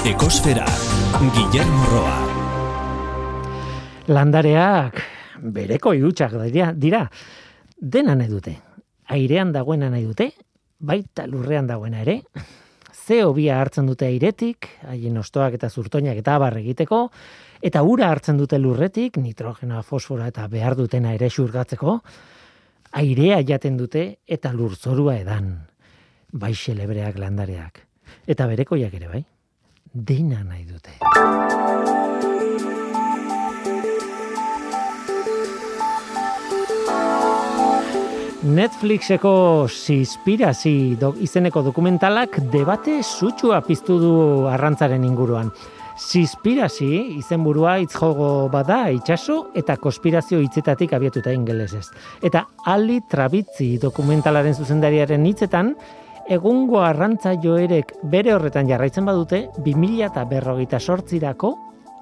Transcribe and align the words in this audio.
Ekosfera, 0.00 0.64
Guillermo 1.20 1.84
Roa. 1.90 2.14
Landareak 4.08 4.96
bereko 5.52 5.92
iutsak 5.92 6.38
dira, 6.46 6.70
dira. 6.72 7.02
Dena 7.76 8.14
nahi 8.16 8.30
dute. 8.30 8.54
Airean 9.12 9.50
dagoena 9.52 9.90
nahi 9.92 10.06
dute, 10.06 10.30
baita 10.80 11.26
lurrean 11.28 11.68
dagoena 11.68 12.00
ere. 12.00 12.14
Zeo 12.96 13.34
bia 13.36 13.58
hartzen 13.60 13.90
dute 13.90 14.06
airetik, 14.06 14.70
haien 14.88 15.18
ostoak 15.20 15.58
eta 15.58 15.68
zurtoinak 15.68 16.16
eta 16.22 16.38
abar 16.40 16.56
egiteko, 16.62 17.00
eta 17.60 17.82
ura 17.84 18.08
hartzen 18.08 18.40
dute 18.40 18.56
lurretik, 18.58 19.18
nitrogena, 19.20 19.82
fosfora 19.82 20.30
eta 20.32 20.46
behar 20.48 20.78
dutena 20.78 21.12
ere 21.12 21.28
xurgatzeko, 21.28 21.98
airea 23.02 23.42
jaten 23.44 23.76
dute 23.76 24.06
eta 24.24 24.54
lurzorua 24.56 25.18
edan. 25.20 25.52
Bai 26.32 26.54
xelebreak 26.54 27.20
landareak. 27.20 27.84
Eta 28.26 28.48
berekoiak 28.48 28.96
ere 28.96 29.12
bai 29.12 29.22
dena 29.92 30.44
nahi 30.44 30.64
dute. 30.64 30.90
Netflixeko 38.40 39.68
Sispirazi 39.68 40.96
do, 40.98 41.12
izeneko 41.20 41.60
dokumentalak 41.62 42.38
debate 42.50 43.02
sutsua 43.02 43.60
piztu 43.66 43.98
du 44.00 44.14
arrantzaren 44.48 45.04
inguruan. 45.04 45.50
Sispirazi 46.00 47.18
izenburua 47.18 47.76
hitz 47.82 47.92
jogo 47.92 48.48
bada 48.48 48.86
itsaso 48.94 49.50
eta 49.54 49.76
konspirazio 49.76 50.40
hitzetatik 50.40 50.94
abiatuta 50.96 51.34
ingelesez. 51.36 51.90
Eta 52.24 52.46
Ali 52.64 53.02
Trabitzi 53.10 53.74
dokumentalaren 53.82 54.56
zuzendariaren 54.56 55.26
hitzetan, 55.28 55.74
egungo 56.30 56.78
arrantza 56.86 57.32
joerek 57.42 57.96
bere 58.06 58.30
horretan 58.36 58.68
jarraitzen 58.70 59.08
badute, 59.08 59.48
2000 59.64 60.06
eta 60.06 60.22
berrogeita 60.30 60.78
sortzirako 60.78 61.56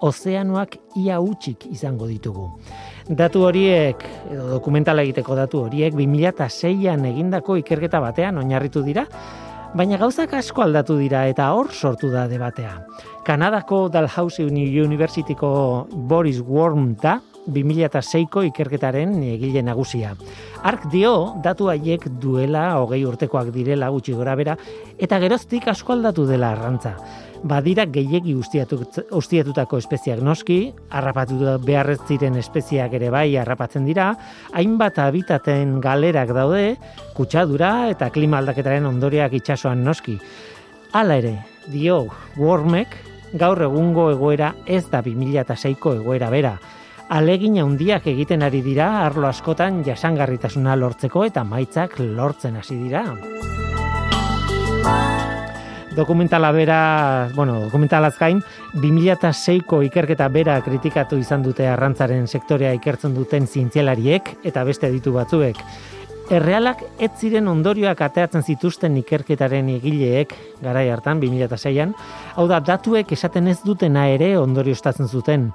ozeanoak 0.05 0.77
ia 1.01 1.17
utxik 1.19 1.65
izango 1.73 2.07
ditugu. 2.07 2.51
Datu 3.09 3.47
horiek, 3.49 4.05
edo 4.31 4.51
dokumentala 4.53 5.03
egiteko 5.07 5.35
datu 5.35 5.65
horiek, 5.65 5.97
2006an 5.97 7.09
egindako 7.09 7.57
ikerketa 7.63 8.03
batean 8.05 8.39
oinarritu 8.43 8.85
dira, 8.85 9.07
baina 9.75 9.97
gauzak 9.97 10.37
asko 10.37 10.63
aldatu 10.67 10.99
dira 11.01 11.25
eta 11.33 11.49
hor 11.57 11.73
sortu 11.73 12.13
da 12.13 12.27
debatea. 12.29 12.77
Kanadako 13.25 13.89
Dalhousie 13.89 14.45
Universityko 14.85 15.89
Boris 15.91 16.43
Worm 16.45 16.95
da, 17.01 17.19
2006ko 17.49 18.45
ikerketaren 18.51 19.17
egile 19.33 19.63
nagusia. 19.65 20.15
Ark 20.69 20.89
dio 20.93 21.35
datu 21.45 21.71
haiek 21.73 22.09
duela 22.21 22.71
hogei 22.83 23.05
urtekoak 23.09 23.51
direla 23.55 23.89
gutxi 23.95 24.13
gora 24.17 24.37
bera, 24.39 24.57
eta 24.99 25.19
geroztik 25.23 25.69
asko 25.69 25.97
aldatu 25.97 26.27
dela 26.29 26.53
arrantza. 26.53 26.97
Badira 27.39 27.85
gehiegi 27.87 28.33
ustiatutako 28.35 29.79
espeziak 29.79 30.19
noski, 30.27 30.73
harrapatu 30.91 31.39
beharrez 31.63 32.01
ziren 32.09 32.35
espeziak 32.41 32.97
ere 32.99 33.13
bai 33.15 33.37
harrapatzen 33.39 33.87
dira, 33.87 34.09
hainbat 34.53 34.99
habitaten 34.99 35.79
galerak 35.81 36.33
daude, 36.35 36.73
kutsadura 37.15 37.89
eta 37.93 38.11
klima 38.11 38.41
aldaketaren 38.43 38.91
ondoriak 38.91 39.39
itsasoan 39.39 39.85
noski. 39.87 40.19
Hala 40.99 41.21
ere, 41.23 41.37
dio, 41.71 42.09
Wormek, 42.41 42.97
gaur 43.39 43.63
egungo 43.63 44.09
egoera 44.11 44.55
ez 44.67 44.89
da 44.91 45.03
2006ko 45.05 45.95
egoera 46.01 46.31
bera, 46.33 46.57
alegin 47.09 47.57
handiak 47.63 48.07
egiten 48.07 48.43
ari 48.45 48.61
dira 48.63 48.89
arlo 49.07 49.29
askotan 49.29 49.83
jasangarritasuna 49.85 50.77
lortzeko 50.77 51.25
eta 51.25 51.45
maitzak 51.45 51.99
lortzen 52.01 52.57
hasi 52.61 52.77
dira. 52.77 53.05
Dokumentala 55.99 56.53
bera, 56.55 57.29
bueno, 57.35 57.57
dokumentalaz 57.65 58.15
gain, 58.21 58.39
2006ko 58.79 59.81
ikerketa 59.89 60.29
bera 60.31 60.61
kritikatu 60.63 61.19
izan 61.19 61.43
dute 61.43 61.67
arrantzaren 61.67 62.29
sektorea 62.29 62.71
ikertzen 62.77 63.17
duten 63.17 63.49
zientzialariek 63.49 64.37
eta 64.47 64.63
beste 64.69 64.93
ditu 64.93 65.17
batzuek. 65.17 65.59
Errealak 66.29 66.83
ez 67.01 67.09
ziren 67.17 67.47
ondorioak 67.49 68.03
ateatzen 68.05 68.43
zituzten 68.45 68.99
ikerketaren 69.01 69.71
egileek 69.73 70.35
garai 70.61 70.91
hartan 70.93 71.23
2006an, 71.23 71.95
hau 72.37 72.45
da 72.51 72.59
datuek 72.61 73.15
esaten 73.17 73.49
ez 73.49 73.63
dutena 73.65 74.03
ere 74.13 74.35
ondorioztatzen 74.37 75.09
zuten. 75.09 75.47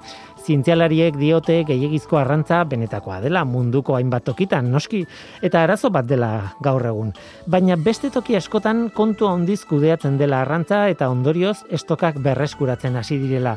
Zientzialariek 0.42 1.14
diote 1.14 1.60
gehiagizko 1.70 2.18
arrantza 2.18 2.64
benetakoa 2.66 3.20
dela 3.22 3.44
munduko 3.46 3.94
hainbat 3.94 4.26
tokitan, 4.26 4.72
noski, 4.74 5.04
eta 5.46 5.62
arazo 5.62 5.94
bat 5.94 6.10
dela 6.10 6.56
gaur 6.58 6.90
egun. 6.90 7.14
Baina 7.46 7.78
beste 7.78 8.10
toki 8.10 8.34
askotan 8.34 8.88
kontu 8.98 9.30
handiz 9.30 9.62
kudeatzen 9.70 10.18
dela 10.18 10.42
arrantza 10.42 10.88
eta 10.90 11.06
ondorioz 11.06 11.60
estokak 11.70 12.18
berreskuratzen 12.18 12.98
hasi 12.98 13.22
direla. 13.22 13.54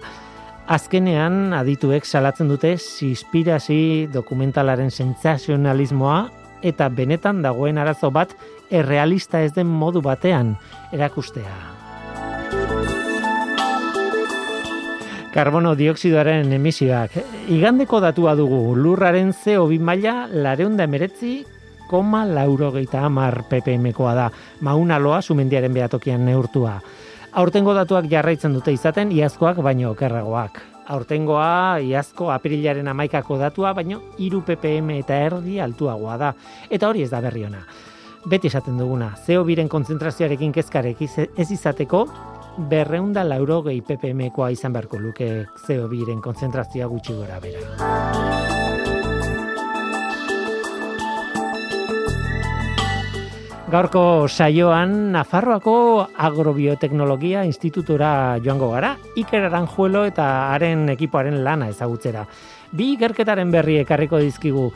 Azkenean 0.70 1.56
adituek 1.58 2.06
salatzen 2.06 2.52
dute 2.52 2.78
sispirazi 2.78 4.06
dokumentalaren 4.14 4.92
sentsazionalismoa 4.92 6.28
eta 6.62 6.90
benetan 6.90 7.42
dagoen 7.42 7.78
arazo 7.78 8.12
bat 8.12 8.36
errealista 8.72 9.42
ez 9.42 9.54
den 9.54 9.68
modu 9.68 10.02
batean 10.02 10.56
erakustea. 10.92 11.78
karbono 15.38 15.76
dioksidoaren 15.78 16.50
emisioak. 16.56 17.14
Igandeko 17.54 18.00
datua 18.02 18.32
dugu, 18.34 18.74
lurraren 18.74 19.30
CO2 19.38 19.78
maila 19.78 20.16
lareunda 20.34 20.88
emeretzi, 20.88 21.44
koma 21.88 22.24
laurogeita 22.26 23.04
amar 23.06 23.44
ppmkoa 23.46 24.16
da, 24.18 24.32
mauna 24.66 24.98
loa 24.98 25.22
sumendiaren 25.22 25.76
behatokian 25.78 26.26
neurtua. 26.26 26.80
Aurtengo 27.38 27.78
datuak 27.78 28.10
jarraitzen 28.10 28.58
dute 28.58 28.74
izaten, 28.74 29.14
iazkoak 29.14 29.62
baino 29.62 29.92
okerragoak. 29.92 30.77
Aurtengoa, 30.94 31.80
iazko 31.84 32.32
apirilaren 32.32 32.88
amaikako 32.88 33.38
datua, 33.42 33.74
baino 33.76 34.00
iru 34.24 34.42
ppm 34.48 34.94
eta 35.02 35.20
erdi 35.28 35.60
altuagoa 35.60 36.18
da. 36.18 36.34
Eta 36.70 36.88
hori 36.88 37.04
ez 37.04 37.12
da 37.12 37.22
berri 37.22 37.44
ona. 37.48 37.64
Beti 38.28 38.48
esaten 38.48 38.80
duguna, 38.80 39.14
CO2 39.28 39.68
konzentrazioarekin 39.72 40.52
kezkarek 40.56 41.04
ez 41.04 41.50
izateko, 41.52 42.06
berreunda 42.58 43.24
lauro 43.24 43.62
gehi 43.68 43.82
ppm-koa 43.86 44.52
izan 44.56 44.74
beharko 44.74 45.00
luke 45.00 45.30
CO2-ren 45.68 46.24
konzentrazioa 46.24 46.88
gutxi 46.92 47.20
gora 47.20 47.40
bera. 47.44 48.67
Gaurko 53.68 54.30
saioan 54.32 55.12
Nafarroako 55.12 56.08
Agrobioteknologia 56.24 57.42
Institutura 57.44 58.40
joango 58.40 58.70
gara, 58.72 58.94
Iker 59.20 59.50
Aranjuelo 59.50 60.06
eta 60.08 60.28
haren 60.54 60.86
ekipoaren 60.94 61.42
lana 61.44 61.68
ezagutzera. 61.74 62.24
Bi 62.72 62.94
ikerketaren 62.94 63.52
berri 63.52 63.76
ekarriko 63.82 64.22
dizkigu 64.24 64.70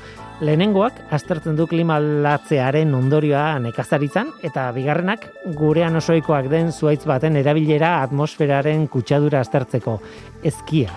lehenengoak 0.44 1.00
aztertzen 1.16 1.56
du 1.56 1.70
klima 1.72 2.02
latzearen 2.04 2.92
ondorioa 2.98 3.62
nekazaritzan 3.64 4.34
eta 4.44 4.68
bigarrenak 4.76 5.24
gurean 5.56 5.96
osoikoak 5.96 6.52
den 6.52 6.74
zuaitz 6.76 7.06
baten 7.08 7.40
erabilera 7.40 8.02
atmosferaren 8.02 8.90
kutsadura 8.92 9.40
aztertzeko 9.40 10.02
ezkia. 10.44 10.92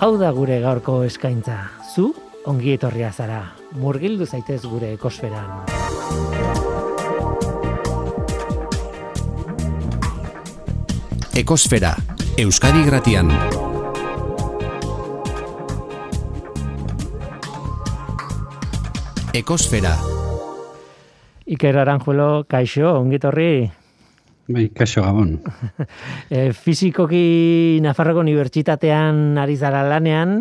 Hau 0.00 0.14
da 0.16 0.32
gure 0.32 0.62
gaurko 0.64 1.02
eskaintza. 1.04 1.60
Zu 1.92 2.14
ongi 2.48 2.72
etorria 2.78 3.12
zara. 3.12 3.42
Murgildu 3.76 4.24
zaitez 4.24 4.62
gure 4.64 4.94
ekosferan. 4.96 6.45
Ekosfera, 11.36 11.90
Euskadi 12.40 12.80
Gratian. 12.86 13.28
Ekosfera. 19.36 19.92
Iker 21.44 21.76
Aranjuelo, 21.82 22.46
kaixo, 22.48 22.88
ongitorri. 23.02 23.68
Bai, 24.48 24.64
kaixo 24.72 25.04
gabon. 25.04 25.36
e, 26.32 26.56
fizikoki 26.56 27.84
Nafarroko 27.84 28.24
Unibertsitatean 28.24 29.36
ari 29.36 29.60
zara 29.60 29.84
lanean, 29.84 30.38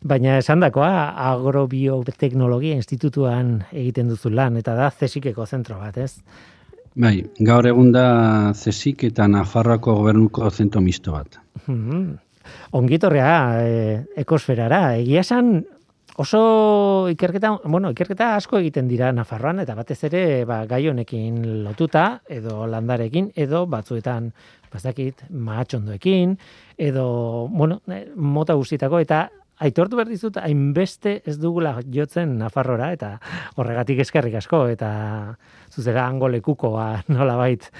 baina 0.00 0.40
esan 0.40 0.64
dakoa, 0.64 1.10
agrobioteknologia 1.28 2.80
institutuan 2.80 3.58
egiten 3.68 4.08
duzu 4.08 4.32
lan, 4.32 4.56
eta 4.56 4.80
da 4.80 4.88
zesikeko 4.96 5.44
zentro 5.44 5.76
bat, 5.84 6.00
ez? 6.00 6.14
Bai, 6.98 7.22
gaur 7.46 7.66
egun 7.70 7.92
da 7.94 8.06
zesik 8.58 9.04
eta 9.06 9.28
Nafarroako 9.30 9.94
gobernuko 10.00 10.50
zentro 10.50 10.82
misto 10.82 11.14
bat. 11.14 11.38
Mm 11.66 12.16
Ongitorrea, 12.72 13.32
e, 13.60 13.72
ekosferara, 14.22 14.96
egia 14.96 15.20
esan, 15.20 15.50
oso 16.18 16.40
ikerketa, 17.12 17.50
bueno, 17.68 17.90
ikerketa 17.92 18.30
asko 18.38 18.58
egiten 18.58 18.88
dira 18.88 19.10
Nafarroan 19.12 19.60
eta 19.62 19.76
batez 19.76 19.98
ere 20.08 20.22
ba 20.48 20.62
gai 20.66 20.80
honekin 20.88 21.36
lotuta 21.62 22.22
edo 22.26 22.66
landarekin 22.66 23.30
edo 23.36 23.66
batzuetan 23.70 24.32
bazakit 24.72 25.22
mahatxondoekin 25.30 26.34
edo 26.88 27.06
bueno, 27.52 27.78
eh, 27.92 28.08
mota 28.16 28.56
guztietako 28.58 29.04
eta 29.04 29.28
aitortu 29.64 29.98
behar 29.98 30.10
dizut 30.10 30.36
hainbeste 30.40 31.20
ez 31.26 31.38
dugula 31.38 31.78
jotzen 31.94 32.36
Nafarrora 32.38 32.92
eta 32.94 33.14
horregatik 33.56 34.02
eskerrik 34.04 34.38
asko 34.40 34.66
eta 34.72 34.90
zuzera 35.74 36.06
angolekukoa 36.06 36.90
nolabait 37.14 37.70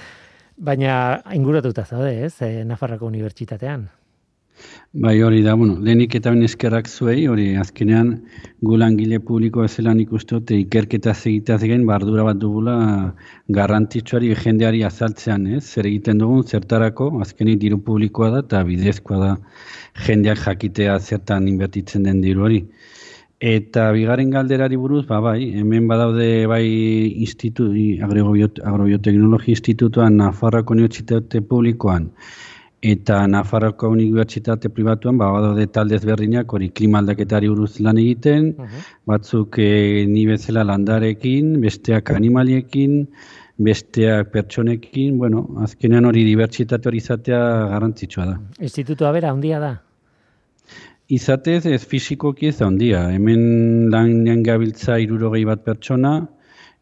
Baina 0.58 1.22
inguratuta 1.38 1.84
zaude, 1.86 2.25
ez, 2.26 2.32
e, 2.42 2.64
Nafarroko 2.66 3.06
Unibertsitatean. 3.06 3.84
Bai, 4.93 5.20
hori 5.22 5.43
da, 5.44 5.52
bueno, 5.55 5.75
lehenik 5.84 6.14
eta 6.16 6.31
ben 6.32 6.43
eskerrak 6.46 6.87
zuei, 6.88 7.26
hori 7.28 7.44
azkenean 7.60 8.08
gu 8.64 8.78
langile 8.81 9.19
publiko 9.20 9.62
ezela 9.66 9.93
nik 9.94 10.14
uste 10.16 10.38
dute 10.38 10.56
ikerketa 10.62 11.12
egiteaz 11.12 11.60
gain 11.62 11.84
bardura 11.87 12.25
bat 12.25 12.40
dugula 12.40 12.75
garrantzitsuari 13.58 14.32
jendeari 14.40 14.82
azaltzean, 14.88 15.46
ez? 15.58 15.62
Zer 15.75 15.90
egiten 15.93 16.25
dugun 16.25 16.43
zertarako, 16.43 17.10
azkenik 17.20 17.60
diru 17.66 17.78
publikoa 17.90 18.31
da 18.31 18.43
eta 18.46 18.64
bidezkoa 18.64 19.20
da 19.20 19.31
jendeak 20.06 20.40
jakitea 20.46 20.99
zertan 20.99 21.46
inbertitzen 21.52 22.08
den 22.08 22.25
diru 22.25 22.49
hori. 22.49 22.64
Eta 23.38 23.93
bigarren 23.94 24.32
galderari 24.34 24.76
buruz, 24.76 25.04
ba, 25.06 25.20
bai, 25.20 25.52
hemen 25.61 25.87
badaude 25.87 26.46
bai 26.50 26.64
institu, 27.28 27.69
agrobioteknologi 28.02 29.52
institutuan 29.52 30.16
Nafarroko 30.19 30.75
Unibertsitate 30.75 31.44
Publikoan, 31.44 32.08
eta 32.82 33.26
Nafarroko 33.26 33.88
Unibertsitate 33.88 34.69
Pribatuan 34.70 35.19
ba 35.19 35.32
badaude 35.32 35.66
talde 35.66 35.96
ezberdinak 35.96 36.52
hori 36.52 36.70
klima 36.70 36.98
aldaketari 36.98 37.48
buruz 37.48 37.80
lan 37.80 37.98
egiten, 37.98 38.52
batzuk 39.06 39.58
e, 39.58 40.06
ni 40.06 40.26
bezala 40.26 40.62
landarekin, 40.64 41.58
besteak 41.60 42.10
animaliekin, 42.14 43.02
besteak 43.58 44.30
pertsonekin, 44.30 45.19
bueno, 45.19 45.48
azkenean 45.64 46.06
hori 46.06 46.22
dibertsitate 46.25 46.88
hori 46.88 47.02
izatea 47.02 47.42
garrantzitsua 47.75 48.26
da. 48.30 48.38
Institutua 48.60 49.12
bera 49.12 49.34
handia 49.34 49.58
da. 49.58 49.75
Izatez 51.08 51.64
ez 51.66 51.82
fizikoki 51.88 52.52
ez 52.52 52.60
handia. 52.62 53.08
Hemen 53.10 53.88
lan 53.90 54.42
gabiltza 54.44 54.98
60 55.00 55.46
bat 55.48 55.64
pertsona 55.64 56.19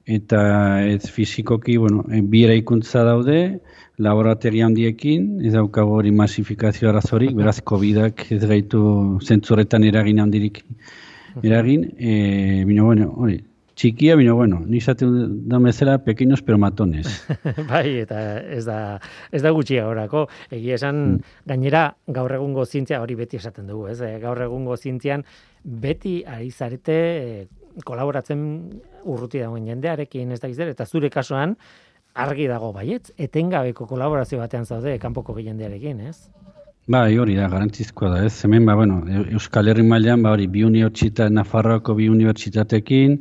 eta 0.06 0.87
ez 0.87 1.11
fizikoki, 1.11 1.76
bueno, 1.82 2.05
bi 2.06 2.44
eraikuntza 2.47 3.03
daude, 3.05 3.58
laborategi 3.99 4.62
handiekin, 4.62 5.26
ez 5.44 5.53
daukago 5.56 5.99
hori 5.99 6.12
masifikazio 6.14 6.88
arazorik, 6.93 7.35
beraz 7.35 7.58
COVID-ak 7.67 8.29
ez 8.37 8.44
gaitu 8.44 8.81
zentzuretan 9.25 9.85
eragin 9.88 10.23
handirik 10.23 10.62
eragin, 11.43 11.91
e, 11.99 12.64
bino, 12.69 12.87
bueno, 12.87 13.11
hori, 13.17 13.41
txikia, 13.76 14.14
bino, 14.17 14.37
bueno, 14.38 14.62
nizaten 14.64 15.49
da 15.50 15.58
mezela 15.61 15.99
pequeños 16.05 16.41
pero 16.43 16.56
matones. 16.58 17.26
bai, 17.73 17.99
eta 18.05 18.38
ez 18.41 18.64
da, 18.64 18.79
ez 19.32 19.43
da 19.43 19.53
gutxia 19.53 19.88
horako, 19.88 20.26
egia 20.50 20.79
esan 20.79 21.03
mm. 21.03 21.35
gainera 21.50 21.85
gaur 22.06 22.38
egungo 22.38 22.64
zientzia 22.64 23.03
hori 23.03 23.19
beti 23.19 23.43
esaten 23.43 23.67
dugu, 23.69 23.91
ez? 23.93 24.00
E, 24.00 24.17
gaur 24.23 24.41
egungo 24.47 24.76
zientzian 24.76 25.26
beti 25.64 26.20
ari 26.25 26.50
zarete 26.50 26.97
e, 26.97 27.47
kolaboratzen 27.84 28.40
urruti 29.05 29.43
dagoen 29.43 29.67
jendearekin 29.69 30.32
ez 30.32 30.40
da 30.40 30.49
gizera, 30.49 30.73
eta 30.73 30.87
zure 30.87 31.11
kasuan, 31.11 31.56
argi 32.17 32.49
dago 32.49 32.73
baietz, 32.73 33.11
etengabeko 33.19 33.87
kolaborazio 33.87 34.40
batean 34.40 34.64
zaude 34.64 34.96
kanpoko 34.99 35.37
jendearekin, 35.38 36.00
ez? 36.08 36.17
Bai, 36.88 37.17
hori 37.19 37.34
da, 37.34 37.49
garantzizkoa 37.50 38.12
da, 38.12 38.19
ez? 38.25 38.32
Hemen, 38.46 38.64
ba, 38.69 38.76
bueno, 38.78 39.00
Euskal 39.34 39.69
Herri 39.69 39.82
mailan 39.82 40.23
ba, 40.23 40.32
hori, 40.37 40.46
bi 40.46 40.62
unibertsitate, 40.62 41.34
Nafarroako 41.34 41.96
bi 41.99 42.06
unibertsitatekin, 42.08 43.19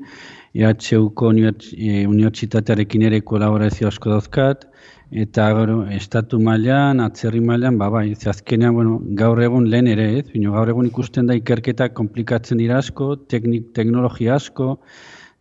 EHUko 0.56 1.32
e, 1.34 2.06
unibertsitatearekin 2.06 3.08
ere 3.10 3.24
kolaborazio 3.26 3.90
asko 3.90 4.14
dauzkat, 4.14 4.68
eta 5.12 5.48
gero, 5.54 5.86
estatu 5.92 6.40
mailan, 6.40 7.00
atzerri 7.00 7.42
mailan, 7.42 7.78
ba, 7.78 7.90
bai, 7.90 8.12
ez 8.12 8.28
azkenean, 8.28 8.74
bueno, 8.74 9.00
gaur 9.20 9.42
egun 9.42 9.70
lehen 9.70 9.88
ere, 9.88 10.08
ez? 10.20 10.26
Bino, 10.32 10.54
gaur 10.54 10.70
egun 10.70 10.88
ikusten 10.90 11.28
da 11.28 11.36
ikerketak 11.38 11.94
komplikatzen 11.94 12.58
dira 12.58 12.80
asko, 12.80 13.16
teknik, 13.30 13.72
teknologia 13.78 14.36
asko, 14.36 14.80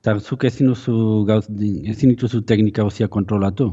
eta 0.03 0.19
zuk 0.21 0.45
ezin 0.45 0.69
duzu 0.69 1.25
gauz, 1.29 1.47
ezin 1.49 2.13
dituzu 2.13 2.43
teknika 2.45 2.85
guzia 2.85 3.09
kontrolatu. 3.09 3.73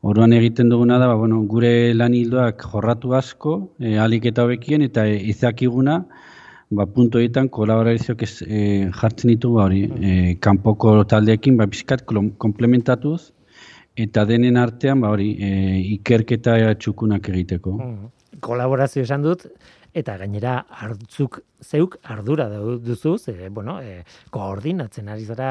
Orduan 0.00 0.32
egiten 0.32 0.68
duguna 0.70 0.98
da, 0.98 1.10
ba, 1.10 1.18
bueno, 1.20 1.42
gure 1.50 1.92
lan 1.94 2.14
hildoak 2.14 2.64
jorratu 2.72 3.14
asko, 3.18 3.58
e, 3.80 3.96
alik 3.98 4.30
eta 4.30 4.46
hobekien, 4.46 4.82
eta 4.86 5.04
e, 5.06 5.18
izakiguna, 5.34 6.04
ba, 6.70 6.86
punto 6.86 7.18
egiten 7.20 7.50
kolaborazioak 7.52 8.22
e, 8.24 8.60
jartzen 8.94 9.34
ditu 9.34 9.52
ba, 9.56 9.66
hori, 9.66 9.82
e, 10.00 10.14
kanpoko 10.40 11.02
taldeekin, 11.10 11.58
ba, 11.58 11.66
bizkat 11.66 12.06
komplementatuz, 12.06 13.32
eta 13.98 14.24
denen 14.28 14.56
artean, 14.60 15.02
ba, 15.02 15.10
hori, 15.14 15.32
e, 15.40 15.50
ikerketa 15.96 16.58
txukunak 16.78 17.28
egiteko. 17.32 17.74
Mm. 17.78 18.12
Kolaborazio 18.44 19.02
esan 19.02 19.24
dut, 19.24 19.48
eta 19.98 20.14
gainera 20.20 20.58
hartzuk 20.82 21.40
zeuk 21.64 21.96
ardura 22.12 22.46
duzu, 22.84 23.16
ze, 23.18 23.48
bueno, 23.50 23.78
e, 23.82 24.04
koordinatzen 24.34 25.08
ari 25.10 25.24
zara 25.24 25.50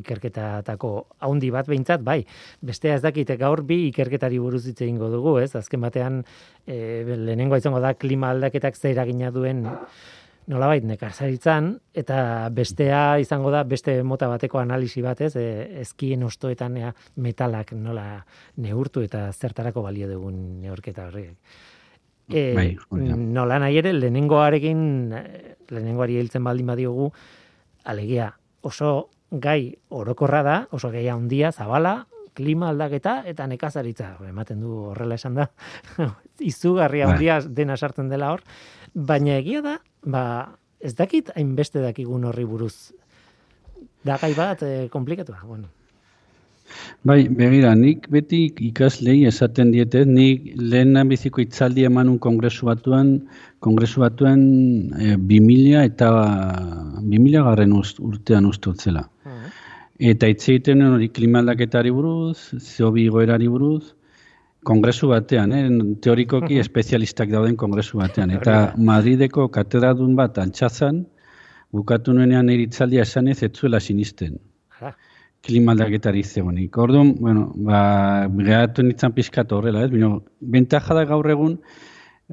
ikerketatako 0.00 0.92
haundi 1.26 1.50
bat 1.50 1.66
behintzat, 1.66 2.04
bai, 2.06 2.20
bestea 2.62 2.98
ez 2.98 3.02
dakite 3.02 3.38
gaur 3.40 3.64
bi 3.66 3.88
ikerketari 3.88 4.38
buruz 4.38 4.66
hitz 4.68 4.78
egingo 4.80 5.10
dugu, 5.10 5.38
ez? 5.42 5.54
Azken 5.58 5.82
batean, 5.82 6.22
e, 6.66 7.02
lehenengo 7.16 7.58
izango 7.58 7.82
da 7.82 7.94
klima 7.94 8.30
aldaketak 8.34 8.76
ze 8.76 8.92
eragina 8.92 9.32
duen 9.34 9.66
nolabait 10.48 10.84
nekazaritzan 10.84 11.74
eta 11.94 12.48
bestea 12.54 13.18
izango 13.20 13.50
da 13.52 13.64
beste 13.68 14.02
mota 14.02 14.28
bateko 14.30 14.62
analisi 14.62 15.02
bat, 15.04 15.20
ez? 15.20 15.34
E, 15.36 15.48
ezkien 15.82 16.22
ostoetan 16.24 16.78
metalak 17.16 17.74
nola 17.76 18.24
neurtu 18.56 19.04
eta 19.04 19.28
zertarako 19.32 19.84
balio 19.84 20.08
dugun 20.08 20.38
neurketa 20.62 21.08
horrek 21.08 21.36
e, 22.28 22.54
bai, 22.54 22.68
nola 22.92 23.58
nahi 23.62 23.78
ere, 23.80 23.92
lehenengoarekin, 23.96 24.80
eh, 25.16 25.54
lehenengoari 25.72 26.18
hiltzen 26.20 26.44
baldin 26.44 26.68
badiogu, 26.68 27.10
alegia 27.88 28.32
oso 28.62 29.08
gai 29.30 29.74
orokorra 29.88 30.42
da, 30.42 30.58
oso 30.72 30.90
gai 30.92 31.06
handia, 31.08 31.52
zabala, 31.52 32.06
klima 32.38 32.68
aldaketa 32.70 33.22
eta 33.26 33.48
nekazaritza, 33.50 34.12
ematen 34.28 34.60
du 34.62 34.74
horrela 34.92 35.16
esan 35.18 35.40
da, 35.40 35.48
izugarria 36.52 37.06
bai. 37.06 37.14
handia 37.16 37.40
dena 37.42 37.76
sartzen 37.76 38.08
dela 38.12 38.32
hor, 38.34 38.44
baina 38.94 39.38
egia 39.40 39.62
da, 39.64 39.78
ba, 40.04 40.22
ez 40.80 40.94
dakit 40.94 41.32
hainbeste 41.34 41.82
dakigun 41.82 42.24
horri 42.28 42.44
buruz, 42.44 42.92
da 44.04 44.16
gai 44.20 44.32
bat 44.34 44.62
e, 44.62 44.88
komplikatua, 44.92 45.40
bueno. 45.44 45.68
Bai, 47.08 47.22
begira, 47.32 47.72
nik 47.74 48.08
beti 48.12 48.42
ikaslei 48.68 49.22
esaten 49.28 49.70
diete, 49.72 50.02
nik 50.04 50.50
lehen 50.60 50.98
biziko 51.08 51.40
itzaldi 51.40 51.86
emanun 51.88 52.18
kongresu 52.18 52.68
batuan, 52.68 53.14
kongresu 53.64 54.02
batuan 54.04 54.42
e, 54.98 55.16
2000 55.16 55.84
eta 55.84 56.10
2000 57.00 57.44
garren 57.48 57.72
urtean 57.78 58.50
ustutzela. 58.50 59.06
Mm. 59.24 59.54
Eta 60.12 60.28
hitz 60.30 60.42
egiten 60.48 60.84
hori 60.86 61.08
klimaldaketari 61.08 61.90
buruz, 61.94 62.36
zeobi 62.60 63.08
goerari 63.14 63.48
buruz, 63.48 63.94
kongresu 64.68 65.08
batean, 65.12 65.54
eh? 65.56 65.64
teorikoki 66.04 66.60
espezialistak 66.62 67.32
dauden 67.32 67.56
kongresu 67.56 68.02
batean. 68.02 68.34
Eta 68.36 68.58
Madrideko 68.90 69.48
katedradun 69.54 70.14
bat 70.18 70.38
altxazan, 70.44 71.02
bukatu 71.72 72.14
nuenean 72.16 72.48
eritzaldia 72.52 73.08
esan 73.08 73.32
ez, 73.32 73.40
etzuela 73.48 73.80
sinisten 73.80 74.38
klima 75.46 75.72
aldaketari 75.72 76.22
zegoenik. 76.22 76.76
Orduan, 76.78 77.14
bueno, 77.20 77.48
ba, 77.68 77.80
gehatu 78.38 78.84
nintzen 78.84 79.14
pizkat 79.16 79.52
horrela, 79.52 79.84
ez? 79.86 79.90
Bino, 79.92 80.22
bentaja 80.40 80.96
da 80.98 81.04
gaur 81.08 81.28
egun, 81.30 81.58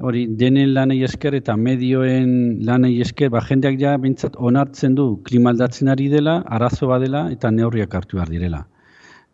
hori, 0.02 0.26
denen 0.40 0.74
lanei 0.74 0.98
esker 1.06 1.36
eta 1.38 1.56
medioen 1.56 2.30
lanei 2.66 2.96
esker, 3.04 3.30
ba, 3.32 3.42
jendeak 3.48 3.78
ja 3.80 3.96
bintzat 4.02 4.36
onartzen 4.36 4.96
du 4.98 5.08
klima 5.28 5.54
aldatzen 5.54 5.92
ari 5.92 6.08
dela, 6.12 6.40
arazo 6.58 6.90
badela 6.92 7.28
eta 7.32 7.52
neurriak 7.54 7.94
hartu 7.94 8.20
behar 8.20 8.32
direla. 8.32 8.66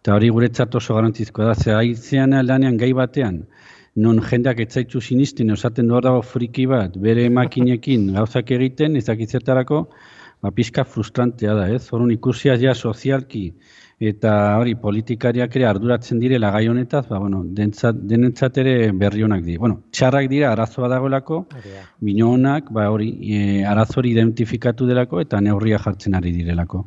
Eta 0.03 0.17
hori 0.19 0.33
guretzat 0.35 0.73
oso 0.75 0.97
garantzizko 0.97 1.45
da, 1.47 1.53
ze 1.55 1.71
haitzean 1.71 2.33
lanean 2.43 2.75
gai 2.79 2.89
batean, 2.99 3.37
non 4.05 4.17
jendeak 4.19 4.59
etzaitu 4.65 5.01
sinisten, 5.01 5.53
osaten 5.55 5.87
du 5.93 6.01
dago 6.03 6.25
friki 6.27 6.65
bat, 6.67 6.97
bere 7.05 7.29
makinekin 7.31 8.09
gauzak 8.17 8.51
egiten, 8.57 8.97
ezakitzetarako, 8.99 9.85
ba, 10.43 10.51
pizka 10.51 10.83
frustrantea 10.83 11.55
da, 11.55 11.69
ez? 11.71 11.85
Horun 11.95 12.11
ikusia 12.11 12.57
ja 12.59 12.75
sozialki 12.75 13.45
eta 14.03 14.33
hori 14.59 14.75
politikariak 14.75 15.55
ere 15.55 15.69
arduratzen 15.69 16.19
direla 16.19 16.51
gai 16.51 16.65
honetaz, 16.67 17.05
ba, 17.07 17.21
bueno, 17.23 17.45
dentzat, 17.61 18.03
denentzat 18.11 18.59
ere 18.59 18.75
berri 19.05 19.23
honak 19.23 19.45
di. 19.47 19.55
Bueno, 19.63 19.85
txarrak 19.95 20.27
dira 20.33 20.51
arazoa 20.51 20.91
dagoelako, 20.91 21.45
bino 22.03 22.33
honak, 22.35 22.75
ba, 22.75 22.89
hori, 22.91 23.13
e, 23.23 23.63
arazori 23.63 24.11
identifikatu 24.17 24.91
delako 24.91 25.23
eta 25.23 25.39
neurria 25.41 25.79
jartzen 25.87 26.19
ari 26.19 26.35
direlako. 26.41 26.83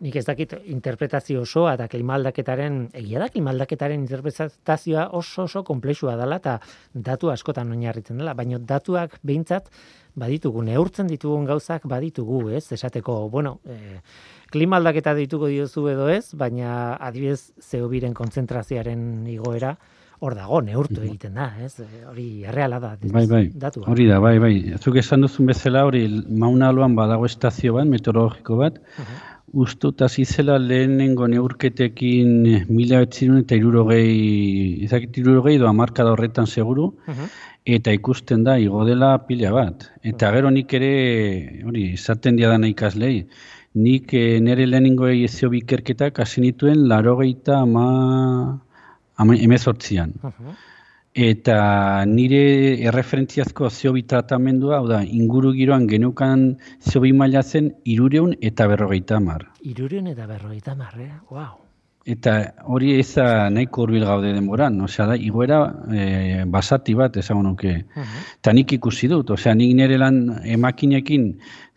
Nik 0.00 0.16
ez 0.16 0.24
dakit 0.24 0.54
interpretazio 0.72 1.42
osoa 1.44 1.74
eta 1.76 1.86
klimaldaketaren, 1.92 2.86
egia 2.96 3.20
da 3.20 3.28
klimaldaketaren 3.28 4.00
interpretazioa 4.00 5.10
oso 5.18 5.44
oso 5.44 5.62
komplexua 5.64 6.16
dela 6.16 6.38
eta 6.40 6.56
datu 6.94 7.28
askotan 7.28 7.72
oinarritzen 7.74 8.22
dela, 8.22 8.32
baina 8.34 8.58
datuak 8.58 9.18
behintzat 9.22 9.68
baditugu, 10.16 10.64
neurtzen 10.66 11.10
ditugun 11.10 11.46
gauzak 11.48 11.86
baditugu, 11.88 12.48
ez? 12.56 12.64
Esateko, 12.72 13.28
bueno, 13.28 13.58
e, 13.68 14.00
klima 14.50 14.80
aldaketa 14.80 15.14
dituko 15.14 15.50
diozu 15.52 15.86
edo 15.92 16.08
ez, 16.10 16.32
baina 16.34 16.96
adibidez 16.96 17.52
zeobiren 17.60 18.14
kontzentrazioaren 18.16 19.26
igoera 19.30 19.76
hor 20.20 20.34
dago, 20.36 20.60
neurtu 20.60 21.00
egiten 21.00 21.38
da, 21.38 21.46
ez? 21.64 21.72
E, 21.80 22.02
hori 22.10 22.26
erreala 22.48 22.80
da, 22.82 22.94
bai, 23.12 23.26
bai. 23.30 23.44
datu. 23.62 23.84
Hori 23.88 24.08
da, 24.10 24.18
bai, 24.20 24.36
bai. 24.42 24.54
Zuk 24.80 24.98
esan 25.00 25.24
duzun 25.24 25.48
bezala 25.48 25.86
hori 25.88 26.04
mauna 26.28 26.68
aloan 26.74 26.96
badago 26.98 27.28
estazio 27.28 27.76
bat, 27.78 27.88
meteorologiko 27.88 28.58
bat, 28.60 28.80
Uztuta 29.52 30.06
zizela 30.08 30.58
lehenengo 30.62 31.26
neurketekin 31.26 32.66
mila 32.70 33.00
betzirun 33.02 33.40
eta 33.42 33.56
irurogei, 33.58 34.84
ezakit 34.86 35.18
irurogei 35.18 35.56
doa 35.58 35.72
marka 35.74 36.04
da 36.06 36.12
horretan 36.14 36.46
seguru, 36.46 36.92
eta 37.66 37.90
ikusten 37.90 38.44
da 38.46 38.56
igo 38.62 38.84
dela 38.86 39.16
pila 39.26 39.50
bat. 39.50 39.88
Eta 40.06 40.30
gero 40.36 40.50
nik 40.54 40.72
ere, 40.78 40.92
hori, 41.66 41.88
izaten 41.98 42.38
dia 42.38 42.52
dana 42.52 42.70
ikaslei, 42.70 43.26
nik 43.74 44.14
e, 44.14 44.38
nire 44.40 44.66
lehenengo 44.66 45.10
ezio 45.10 45.50
bikerketak 45.50 46.22
hasi 46.22 46.46
nituen 46.46 46.86
laro 46.88 47.16
gehieta 47.18 47.58
ama, 47.66 47.86
ama 49.16 49.34
emezortzian. 49.34 50.14
Eta 51.20 52.04
nire 52.08 52.38
erreferentziazko 52.88 53.68
zeobi 53.68 54.06
tratamendua, 54.08 54.78
hau 54.78 54.86
da, 54.88 55.02
inguru 55.04 55.52
giroan 55.58 55.84
genukan 55.90 56.46
zeobi 56.80 57.12
maila 57.12 57.42
zen 57.44 57.72
irureun 57.84 58.38
eta 58.40 58.70
berrogeita 58.72 59.20
mar. 59.20 59.50
Irureun 59.60 60.08
eta 60.14 60.30
berrogeita 60.30 60.78
mar, 60.78 60.94
eh? 60.96 61.12
Wow. 61.28 61.59
Eta 62.08 62.32
hori 62.64 62.94
ez 62.96 63.12
da 63.12 63.50
nahiko 63.52 63.82
urbil 63.84 64.06
gaude 64.08 64.30
denboran, 64.32 64.78
osea 64.80 65.04
da, 65.10 65.16
igoera 65.20 65.58
e, 65.92 66.44
basati 66.48 66.94
bat 66.96 67.16
ezagun 67.20 67.44
nuke. 67.44 67.74
Eta 68.38 68.54
nik 68.56 68.72
ikusi 68.72 69.08
dut, 69.12 69.30
osea 69.30 69.52
nik 69.54 69.74
nire 69.76 69.98
lan 70.00 70.20
emakinekin 70.48 71.26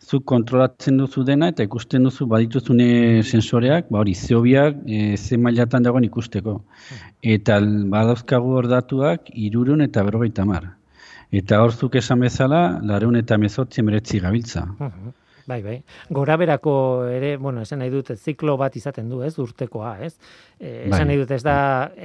zu 0.00 0.22
kontrolatzen 0.24 0.96
duzu 0.96 1.24
dena 1.28 1.50
eta 1.52 1.66
ikusten 1.68 2.08
duzu 2.08 2.26
badituzune 2.26 3.22
sensoreak, 3.22 3.90
ba 3.90 4.00
hori 4.00 4.14
zeobiak 4.14 4.80
e, 4.86 5.16
ze 5.16 5.36
mailatan 5.36 5.84
dagoen 5.84 6.08
ikusteko. 6.08 6.56
Eta 7.22 7.60
badauzkagu 7.92 8.56
hor 8.56 8.68
datuak 8.68 9.28
irurun 9.34 9.84
eta 9.84 10.06
berrogeita 10.08 10.48
mar. 10.48 10.70
Eta 11.32 11.60
hor 11.60 11.72
zuk 11.72 12.00
esan 12.00 12.24
bezala, 12.24 12.80
lareun 12.80 13.20
eta 13.20 13.36
mezotzi 13.36 13.82
meretzi 13.82 14.24
gabiltza. 14.24 14.64
Bai, 15.46 15.60
bai. 15.62 15.76
Gora 16.10 16.36
berako 16.40 16.76
ere, 17.12 17.36
bueno, 17.36 17.62
esan 17.62 17.82
nahi 17.82 17.92
dut, 17.92 18.14
ziklo 18.16 18.56
bat 18.60 18.76
izaten 18.76 19.10
du, 19.12 19.20
ez, 19.26 19.34
urtekoa, 19.38 19.98
ez? 20.06 20.14
E, 20.58 20.86
esan 20.86 20.96
bai. 20.96 21.04
nahi 21.10 21.20
dut, 21.20 21.34
ez 21.36 21.42
da, 21.44 21.58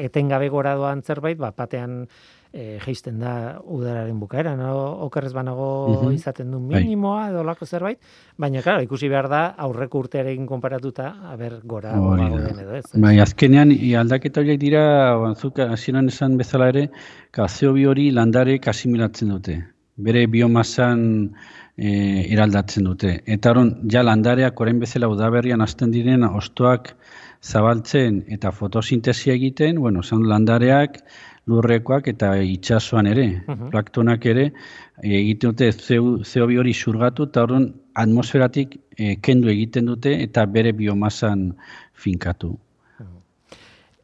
etengabe 0.08 0.50
gora 0.52 0.76
doan 0.76 1.04
zerbait, 1.06 1.40
bat 1.40 1.56
batean 1.56 2.04
e, 2.52 2.80
geisten 2.84 3.20
da 3.22 3.34
udararen 3.64 4.20
bukaera, 4.20 4.56
no? 4.58 4.74
okerrez 5.06 5.32
banago 5.34 5.70
mhm. 5.94 6.18
izaten 6.18 6.52
du 6.52 6.60
bai. 6.60 6.84
minimoa 6.84 7.30
edo 7.30 7.44
lako 7.48 7.66
zerbait, 7.66 8.02
baina, 8.38 8.64
claro, 8.66 8.84
ikusi 8.86 9.10
behar 9.12 9.30
da, 9.32 9.44
aurreko 9.68 10.04
urtearekin 10.06 10.48
konparatuta, 10.50 11.14
haber, 11.32 11.60
gora 11.64 11.94
dago 11.96 12.16
den 12.18 12.64
edo, 12.66 12.76
ez? 12.76 12.86
Bai, 12.94 13.18
azkenean, 13.24 13.74
aldaketa 14.02 14.44
horiek 14.44 14.60
dira, 14.62 14.84
bantzuk, 15.22 15.62
hasieran 15.64 16.10
esan 16.12 16.38
bezala 16.42 16.70
ere, 16.74 16.90
kazio 17.32 17.74
bi 17.78 17.86
hori 17.86 18.10
landare 18.12 18.60
asimilatzen 18.70 19.36
dute. 19.36 19.60
Bere 20.00 20.28
biomasan 20.32 21.00
e, 21.80 22.28
eraldatzen 22.34 22.86
dute. 22.90 23.16
Eta 23.26 23.54
horon, 23.54 23.72
ja 23.92 24.04
landareak 24.04 24.60
orain 24.60 24.80
bezala 24.84 25.10
udaberrian 25.12 25.64
hasten 25.64 25.92
diren 25.96 26.26
ostoak 26.28 26.94
zabaltzen 27.42 28.24
eta 28.36 28.52
fotosintesia 28.52 29.34
egiten, 29.40 29.80
bueno, 29.80 30.04
zan 30.04 30.28
landareak, 30.28 31.00
lurrekoak 31.50 32.08
eta 32.12 32.34
itsasoan 32.46 33.08
ere, 33.10 33.28
uh 33.48 33.70
plaktonak 33.72 34.26
ere, 34.30 34.50
egiten 35.02 35.54
dute 35.54 35.72
zeo 35.72 36.46
hori 36.62 36.74
surgatu 36.74 37.30
eta 37.30 37.44
horon 37.44 37.70
atmosferatik 37.96 38.76
e, 38.98 39.16
kendu 39.28 39.50
egiten 39.50 39.86
dute 39.90 40.14
eta 40.24 40.46
bere 40.46 40.74
biomasan 40.74 41.54
finkatu. 41.94 42.58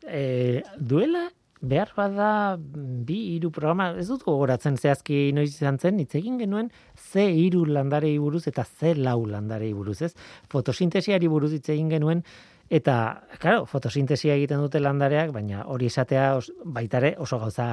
E, 0.05 0.62
duela 0.79 1.27
behar 1.62 1.92
bada 1.96 2.58
bi 2.60 3.20
hiru 3.36 3.52
programa, 3.52 3.92
ez 4.00 4.08
dut 4.10 4.26
gogoratzen 4.26 4.78
zehazki 4.78 5.32
noiz 5.36 5.52
izan 5.54 5.80
zen, 5.80 6.00
hitz 6.00 6.16
egin 6.20 6.38
genuen 6.42 6.72
ze 6.96 7.26
hiru 7.32 7.66
landarei 7.66 8.18
buruz 8.20 8.46
eta 8.48 8.66
ze 8.66 8.96
lau 8.96 9.26
landarei 9.26 9.74
buruz, 9.74 10.02
ez? 10.02 10.14
Fotosintesiari 10.52 11.28
buruz 11.32 11.54
hitz 11.54 11.70
egin 11.70 11.90
genuen 11.90 12.24
eta, 12.70 13.22
claro, 13.40 13.66
fotosintesia 13.70 14.36
egiten 14.36 14.62
dute 14.64 14.80
landareak, 14.82 15.32
baina 15.32 15.66
hori 15.70 15.86
esatea 15.92 16.36
os, 16.40 16.52
baitare 16.66 17.14
oso 17.22 17.40
gauza 17.40 17.68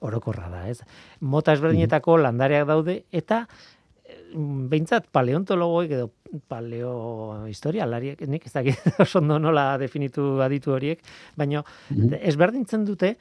orokorra 0.00 0.48
da, 0.48 0.62
ez? 0.68 0.80
Mota 1.20 1.52
ezberdinetako 1.52 2.16
landareak 2.24 2.66
daude 2.68 3.02
eta 3.12 3.44
behintzat 4.70 5.08
paleontologoik 5.12 5.92
edo 5.96 6.08
paleo 6.48 7.44
historialariek, 7.48 8.20
nik 8.28 8.46
ez 8.46 8.52
dakit 8.52 8.88
oso 9.04 9.20
nola 9.20 9.70
definitu 9.80 10.38
aditu 10.44 10.74
horiek, 10.76 11.04
baina 11.36 11.64
mm 11.90 12.18
ezberdintzen 12.28 12.84
dute 12.84 13.14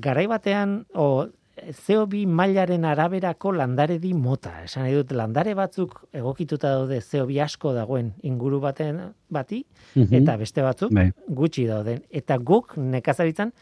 garai 0.00 0.26
batean 0.26 0.82
o 0.94 1.28
CO2 1.52 2.26
mailaren 2.26 2.84
araberako 2.88 3.52
landare 3.52 3.98
di 4.00 4.14
mota. 4.14 4.54
Esan 4.64 4.86
nahi 4.86 4.94
dut, 4.96 5.12
landare 5.12 5.52
batzuk 5.54 5.98
egokituta 6.16 6.70
daude 6.78 7.00
CO2 7.04 7.42
asko 7.44 7.74
dagoen 7.76 8.12
inguru 8.22 8.60
baten 8.60 9.02
bati, 9.28 9.62
mhm. 9.94 10.14
eta 10.22 10.36
beste 10.40 10.64
batzuk 10.64 10.94
bai. 10.96 11.10
gutxi 11.28 11.66
dauden. 11.68 12.02
Eta 12.10 12.38
guk 12.38 12.76
nekazaritzan 12.76 13.52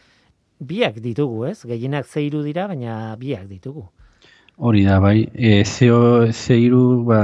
biak 0.61 1.01
ditugu, 1.03 1.47
ez? 1.51 1.59
Gehienak 1.67 2.07
zeiru 2.07 2.45
dira, 2.47 2.69
baina 2.71 3.17
biak 3.19 3.49
ditugu. 3.51 3.89
Hori 4.57 4.85
da, 4.85 4.99
bai. 5.01 5.29
E, 5.35 5.65
zeo, 5.65 6.31
zeiru, 6.33 7.03
ba, 7.05 7.21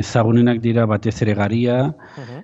ezagunenak 0.00 0.60
dira 0.62 0.86
batez 0.86 1.16
ere 1.22 1.34
garia, 1.34 1.80
uh 2.18 2.40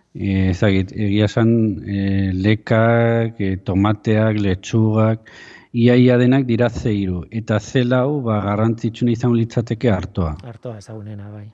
ezagit, 0.50 0.90
egia 0.92 1.28
esan, 1.30 1.50
e, 1.86 2.30
lekak, 2.34 3.38
e, 3.38 3.56
tomateak, 3.64 4.40
letxugak, 4.42 5.30
iaia 5.72 6.18
denak 6.18 6.46
dira 6.46 6.68
zeiru. 6.68 7.24
Eta 7.30 7.60
zelau, 7.60 8.20
ba, 8.26 8.40
garrantzitsuna 8.48 9.14
izan 9.14 9.36
litzateke 9.38 9.90
hartoa. 9.90 10.36
Hartoa 10.42 10.78
ezagunena, 10.78 11.30
bai. 11.30 11.48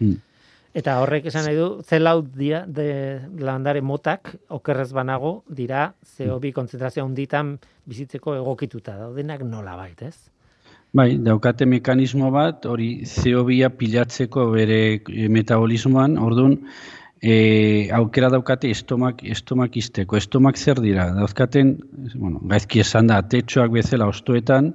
Uh 0.00 0.16
Eta 0.78 0.98
horrek 1.00 1.24
esan 1.30 1.46
nahi 1.48 1.56
du, 1.56 1.68
zelau 1.82 2.20
dia 2.22 2.60
de 2.66 2.88
landare 3.40 3.80
motak, 3.80 4.34
okerrez 4.52 4.90
banago, 4.92 5.42
dira 5.48 5.94
CO2 6.04 6.52
konzentrazio 6.54 7.06
handitan 7.06 7.56
bizitzeko 7.88 8.36
egokituta 8.36 8.98
daudenak 9.00 9.42
nola 9.48 9.74
bait, 9.80 10.02
ez? 10.02 10.28
Bai, 10.98 11.12
daukate 11.22 11.66
mekanismo 11.68 12.30
bat, 12.34 12.64
hori 12.66 12.88
zeobia 13.06 13.68
pilatzeko 13.70 14.48
bere 14.50 14.78
eh, 14.96 15.28
metabolismoan, 15.30 16.16
orduan, 16.18 16.56
e, 17.22 17.34
aukera 17.94 18.30
daukate 18.34 18.70
estomak, 18.74 19.22
estomak 19.36 19.76
izteko. 19.78 20.18
Estomak 20.18 20.58
zer 20.58 20.80
dira? 20.82 21.08
Dauzkaten, 21.14 21.74
bueno, 22.14 22.42
gaizki 22.52 22.82
esan 22.82 23.12
da, 23.12 23.20
atetxoak 23.22 23.74
bezala 23.76 24.08
ostoetan, 24.10 24.72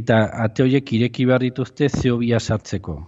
eta 0.00 0.24
ate 0.46 0.66
horiek 0.66 0.94
ireki 0.98 1.28
behar 1.30 1.46
dituzte 1.46 1.90
zeobia 1.92 2.40
sartzeko. 2.40 2.98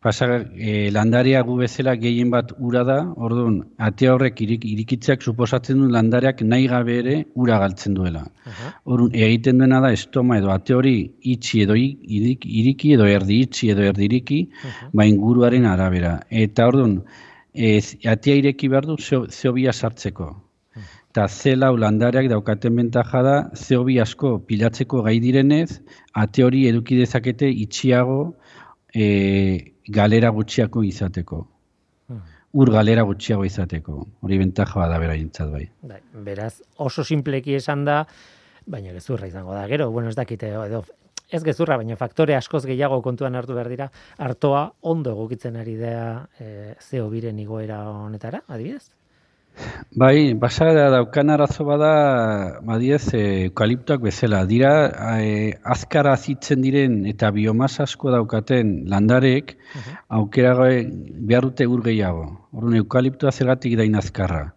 Pasa, 0.00 0.26
e, 0.56 0.90
landaria 0.90 1.42
gu 1.44 1.58
bezala 1.58 1.92
gehien 2.00 2.30
bat 2.32 2.54
ura 2.56 2.80
da, 2.88 2.94
orduan, 3.26 3.58
ate 3.76 4.06
horrek 4.08 4.38
irik, 4.40 4.62
irikitzeak 4.64 5.20
suposatzen 5.20 5.82
du 5.82 5.88
landareak 5.92 6.38
nahi 6.52 6.68
gabe 6.70 6.94
ere 7.02 7.16
ura 7.36 7.58
galtzen 7.60 7.98
duela. 7.98 8.22
Orduan, 8.86 9.10
egiten 9.26 9.58
duena 9.60 9.82
da 9.84 9.90
estoma 9.92 10.38
edo 10.40 10.48
ate 10.54 10.72
hori 10.72 10.94
itxi 11.34 11.60
edo 11.66 11.76
iriki 11.76 12.94
edo 12.96 13.08
erdi 13.12 13.42
itxi 13.44 13.68
edo 13.74 13.84
erdi 13.90 14.06
iriki, 14.08 14.38
ba 14.94 15.04
inguruaren 15.10 15.66
arabera. 15.68 16.14
Eta 16.44 16.70
orduan, 16.72 16.94
ez, 17.52 17.98
atea 18.14 18.38
ireki 18.40 18.70
behar 18.72 18.88
du 18.88 18.96
zeobia 19.02 19.74
sartzeko. 19.76 20.30
Eta 21.10 21.26
zela 21.28 21.68
landareak 21.82 22.30
daukaten 22.32 22.80
bentaja 22.80 23.20
da, 23.26 23.36
zeobi 23.52 23.98
asko 24.00 24.32
pilatzeko 24.48 25.04
gai 25.04 25.18
direnez, 25.20 25.82
ate 26.24 26.46
hori 26.46 26.64
eduki 26.72 26.96
dezakete 27.02 27.52
itxiago 27.66 28.22
e, 28.94 29.74
galera 29.90 30.30
gutxiako 30.34 30.84
izateko. 30.86 31.40
Ur 32.50 32.70
galera 32.74 33.04
gutxiago 33.06 33.44
izateko. 33.46 34.00
Hori 34.26 34.38
bentaja 34.40 34.86
da 34.90 34.98
bera 34.98 35.14
jintzat 35.14 35.50
bai. 35.52 35.66
bai. 35.86 36.00
Beraz, 36.26 36.54
oso 36.82 37.04
simpleki 37.06 37.54
esan 37.54 37.84
da, 37.86 38.00
baina 38.66 38.94
gezurra 38.96 39.28
izango 39.30 39.54
da. 39.54 39.66
Gero, 39.70 39.90
bueno, 39.94 40.10
ez 40.10 40.18
dakite, 40.18 40.50
edo 40.50 40.82
ez 41.30 41.42
gezurra, 41.46 41.76
baina 41.78 41.96
faktore 41.96 42.34
askoz 42.34 42.64
gehiago 42.66 42.98
kontuan 43.06 43.38
hartu 43.38 43.54
behar 43.54 43.70
dira, 43.70 43.90
hartoa 44.18 44.64
ondo 44.92 45.12
egokitzen 45.14 45.60
ari 45.60 45.76
da 45.78 45.92
e, 46.42 46.74
zeo 46.82 47.06
biren 47.12 47.38
igoera 47.38 47.84
honetara, 47.92 48.42
adibidez? 48.48 48.88
Bai, 49.90 50.34
basara 50.34 50.88
daukan 50.90 51.30
arazo 51.34 51.64
bada, 51.66 52.60
badiez, 52.62 53.12
e, 53.12 53.22
eukaliptoak 53.48 54.04
bezala. 54.04 54.44
Dira, 54.46 54.70
e, 55.18 55.56
azkara 55.64 56.14
zitzen 56.16 56.62
diren 56.62 57.00
eta 57.10 57.32
biomasa 57.34 57.82
asko 57.88 58.12
daukaten 58.14 58.84
landarek, 58.88 59.56
uh 59.58 59.80
-huh. 59.80 59.96
aukera 60.20 60.54
behar 61.28 61.42
dute 61.42 61.66
ur 61.66 61.82
gehiago. 61.82 62.26
Horren, 62.52 62.76
eukaliptoa 62.82 63.32
zergatik 63.32 63.76
dain 63.76 63.96
azkarra. 63.96 64.54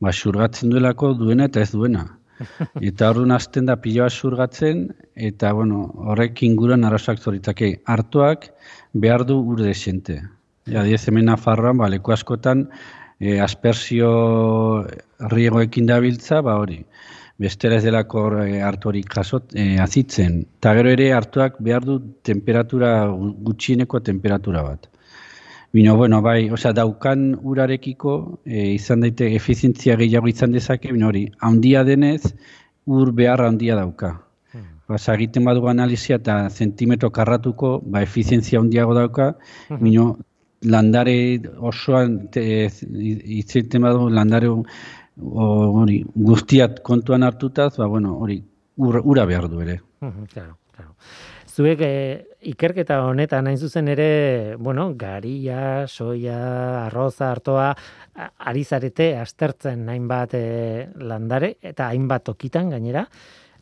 Ba, 0.00 0.12
surgatzen 0.12 0.70
duelako 0.70 1.14
duena 1.14 1.46
eta 1.46 1.60
ez 1.60 1.72
duena. 1.72 2.18
eta 2.88 3.10
orduan 3.10 3.32
hasten 3.32 3.66
da 3.66 3.76
piloa 3.76 4.10
surgatzen, 4.10 4.88
eta 5.14 5.52
bueno, 5.52 5.86
horrek 5.94 6.42
inguruan 6.42 6.84
arazoak 6.84 7.18
zoritake 7.18 7.80
hartuak 7.86 8.50
behar 8.92 9.24
du 9.24 9.38
ur 9.40 9.62
desente. 9.62 10.20
Ja, 10.66 10.82
diez 10.82 11.08
hemen 11.08 11.28
afarroan, 11.28 11.78
ba, 11.78 11.88
leku 11.88 12.12
askotan, 12.12 12.68
e, 13.20 13.40
aspersio 13.40 14.86
riegoekin 15.32 15.86
dabiltza, 15.86 16.40
ba 16.42 16.56
hori, 16.60 16.80
bestera 17.38 17.76
ez 17.76 17.84
delako 17.84 18.26
e, 18.44 18.60
hartu 18.62 18.90
hori 18.90 19.02
jasot, 19.02 19.54
e, 19.54 19.76
azitzen. 19.82 20.42
Eta 20.58 20.74
gero 20.78 20.90
ere 20.94 21.12
hartuak 21.12 21.60
behar 21.60 21.84
du 21.84 21.98
temperatura, 22.22 22.96
gutxieneko 23.10 24.00
temperatura 24.00 24.62
bat. 24.62 24.90
Bino, 25.74 25.96
bueno, 25.96 26.20
bai, 26.22 26.50
osea, 26.54 26.70
daukan 26.72 27.32
urarekiko, 27.42 28.12
e, 28.46 28.68
izan 28.76 29.00
daite, 29.02 29.32
efizientzia 29.34 29.96
gehiago 29.98 30.30
izan 30.30 30.52
dezake, 30.54 30.92
bino 30.94 31.08
hori, 31.08 31.24
handia 31.42 31.82
denez, 31.82 32.30
ur 32.86 33.10
beharra 33.12 33.48
handia 33.50 33.74
dauka. 33.80 34.12
Hmm. 34.52 34.68
Ba, 34.86 35.00
egiten 35.16 35.48
badu 35.48 35.66
analizia 35.66 36.20
eta 36.20 36.36
zentimetro 36.48 37.10
karratuko, 37.10 37.80
ba, 37.82 38.04
efizientzia 38.06 38.60
handiago 38.62 38.94
dauka, 38.94 39.32
hmm. 39.66 39.82
bino, 39.82 40.06
landare 40.64 41.16
osoan, 41.58 42.18
izaten 42.34 43.84
badu, 43.84 44.08
landare 44.10 44.50
hori, 45.20 46.00
guztiat 46.14 46.82
kontuan 46.82 47.22
hartutaz, 47.22 47.76
ba, 47.78 47.86
bueno, 47.86 48.16
hori, 48.18 48.40
ura 48.76 49.24
behar 49.24 49.48
du 49.48 49.62
ere. 49.62 49.80
Claro, 50.32 50.58
claro. 50.74 50.94
Zuek 51.54 51.84
e, 51.86 51.90
ikerketa 52.50 52.98
honetan 53.06 53.46
hain 53.46 53.58
zuzen 53.62 53.88
ere, 53.92 54.56
bueno, 54.58 54.88
garia, 54.98 55.86
soia, 55.86 56.38
arroza, 56.88 57.30
hartoa, 57.30 57.68
ari 58.50 58.64
zarete 58.64 59.12
aztertzen 59.20 59.86
hainbat 59.88 60.34
e, 60.34 60.44
landare 60.98 61.54
eta 61.62 61.92
hainbat 61.92 62.26
tokitan 62.26 62.74
gainera. 62.74 63.06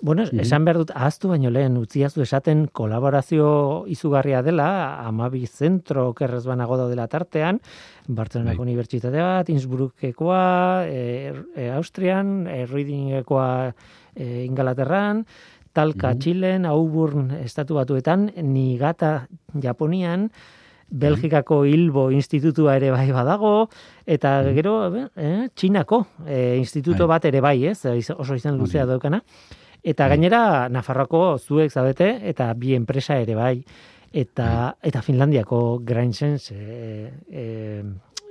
Bueno, 0.03 0.25
mm 0.27 0.41
esan 0.43 0.65
behar 0.67 0.81
dut, 0.81 0.91
ahaztu 0.99 1.29
baino 1.31 1.51
lehen, 1.55 1.77
utziazu 1.79 2.25
esaten 2.25 2.65
kolaborazio 2.75 3.85
izugarria 3.87 4.41
dela, 4.43 4.99
amabi 5.07 5.45
zentro 5.47 6.09
kerrez 6.19 6.43
banago 6.45 6.75
dela 6.91 7.07
tartean, 7.07 7.61
Bartzelonako 8.09 8.65
bai. 8.65 8.67
Unibertsitate 8.67 9.23
bat, 9.23 9.53
Innsbruckekoa, 9.55 10.43
e, 10.91 11.31
e, 11.55 11.69
Austrian, 11.71 12.49
e, 12.51 12.67
Readingekoa 12.67 13.47
e, 14.17 14.43
Ingalaterran, 14.49 15.23
Talka 15.73 16.11
mm 16.11 16.19
Txilen, 16.19 16.67
Auburn 16.67 17.31
estatu 17.39 17.79
batuetan, 17.79 18.27
Nigata 18.43 19.29
Japonian, 19.55 20.33
Belgikako 20.93 21.63
Hilbo 21.65 22.11
Institutua 22.11 22.75
ere 22.77 22.91
bai 22.91 23.07
badago, 23.15 23.71
eta 24.05 24.43
gero, 24.53 24.77
eh, 25.17 25.49
Txinako 25.55 26.05
eh, 26.27 26.59
instituto 26.59 27.07
bai. 27.07 27.15
bat 27.17 27.25
ere 27.31 27.41
bai, 27.41 27.57
ez? 27.71 27.79
Oso 27.87 28.35
izan 28.35 28.59
luzea 28.59 28.85
daukana. 28.85 29.23
Eta 29.83 30.07
bai. 30.07 30.17
gainera, 30.17 30.69
Nafarroko 30.71 31.39
zuek 31.39 31.73
zabete, 31.73 32.15
eta 32.31 32.53
bi 32.55 32.75
enpresa 32.75 33.19
ere 33.19 33.35
bai. 33.35 33.57
Eta, 34.13 34.47
bai. 34.47 34.89
eta 34.91 35.03
Finlandiako 35.03 35.81
Grainsens 35.85 36.51
eh, 36.53 37.11
eh, 37.31 37.83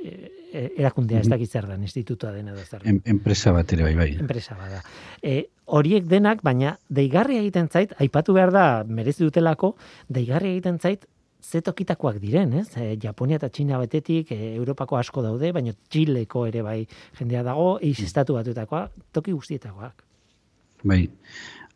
eh, 0.03 0.67
erakundea 0.77 1.21
ez 1.21 1.29
dakit 1.29 1.49
zer 1.49 1.67
den, 1.67 1.81
institutua 1.81 2.31
den 2.31 2.51
edo 2.51 2.61
zer. 2.63 2.83
enpresa 2.85 3.51
bat 3.51 3.73
ere 3.73 3.83
bai, 3.83 3.95
bai. 3.95 4.11
Enpresa 4.19 4.55
bada. 4.55 4.81
E, 5.21 5.47
horiek 5.65 6.05
denak, 6.07 6.43
baina 6.43 6.77
deigarri 6.89 7.39
egiten 7.39 7.69
zait, 7.71 7.95
aipatu 7.99 8.33
behar 8.33 8.51
da, 8.51 8.83
merezi 8.87 9.23
dutelako, 9.23 9.75
deigarri 10.09 10.55
egiten 10.57 10.79
zait, 10.79 11.07
zetokitakoak 11.41 12.19
diren, 12.21 12.53
ez? 12.61 12.67
E, 12.77 12.95
Japonia 13.01 13.39
eta 13.39 13.49
Txina 13.49 13.79
betetik, 13.81 14.31
e, 14.31 14.53
Europako 14.55 14.99
asko 14.99 15.23
daude, 15.25 15.51
baina 15.51 15.73
Txileko 15.89 16.45
ere 16.47 16.61
bai 16.61 16.79
jendea 17.17 17.43
dago, 17.43 17.77
eiz 17.81 17.99
estatu 18.03 18.37
batutakoa, 18.37 18.87
toki 19.11 19.33
guztietakoak. 19.33 20.10
Bai, 20.83 21.07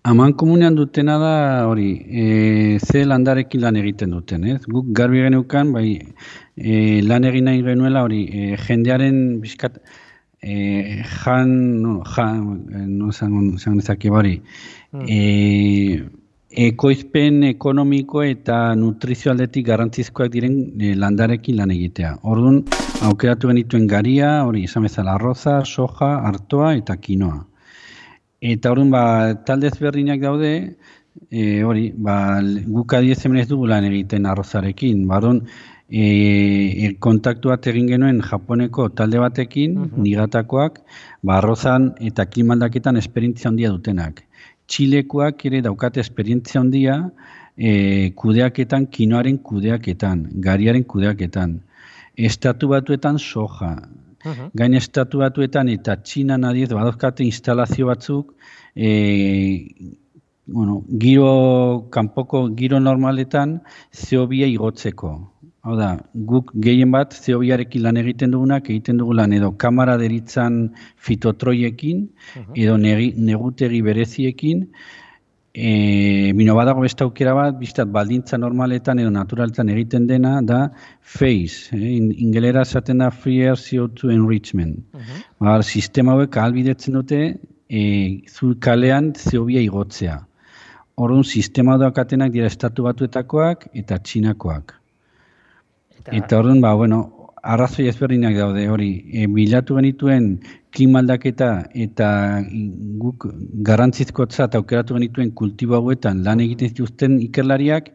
Aman 0.06 0.34
komunean 0.38 0.76
dutena 0.78 1.18
da 1.18 1.66
hori, 1.66 1.92
e, 2.22 2.78
ze 2.78 3.00
landarekin 3.10 3.62
lan 3.64 3.78
egiten 3.80 4.12
duten, 4.14 4.44
ez? 4.46 4.60
Guk 4.70 4.92
garbi 4.94 5.24
genukan, 5.24 5.72
bai, 5.74 5.96
e, 6.56 7.02
lan 7.02 7.26
egin 7.26 7.50
nahi 7.50 7.64
genuela 7.66 8.04
hori, 8.06 8.20
e, 8.30 8.60
jendearen 8.68 9.18
bizkat, 9.42 9.80
e, 10.44 11.00
jan, 11.24 11.56
no, 11.82 11.96
jan, 12.06 12.44
no 13.00 13.10
zangon 13.10 13.82
ezaki 13.82 14.14
hori, 14.14 14.36
hmm. 14.92 15.10
e, 15.10 16.06
ekoizpen 16.68 17.42
ekonomiko 17.50 18.22
eta 18.30 18.60
nutrizio 18.78 19.34
aldetik 19.34 19.66
garantzizkoak 19.72 20.30
diren 20.38 20.62
e, 20.78 20.94
landarekin 21.02 21.58
lan 21.64 21.74
egitea. 21.80 22.14
Orduan, 22.30 22.62
aukeratu 23.10 23.50
genituen 23.56 23.90
garia, 23.90 24.36
hori, 24.46 24.68
izan 24.70 24.86
bezala 24.86 25.18
arroza, 25.18 25.64
soja, 25.66 26.14
hartoa 26.30 26.76
eta 26.78 27.02
kinoa. 27.10 27.42
Eta 28.46 28.72
horren, 28.72 28.92
ba, 28.94 29.04
talde 29.48 29.72
ezberdinak 29.72 30.20
daude, 30.22 30.52
e, 31.32 31.64
hori, 31.66 31.88
ba, 32.08 32.16
guk 32.76 32.94
adiez 32.94 33.18
hemen 33.26 33.42
ez 33.42 33.48
dugu 33.50 33.66
lan 33.72 33.88
egiten 33.88 34.28
arrozarekin. 34.30 35.00
Ba, 35.10 35.18
e, 35.90 36.04
e, 36.04 36.92
kontaktu 37.08 37.50
bat 37.54 37.66
egin 37.72 37.90
genuen 37.94 38.22
Japoneko 38.28 38.90
talde 39.00 39.22
batekin, 39.24 39.80
uh 39.82 40.04
nigatakoak, 40.06 40.78
ba, 41.24 41.40
arrozan 41.40 41.90
eta 42.12 42.28
klimaldaketan 42.30 43.02
esperientzia 43.02 43.50
handia 43.50 43.74
dutenak. 43.74 44.22
Txilekoak 44.70 45.46
ere 45.50 45.64
daukate 45.66 46.04
esperientzia 46.06 46.62
handia 46.62 47.00
e, 47.58 48.12
kudeaketan, 48.22 48.86
kinoaren 48.98 49.42
kudeaketan, 49.50 50.26
gariaren 50.48 50.86
kudeaketan. 50.94 51.62
Estatu 52.30 52.70
batuetan 52.76 53.18
soja, 53.18 53.76
-huh. 54.26 54.50
gain 54.54 54.74
estatu 54.74 55.20
batuetan 55.24 55.70
eta 55.70 55.96
txina 55.96 56.38
nadiez 56.38 56.70
badozkate 56.70 57.24
instalazio 57.24 57.88
batzuk 57.92 58.34
e, 58.76 58.90
bueno, 60.48 60.84
giro 61.04 61.88
kanpoko 61.90 62.50
giro 62.56 62.80
normaletan 62.80 63.62
zeobia 63.92 64.48
igotzeko. 64.48 65.32
Hau 65.66 65.76
da, 65.80 65.88
guk 66.14 66.52
gehien 66.62 66.92
bat 66.94 67.16
zeobiarekin 67.18 67.82
lan 67.82 67.98
egiten 67.98 68.36
dugunak, 68.36 68.68
egiten 68.70 69.00
dugu 69.02 69.16
lan 69.18 69.34
edo 69.34 69.50
kamara 69.58 69.96
deritzan 69.98 70.60
fitotroiekin, 71.08 72.04
edo 72.54 72.76
negutegi 72.78 73.82
bereziekin, 73.82 74.68
E, 75.56 76.34
bino 76.36 76.54
badago 76.56 76.82
beste 76.84 77.06
aukera 77.06 77.32
bat, 77.34 77.56
biztat 77.56 77.88
baldintza 77.88 78.36
normaletan 78.38 79.00
edo 79.00 79.12
naturaletan 79.16 79.70
egiten 79.72 80.04
dena, 80.10 80.42
da 80.44 80.66
FACE, 81.00 81.78
eh, 81.78 81.94
ingelera 81.96 82.66
esaten 82.68 83.00
da 83.00 83.08
Free 83.10 83.46
Air 83.48 83.56
CO2 83.56 84.12
Enrichment. 84.12 84.84
Uh 84.94 85.00
-huh. 85.40 85.64
sistema 85.64 86.12
hauek 86.12 86.38
ahalbidetzen 86.38 86.94
dute 86.94 87.38
e, 87.70 88.22
zu 88.28 88.56
kalean 88.60 89.14
zeobia 89.16 89.62
igotzea. 89.62 90.20
Orduan, 90.96 91.24
sistema 91.24 91.78
doakatenak 91.78 92.32
dira 92.32 92.48
estatu 92.48 92.84
batuetakoak 92.84 93.68
eta 93.74 93.98
txinakoak. 93.98 94.76
Eta, 96.00 96.12
eta 96.12 96.40
orduan, 96.40 96.62
ba, 96.62 96.74
bueno, 96.76 97.25
arrazoi 97.46 97.88
ezberdinak 97.92 98.36
daude 98.38 98.66
hori, 98.72 98.92
e, 99.14 99.26
bilatu 99.32 99.78
genituen 99.78 100.30
klimaldaketa 100.76 101.50
eta 101.86 102.10
guk 103.02 103.28
garrantzizkotzat 103.70 104.58
aukeratu 104.60 104.98
genituen 104.98 105.32
kultibo 105.42 105.78
hauetan 105.80 106.24
lan 106.26 106.42
egiten 106.46 106.74
zituzten 106.74 107.20
ikerlariak, 107.28 107.92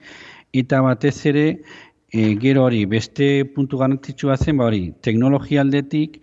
eta 0.63 0.83
batez 0.87 1.17
ere, 1.33 1.47
e, 2.13 2.35
gero 2.43 2.65
hori, 2.69 2.85
beste 2.91 3.33
puntu 3.55 3.81
garrantzitsua 3.83 4.39
zen, 4.39 4.57
ba 4.61 4.71
hori, 4.71 4.85
teknologia 5.03 5.65
aldetik, 5.67 6.21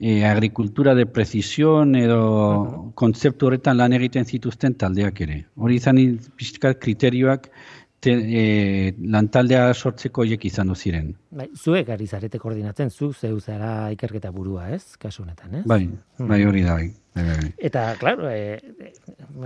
e, 0.00 0.24
agrikultura 0.24 0.94
de 0.94 1.04
precision 1.06 1.94
edo 1.94 2.92
kontzeptu 2.96 3.46
horretan 3.46 3.76
lan 3.76 3.92
egiten 3.92 4.24
zituzten 4.24 4.74
taldeak 4.80 5.20
ere. 5.26 5.42
Hori 5.60 5.76
izan 5.76 6.00
pixkat 6.40 6.80
kriterioak 6.80 7.50
te, 8.00 8.12
e, 8.12 8.44
lantaldea 9.12 9.70
sortzeko 9.74 10.24
hiek 10.24 10.44
izan 10.48 10.72
ziren. 10.74 11.12
Bai, 11.30 11.48
zuek 11.54 11.88
ari 11.92 12.06
zarete 12.06 12.38
koordinatzen, 12.38 12.90
zu 12.90 13.12
zeu 13.12 13.40
zara 13.40 13.90
ikerketa 13.92 14.32
burua, 14.32 14.70
ez? 14.74 14.96
Kasu 14.98 15.22
honetan, 15.22 15.60
ez? 15.60 15.64
Bai, 15.66 15.84
hmm. 15.86 16.28
bai 16.28 16.40
hori 16.44 16.64
da, 16.64 16.74
bai. 16.80 16.88
bai. 17.14 17.24
bai, 17.24 17.36
bai. 17.42 17.52
Eta, 17.58 17.84
claro, 18.00 18.30
e, 18.30 18.58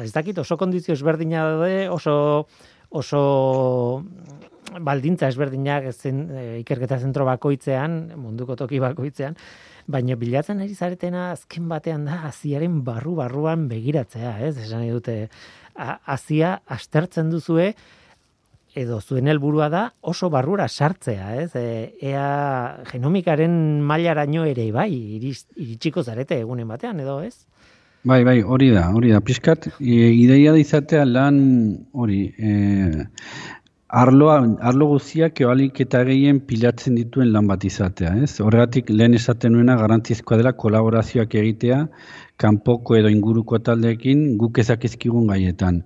ez 0.05 0.13
dakit 0.13 0.39
oso 0.39 0.57
kondizio 0.57 0.95
ezberdina 0.95 1.45
daude, 1.51 1.89
oso 1.91 2.15
oso 2.95 4.05
baldintza 4.81 5.29
ezberdinak 5.29 5.91
zen 5.93 6.25
e, 6.31 6.43
ikerketa 6.63 6.99
zentro 7.03 7.27
bakoitzean, 7.27 8.15
munduko 8.19 8.57
toki 8.59 8.81
bakoitzean, 8.83 9.37
baina 9.91 10.17
bilatzen 10.17 10.63
ari 10.65 10.75
zaretena 10.75 11.31
azken 11.33 11.67
batean 11.69 12.07
da 12.09 12.23
aziaren 12.31 12.81
barru-barruan 12.87 13.67
begiratzea, 13.69 14.39
ez? 14.47 14.55
Esan 14.63 14.87
dute, 14.89 15.19
azia 15.75 16.57
astertzen 16.71 17.31
duzue, 17.35 17.73
edo 18.75 19.01
zuen 19.01 19.29
helburua 19.31 19.69
da 19.71 19.85
oso 20.01 20.31
barrura 20.31 20.67
sartzea, 20.69 21.31
ez? 21.43 21.51
E, 21.55 21.95
ea 22.03 22.85
genomikaren 22.91 23.81
mailaraino 23.87 24.45
ere 24.51 24.71
bai, 24.75 24.91
iritsiko 25.19 26.03
zarete 26.03 26.41
egunen 26.43 26.69
batean 26.69 27.01
edo, 27.01 27.21
ez? 27.23 27.47
Bai, 28.05 28.21
bai, 28.27 28.43
hori 28.43 28.69
da, 28.75 28.91
hori 28.93 29.15
da. 29.15 29.23
Piskat, 29.25 29.71
e, 29.81 30.11
ideia 30.13 30.53
da 30.53 30.61
izatea 30.61 31.07
lan 31.09 31.39
hori, 31.93 32.27
e, 32.37 33.07
arloa, 33.95 34.37
arlo 34.69 34.89
guztiak 34.91 35.41
eoalik 35.45 35.79
eta 35.85 36.01
gehien 36.09 36.41
pilatzen 36.49 36.97
dituen 36.99 37.31
lan 37.35 37.47
bat 37.51 37.65
izatea, 37.69 38.15
ez? 38.27 38.41
Horregatik 38.43 38.91
lehen 38.91 39.15
esaten 39.19 39.55
nuena 39.55 39.77
garantizkoa 39.79 40.39
dela 40.41 40.53
kolaborazioak 40.63 41.37
egitea, 41.43 41.79
kanpoko 42.43 42.97
edo 42.99 43.13
inguruko 43.15 43.61
taldeekin 43.69 44.25
guk 44.41 44.59
ezakizkigun 44.65 45.31
gaietan. 45.31 45.83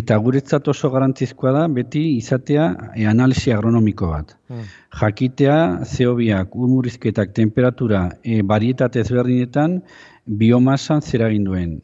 Eta 0.00 0.18
guretzat 0.26 0.68
oso 0.68 0.92
garantizkoa 0.92 1.54
da 1.56 1.64
beti 1.78 2.04
izatea 2.18 2.68
e, 2.92 3.06
analisi 3.08 3.54
agronomiko 3.56 4.12
bat. 4.12 4.36
Hmm. 4.52 4.68
Jakitea 5.00 5.58
zeobiak, 5.88 6.52
urmurizketak, 6.54 7.32
temperatura, 7.40 8.06
e, 8.22 8.42
barietate 8.42 9.00
ezberdinetan 9.06 9.80
biomasan 10.26 11.00
zeragin 11.00 11.48
duen 11.48 11.76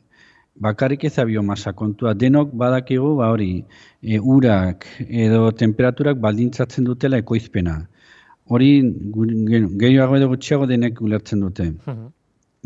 bakarrik 0.63 1.05
ez 1.05 1.17
biomasa 1.27 1.73
kontua. 1.73 2.15
Denok 2.15 2.55
badakigu, 2.55 3.17
ba 3.17 3.31
hori, 3.35 3.65
e, 4.03 4.19
urak 4.19 4.87
edo 5.09 5.51
temperaturak 5.51 6.21
baldintzatzen 6.27 6.85
dutela 6.85 7.19
ekoizpena. 7.19 7.81
hori 8.53 8.71
gehiago 9.81 10.17
edo 10.17 10.27
gutxiago 10.29 10.67
denek 10.67 11.01
ulertzen 11.01 11.41
dute. 11.41 11.67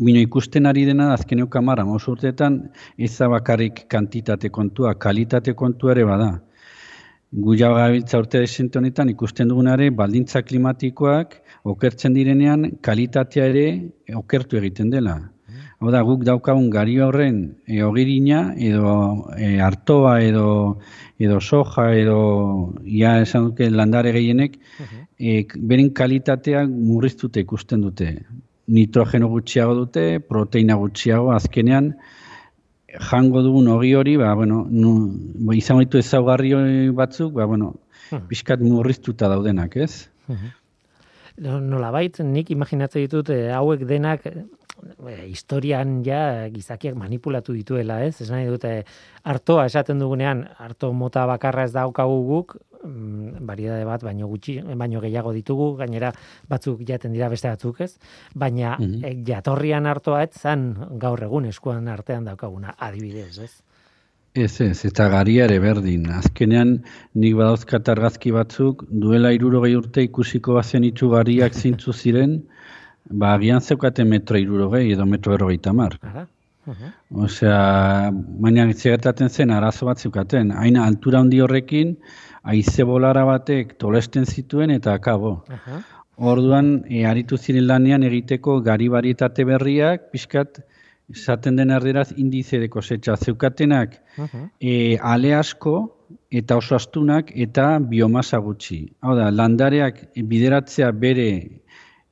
Bino 0.07 0.19
ikusten 0.19 0.65
ari 0.65 0.83
dena 0.85 1.13
azkeneo 1.13 1.47
kamara, 1.53 1.85
maus 1.85 2.07
urteetan 2.11 2.57
ez 2.97 3.13
bakarrik 3.35 3.85
kantitate 3.87 4.49
kontua, 4.49 4.95
kalitate 5.05 5.53
kontua 5.53 5.93
ere 5.95 6.03
bada. 6.03 6.29
Guia 7.45 7.69
gabiltza 7.75 8.19
urte 8.19 8.39
desente 8.39 8.79
honetan 8.79 9.09
ikusten 9.09 9.47
dugunare 9.47 9.89
baldintza 10.01 10.41
klimatikoak 10.41 11.33
okertzen 11.63 12.13
direnean 12.13 12.69
kalitatea 12.81 13.47
ere 13.53 13.65
okertu 14.15 14.57
egiten 14.57 14.89
dela. 14.89 15.17
Hau 15.77 15.91
da, 15.93 15.99
guk 16.01 16.23
daukagun 16.25 16.71
gari 16.73 16.95
horren 17.05 17.35
e, 17.69 17.83
ogirina, 17.85 18.39
edo 18.57 18.93
e, 19.37 19.59
artoa, 19.61 20.15
edo, 20.25 20.47
edo 21.21 21.37
soja, 21.37 21.91
edo 21.93 22.17
ia 22.81 23.19
esan 23.21 23.51
duke 23.51 23.67
landare 23.69 24.15
gehienek, 24.15 24.57
e, 25.21 25.43
beren 25.69 25.91
kalitatea 25.99 26.65
murriztute 26.71 27.45
ikusten 27.45 27.85
dute. 27.85 28.09
Nitrogeno 28.73 29.29
gutxiago 29.29 29.77
dute, 29.83 30.07
proteina 30.33 30.79
gutxiago, 30.81 31.29
azkenean, 31.37 31.93
jango 33.11 33.45
dugun 33.45 33.69
ogi 33.77 33.93
hori, 34.01 34.17
ba, 34.17 34.33
bueno, 34.33 34.63
nu, 34.71 34.97
ba, 35.45 35.53
izan 35.61 35.83
baitu 35.83 36.01
ezaugarri 36.01 36.55
batzuk, 36.97 37.35
ba, 37.37 37.45
bueno, 37.45 37.75
pixkat 38.31 38.65
murriztuta 38.65 39.29
daudenak, 39.29 39.77
ez? 39.77 40.07
Nola 41.37 41.93
bait, 41.93 42.17
nik 42.25 42.49
imaginatzen 42.49 43.05
ditut, 43.05 43.29
hauek 43.53 43.85
denak 43.85 44.25
historian 45.25 46.01
ja 46.05 46.49
gizakiak 46.53 46.95
manipulatu 46.95 47.53
dituela, 47.53 48.01
ez? 48.05 48.21
Ez 48.21 48.29
nahi 48.31 48.47
dute 48.47 48.71
hartoa 49.23 49.65
esaten 49.69 49.99
dugunean, 49.99 50.45
harto 50.57 50.91
mota 50.93 51.25
bakarra 51.29 51.65
ez 51.67 51.73
daukagu 51.73 52.17
guk, 52.27 52.57
mm, 52.83 53.45
variedade 53.47 53.85
bat 53.85 54.03
baino 54.03 54.27
gutxi, 54.27 54.59
baino 54.61 55.01
gehiago 55.01 55.33
ditugu, 55.33 55.73
gainera 55.81 56.11
batzuk 56.49 56.83
jaten 56.87 57.13
dira 57.13 57.29
beste 57.29 57.49
batzuk, 57.49 57.81
ez? 57.81 57.97
Baina 58.35 58.77
mm 58.79 59.23
jatorrian 59.27 59.85
hartoa 59.85 60.23
ez 60.23 60.33
zan 60.39 60.73
gaur 60.99 61.23
egun 61.23 61.45
eskuan 61.45 61.87
artean 61.87 62.25
daukaguna, 62.25 62.75
adibidez, 62.77 63.37
ez? 63.39 63.53
Ez 64.37 64.61
ez, 64.61 64.85
eta 64.85 65.07
garia 65.09 65.45
ere 65.47 65.57
berdin. 65.59 66.03
Azkenean, 66.13 66.83
nik 67.17 67.35
badauzkat 67.39 67.89
argazki 67.89 68.31
batzuk, 68.35 68.83
duela 68.89 69.31
irurogei 69.33 69.73
urte 69.75 70.03
ikusiko 70.05 70.53
bazen 70.53 70.85
gariak 71.15 71.53
zintzu 71.53 71.93
ziren, 71.93 72.43
Ba, 73.09 73.33
agian 73.33 73.61
zeukate 73.61 74.03
metro 74.03 74.37
irurogei 74.37 74.91
edo 74.91 75.05
metro 75.05 75.31
berrogeita 75.35 75.73
mar. 75.73 75.97
Osea, 77.25 77.59
baina 78.43 78.65
gertatzen 78.73 79.29
zen 79.29 79.51
arazo 79.55 79.85
bat 79.87 79.99
zeukaten. 79.99 80.51
Haina 80.51 80.85
altura 80.85 81.21
handi 81.23 81.39
horrekin, 81.39 81.95
aize 82.43 82.83
bolara 82.83 83.23
batek 83.25 83.77
tolesten 83.79 84.25
zituen 84.25 84.71
eta 84.71 84.93
akabo. 84.93 85.37
Orduan, 86.17 86.83
e, 86.89 87.05
aritu 87.05 87.37
ziren 87.37 87.67
lanean 87.67 88.03
egiteko 88.03 88.59
gari 88.65 88.89
barietate 88.89 89.45
berriak, 89.45 90.09
pixkat, 90.11 90.59
esaten 91.13 91.55
den 91.55 91.71
erderaz 91.71 92.09
indize 92.17 92.59
de 92.59 92.67
kosetxa. 92.67 93.15
Zeukatenak 93.15 94.01
e, 94.59 94.97
ale 94.97 95.33
asko 95.35 95.75
eta 96.31 96.57
oso 96.57 96.75
astunak 96.75 97.31
eta 97.35 97.77
biomasa 97.79 98.39
gutxi. 98.43 98.81
Hau 99.01 99.15
da, 99.15 99.29
landareak 99.31 100.01
bideratzea 100.33 100.91
bere 100.91 101.29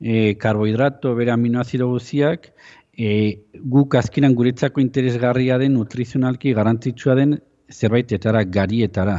e, 0.00 0.34
karbohidrato, 0.40 1.14
bere 1.14 1.32
aminoazido 1.32 1.88
guziak, 1.88 2.52
e, 2.96 3.42
guk 3.62 3.94
azkenan 3.94 4.34
guretzako 4.34 4.80
interesgarria 4.80 5.58
den, 5.58 5.74
nutrizionalki 5.74 6.54
garantitxua 6.56 7.16
den, 7.18 7.38
zerbaitetara, 7.72 8.44
garietara. 8.44 9.16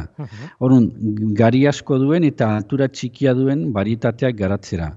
Horun, 0.58 0.88
gari 1.36 1.66
asko 1.68 1.98
duen 2.00 2.24
eta 2.24 2.54
altura 2.56 2.88
txikia 2.88 3.34
duen 3.36 3.68
barietateak 3.74 4.36
garatzera. 4.38 4.94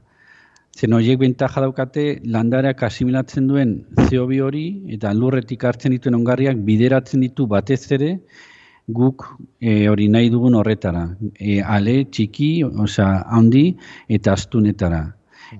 Zen 0.72 0.94
horiek 0.96 1.20
bentaja 1.20 1.62
daukate 1.66 2.06
landareak 2.24 2.84
asimilatzen 2.88 3.48
duen 3.50 3.74
zeobi 4.08 4.40
hori 4.40 4.66
eta 4.96 5.12
lurretik 5.14 5.66
hartzen 5.68 5.92
dituen 5.92 6.16
ongarriak 6.16 6.62
bideratzen 6.70 7.26
ditu 7.26 7.46
batez 7.46 7.82
ere 7.92 8.14
guk 8.88 9.26
e, 9.60 9.88
hori 9.92 10.08
nahi 10.08 10.30
dugun 10.32 10.56
horretara. 10.56 11.10
E, 11.36 11.60
ale, 11.62 12.06
txiki, 12.06 12.54
osea, 12.64 13.26
handi 13.28 13.66
eta 14.08 14.34
astunetara. 14.40 15.04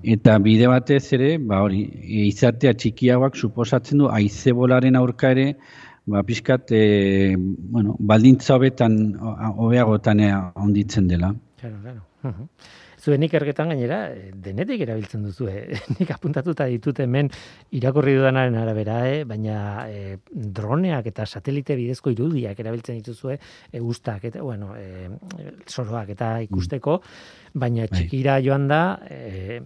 Eta 0.00 0.38
bide 0.40 0.68
batez 0.70 1.04
ere, 1.12 1.36
ba 1.38 1.60
hori, 1.62 1.82
izatea 2.28 2.72
txikiagoak 2.72 3.36
suposatzen 3.36 4.00
du 4.04 4.08
aizebolaren 4.08 4.96
aurka 4.96 5.32
ere, 5.36 5.48
ba 6.08 6.22
pixkat, 6.26 6.72
e, 6.72 7.34
bueno, 7.36 7.96
baldintza 7.98 8.56
hobetan, 8.56 8.96
hobeagotan 9.52 10.24
onditzen 10.54 11.10
dela. 11.10 11.34
Claro, 11.60 11.76
claro. 11.82 12.46
Zuen 13.02 13.24
ikerketan 13.26 13.72
gainera, 13.72 13.96
eh, 14.14 14.28
denetik 14.44 14.84
erabiltzen 14.84 15.24
duzu, 15.26 15.48
eh? 15.50 15.74
nik 15.98 16.10
apuntatuta 16.14 16.68
ditut 16.70 17.00
hemen 17.02 17.30
irakurri 17.74 18.14
dudanaren 18.14 18.54
arabera, 18.60 19.00
eh? 19.10 19.24
baina 19.26 19.56
eh, 19.90 20.20
droneak 20.30 21.08
eta 21.10 21.26
satelite 21.26 21.74
bidezko 21.78 22.14
irudiak 22.14 22.62
erabiltzen 22.62 23.00
dituzue, 23.00 23.38
e, 23.72 23.82
ustak, 23.82 24.28
eta, 24.30 24.42
bueno, 24.46 24.76
e, 24.78 25.10
soroak 25.66 26.14
eta 26.14 26.36
ikusteko, 26.46 27.00
baina 27.54 27.88
bai. 27.88 27.90
txikira 27.96 28.38
joan 28.44 28.68
da, 28.70 28.82
e, 29.10 29.60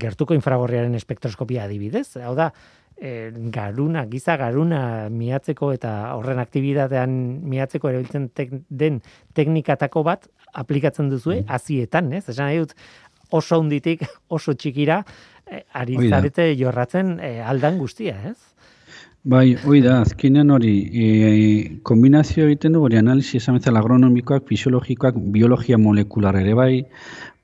gertuko 0.00 0.34
infragorriaren 0.36 0.94
espektroskopia 0.98 1.66
adibidez. 1.66 2.08
Hau 2.22 2.34
da, 2.38 2.50
e, 2.96 3.32
garuna, 3.54 4.04
giza 4.10 4.36
garuna 4.40 4.82
miatzeko 5.10 5.72
eta 5.74 5.92
horren 6.16 6.42
aktibitatean 6.42 7.16
miatzeko 7.50 7.90
erabiltzen 7.90 8.30
den 8.68 9.00
teknikatako 9.34 10.04
bat 10.06 10.28
aplikatzen 10.52 11.10
duzue 11.10 11.42
mm. 11.42 11.50
azietan, 11.58 12.12
ez? 12.12 12.28
Esan 12.28 12.48
nahi 12.50 12.62
dut 12.62 12.76
oso 13.32 13.58
hunditik 13.60 14.06
oso 14.36 14.54
txikira 14.54 15.02
e, 15.46 15.64
ari 15.72 15.98
zarete 16.08 16.52
jorratzen 16.58 17.18
e, 17.20 17.36
aldan 17.42 17.78
guztia, 17.80 18.16
ez? 18.30 18.38
Bai, 19.22 19.52
hoi 19.54 19.78
da, 19.84 20.00
azkenean 20.02 20.48
hori, 20.50 20.72
e, 20.98 21.10
kombinazio 21.86 22.48
egiten 22.48 22.74
du, 22.74 22.80
hori 22.82 22.98
analizi 22.98 23.36
esan 23.38 23.60
agronomikoak, 23.62 24.48
fisiologikoak, 24.48 25.14
biologia 25.30 25.78
molekular 25.78 26.34
ere 26.40 26.54
bai, 26.58 26.72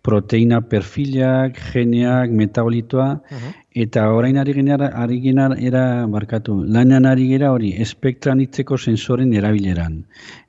proteina 0.08 0.62
perfilak, 0.64 1.58
geneak, 1.72 2.30
metabolitoa, 2.32 3.08
eta 3.82 4.06
orain 4.16 4.38
ari 4.40 4.54
genear, 4.56 4.86
ari 5.02 5.18
genear 5.20 5.54
era 5.70 5.82
barkatu, 6.14 6.54
lanean 6.76 7.04
ari 7.10 7.26
gera 7.32 7.50
hori, 7.52 7.74
espektran 7.84 8.40
itzeko 8.40 8.78
sensoren 8.78 9.34
erabileran. 9.40 9.98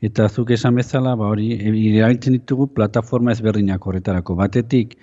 Eta 0.09 0.29
zuk 0.29 0.53
esan 0.55 0.79
bezala, 0.79 1.17
ba 1.19 1.27
hori, 1.33 1.49
erabiltzen 1.97 2.37
ditugu 2.37 2.69
plataforma 2.77 3.35
ezberdinak 3.35 3.85
horretarako. 3.91 4.37
Batetik, 4.39 4.95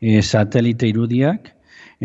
e, 0.00 0.18
satelite 0.22 0.90
irudiak, 0.90 1.54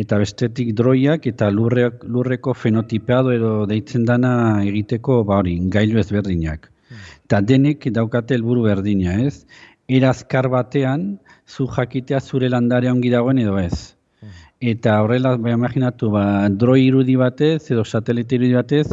eta 0.05 0.21
bestetik 0.21 0.75
droiak, 0.77 1.25
eta 1.33 1.49
lurreak, 1.57 2.05
lurreko 2.05 2.53
fenotipeado 2.53 3.33
edo 3.33 3.57
deitzen 3.71 4.05
dana 4.05 4.35
egiteko, 4.61 5.23
ba 5.25 5.41
hori, 5.41 5.57
gailu 5.73 6.05
ezberdinak. 6.05 6.69
Eta 7.25 7.41
denek 7.41 7.87
daukate 7.93 8.37
helburu 8.37 8.67
berdina, 8.67 9.17
ez? 9.25 9.47
Erazkar 9.87 10.47
batean, 10.49 11.19
zu 11.47 11.67
jakitea 11.67 12.19
zure 12.19 12.49
landare 12.49 12.89
ongi 12.89 13.11
dagoen 13.13 13.37
edo 13.39 13.57
ez. 13.61 13.93
Eta 14.59 15.01
horrela, 15.03 15.35
bai 15.37 15.51
imaginatu, 15.53 16.09
ba, 16.09 16.23
droi 16.49 16.87
irudi 16.87 17.15
batez 17.21 17.69
edo 17.69 17.83
satelite 17.83 18.39
irudi 18.39 18.55
batez, 18.55 18.87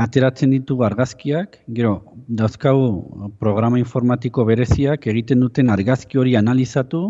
ateratzen 0.00 0.54
ditu 0.54 0.78
argazkiak, 0.86 1.58
gero, 1.76 1.96
dauzkagu 2.28 3.32
programa 3.42 3.78
informatiko 3.78 4.46
bereziak 4.48 5.06
egiten 5.12 5.42
duten 5.44 5.68
argazki 5.68 6.18
hori 6.22 6.36
analizatu 6.40 7.02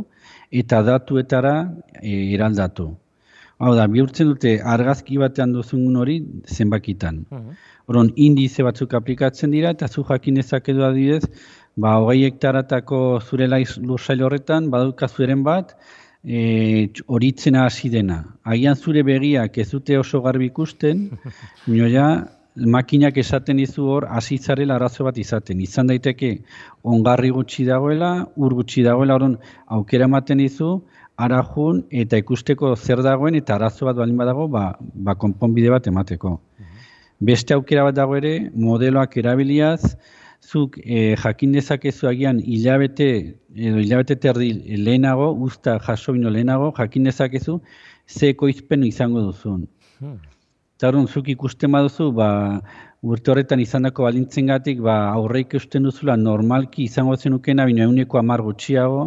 eta 0.51 0.83
datuetara 0.83 1.55
e, 2.03 2.35
eraldatu. 2.35 2.89
Hau 3.61 3.75
da, 3.77 3.85
bihurtzen 3.93 4.31
dute 4.33 4.55
argazki 4.75 5.19
batean 5.21 5.53
duzun 5.53 5.97
hori 6.01 6.17
zenbakitan. 6.49 7.21
Horon, 7.87 8.09
indize 8.17 8.65
batzuk 8.65 8.95
aplikatzen 8.97 9.53
dira 9.53 9.75
eta 9.77 9.87
zu 9.89 10.05
jakin 10.09 10.41
ezakedu 10.41 10.87
adibidez, 10.87 11.29
ba, 11.77 11.97
hogei 12.01 12.25
hektaratako 12.27 13.21
zure 13.21 13.47
laiz 13.49 13.79
lursail 13.79 14.23
horretan, 14.23 14.71
baduka 14.71 15.09
zuren 15.09 15.43
bat, 15.47 15.77
e, 16.25 16.91
horitzena 17.07 17.65
hasi 17.67 17.91
dena. 17.91 18.25
Agian 18.45 18.77
zure 18.77 19.03
begiak 19.03 19.59
ez 19.59 19.71
dute 19.71 19.99
oso 19.99 20.21
garbi 20.23 20.51
ikusten, 20.51 21.09
ja, 21.95 22.09
makinak 22.57 23.17
esaten 23.17 23.57
dizu 23.57 23.87
hor, 23.89 24.07
hasi 24.11 24.39
zarela 24.39 24.77
arazo 24.77 25.05
bat 25.05 25.19
izaten. 25.19 25.61
Izan 25.61 25.87
daiteke, 25.87 26.41
ongarri 26.83 27.31
gutxi 27.31 27.65
dagoela, 27.65 28.27
ur 28.37 28.55
gutxi 28.59 28.83
dagoela, 28.83 29.15
horon, 29.15 29.39
aukera 29.67 30.09
ematen 30.11 30.39
dizu, 30.43 30.81
arajun 31.21 31.85
eta 32.03 32.19
ikusteko 32.21 32.75
zer 32.77 33.03
dagoen 33.05 33.37
eta 33.37 33.55
arazo 33.57 33.87
bat 33.87 33.97
balin 33.97 34.17
badago, 34.17 34.49
ba, 34.49 34.75
ba 34.79 35.15
konponbide 35.15 35.71
bat 35.71 35.87
emateko. 35.87 36.39
Beste 37.21 37.55
aukera 37.55 37.85
bat 37.85 37.97
dago 37.97 38.17
ere, 38.17 38.35
modeloak 38.57 39.17
erabiliaz, 39.21 39.97
zuk 40.51 40.79
e, 40.83 41.15
jakin 41.23 41.53
dezakezu 41.55 42.09
agian 42.11 42.41
hilabete 42.41 43.09
edo 43.55 43.79
hilabete 43.79 44.17
terdi 44.25 44.51
lehenago, 44.87 45.31
usta 45.47 45.79
jaso 45.87 46.13
bino 46.17 46.31
lehenago, 46.31 46.73
jakin 46.79 47.07
dezakezu 47.07 47.61
ze 48.07 48.31
ekoizpen 48.35 48.85
izango 48.85 49.23
duzun. 49.29 49.67
Hmm. 50.01 50.19
Tarun, 50.81 51.07
zuk 51.07 51.29
ikusten 51.29 51.71
baduzu, 51.77 52.09
ba, 52.17 52.29
urte 53.03 53.31
horretan 53.31 53.61
izandako 53.61 54.07
balintzen 54.09 54.49
gatik, 54.51 54.81
ba, 54.87 54.97
aurreik 55.13 55.55
eusten 55.59 55.85
duzula 55.87 56.17
normalki 56.17 56.87
izango 56.89 57.17
zenukena, 57.17 57.67
bino 57.69 57.85
euneko 57.85 58.19
amar 58.19 58.43
gutxiago, 58.47 59.05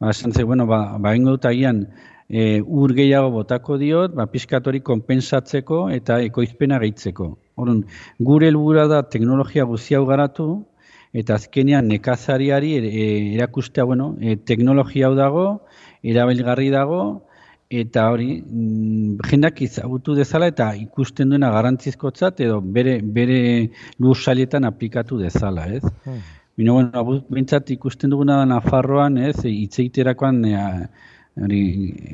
ba, 0.00 0.10
esan 0.10 0.32
ze, 0.32 0.46
bueno, 0.48 0.66
ba, 0.66 0.80
ba 0.98 1.14
ingo 1.14 1.36
dut 1.36 1.46
agian, 1.52 1.84
e, 2.32 2.60
ur 2.64 2.94
gehiago 2.96 3.30
botako 3.36 3.76
diot, 3.78 4.16
ba, 4.16 4.26
piskatori 4.34 4.80
konpensatzeko 4.80 5.84
eta 5.98 6.18
ekoizpena 6.30 6.80
gehitzeko. 6.82 7.28
Orduan, 7.60 7.84
gure 8.18 8.48
helburua 8.48 8.88
da 8.88 9.02
teknologia 9.14 9.68
guzti 9.68 9.98
hau 9.98 10.06
garatu, 10.08 10.48
eta 11.12 11.36
azkenean 11.36 11.88
nekazariari 11.88 12.72
e, 12.78 13.04
erakustea, 13.34 13.84
bueno, 13.84 14.16
e, 14.20 14.36
teknologia 14.36 15.08
hau 15.08 15.14
dago, 15.16 15.46
erabilgarri 16.02 16.70
dago, 16.72 17.02
eta 17.72 18.08
hori 18.12 18.36
mm, 18.40 19.18
jendak 19.28 19.62
izagutu 19.64 20.16
dezala 20.16 20.48
eta 20.52 20.72
ikusten 20.76 21.32
duena 21.32 21.50
garantzizkotzat 21.54 22.40
edo 22.44 22.60
bere 22.60 22.98
bere 23.02 23.40
lusalietan 24.00 24.68
aplikatu 24.68 25.18
dezala, 25.20 25.66
ez? 25.72 25.82
Hmm. 26.04 26.20
Bino, 26.56 26.74
bueno, 26.76 27.22
bintzat 27.32 27.70
ikusten 27.72 28.12
duguna 28.12 28.42
da 28.42 28.48
Nafarroan, 28.48 29.16
ez, 29.16 29.38
itzeiterakoan, 29.48 30.42
e, 30.44 30.64
hori, 31.40 31.62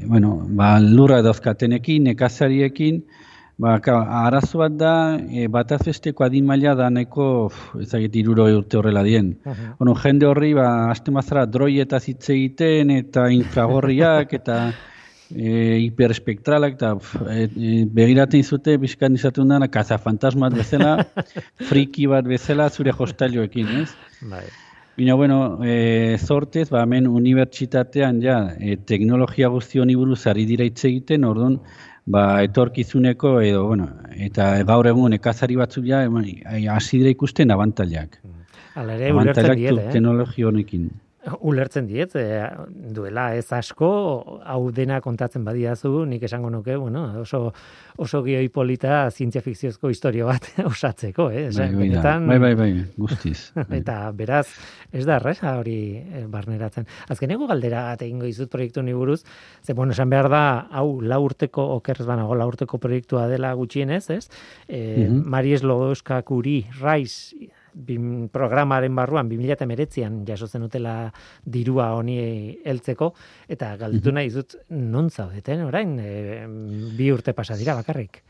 bueno, 0.06 0.36
ba, 0.60 0.76
lurra 0.82 1.22
dauzkatenekin, 1.26 2.06
nekazariekin, 2.12 3.02
ba, 3.58 3.78
arazo 4.24 4.62
bat 4.62 4.76
da, 4.78 4.92
e, 5.18 5.46
bat 5.50 5.72
azbesteko 5.74 6.24
adin 6.24 6.46
maila 6.46 6.74
da 6.78 6.88
nahiko, 6.90 7.50
ezagit, 7.82 8.14
iruro 8.20 8.46
urte 8.58 8.78
horrela 8.78 9.02
dien. 9.02 9.34
Uh 9.46 9.94
jende 10.02 10.26
horri, 10.26 10.52
ba, 10.54 10.90
haste 10.90 11.10
mazara 11.10 11.46
droietaz 11.46 12.04
hitz 12.08 12.30
egiten, 12.30 12.90
eta 12.90 13.28
infragorriak, 13.34 14.32
eta 14.32 14.58
e, 15.34 15.50
hiperspektralak 15.84 16.78
eta 16.78 16.94
e, 17.26 17.42
e, 17.48 17.74
begiratzen 17.84 18.44
zute 18.44 18.76
bizkan 18.78 19.16
dana 19.48 19.68
kaza 19.68 19.98
fantasmat 19.98 20.54
bezala, 20.54 21.04
friki 21.68 22.06
bat 22.06 22.24
bezala 22.24 22.70
zure 22.70 22.92
hostalioekin, 22.92 23.66
ez? 23.82 23.90
Bai. 24.22 24.46
Bina, 24.98 25.14
bueno, 25.14 25.60
e, 25.62 26.16
zortez, 26.18 26.70
ba, 26.70 26.82
hemen 26.82 27.06
unibertsitatean 27.06 28.20
ja, 28.20 28.38
e, 28.58 28.76
teknologia 28.76 29.48
guzti 29.48 29.78
honi 29.78 29.94
buruz 29.94 30.26
ari 30.26 30.44
dira 30.44 30.64
hitz 30.66 30.84
egiten, 30.84 31.24
orduan, 31.24 31.60
ba, 32.08 32.42
etorkizuneko, 32.46 33.38
edo, 33.44 33.66
bueno, 33.68 33.88
eta 34.28 34.50
gaur 34.68 34.88
egun 34.90 35.16
ekazari 35.16 35.58
batzuk 35.60 35.86
ja, 35.88 36.02
hasi 36.74 37.02
dira 37.02 37.12
ikusten 37.14 37.52
abantailak. 37.54 38.18
Hala 38.78 38.96
ere, 38.96 39.12
ulertzen 39.12 39.52
diet, 39.58 39.82
eh? 39.82 39.92
teknologia 39.92 40.48
honekin. 40.48 40.88
Ulertzen 41.40 41.86
diet, 41.88 42.14
e, 42.16 42.42
duela 42.94 43.28
ez 43.36 43.46
asko, 43.52 43.88
hau 44.46 44.70
dena 44.74 45.00
kontatzen 45.04 45.44
badiazu, 45.46 46.04
nik 46.08 46.22
esango 46.28 46.50
nuke, 46.50 46.76
bueno, 46.76 47.04
oso, 47.22 47.52
oso 47.98 48.22
gioi 48.26 48.48
polita 48.52 49.08
zientzia 49.10 49.42
fikziozko 49.44 49.90
historio 49.92 50.28
bat 50.28 50.46
osatzeko, 50.70 51.28
eh? 51.30 51.48
Bai, 51.56 51.68
benetan, 51.74 52.26
bai, 52.30 52.38
bai, 52.42 52.52
bai, 52.58 52.70
guztiz. 52.96 53.50
Bai. 53.56 53.66
Eta 53.80 53.98
beraz, 54.16 54.46
ez 54.92 55.04
da 55.08 55.18
erresa 55.18 55.56
hori 55.60 55.78
e, 55.98 56.24
barneratzen. 56.30 56.88
Azkeneko 57.12 57.50
galdera 57.50 57.84
egingo 57.98 58.28
izut 58.30 58.52
proiektu 58.52 58.82
ni 58.86 58.96
buruz, 58.96 59.22
ze 59.62 59.74
bueno, 59.74 59.96
esan 59.96 60.10
behar 60.10 60.30
da, 60.32 60.42
hau 60.70 61.00
la 61.00 61.20
urteko, 61.22 61.64
okerrez 61.78 62.06
banago, 62.08 62.38
la 62.38 62.48
urteko 62.48 62.80
proiektua 62.82 63.28
dela 63.28 63.52
gutxienez, 63.58 64.04
ez? 64.10 64.28
E, 64.66 64.78
mm 64.78 65.04
-hmm. 65.04 65.24
Maries 65.24 65.62
Lodoska 65.62 66.22
Kuri, 66.22 66.66
Raiz, 66.80 67.34
bim, 67.78 68.28
programaren 68.34 68.94
barruan 68.96 69.28
2019an 69.30 70.24
jasotzen 70.28 70.66
utela 70.66 70.96
dirua 71.44 71.92
honi 71.98 72.18
heltzeko 72.64 73.12
eta 73.48 73.76
galdetu 73.76 74.10
mhm. 74.10 74.18
nahi 74.18 74.34
dut 74.34 74.58
non 74.74 75.10
zaudeten 75.10 75.64
orain 75.68 75.96
e, 76.02 76.12
bi 76.98 77.12
urte 77.14 77.32
pasa 77.32 77.56
dira 77.56 77.78
bakarrik. 77.78 78.22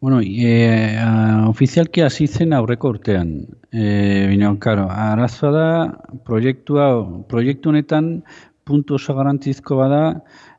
Bueno, 0.00 0.20
e, 0.22 0.96
a, 0.96 1.48
ofizialki 1.48 2.04
hasi 2.06 2.28
zen 2.28 2.54
aurreko 2.54 2.92
urtean. 2.94 3.32
Eh, 3.72 4.26
bino, 4.30 4.54
claro, 4.62 4.86
arazoa 4.88 5.50
da 5.50 5.68
proiektua 6.24 6.86
proiektu 7.28 7.72
honetan 7.72 8.12
puntu 8.68 8.94
oso 8.94 9.16
garrantzizko 9.16 9.80
bada 9.80 10.02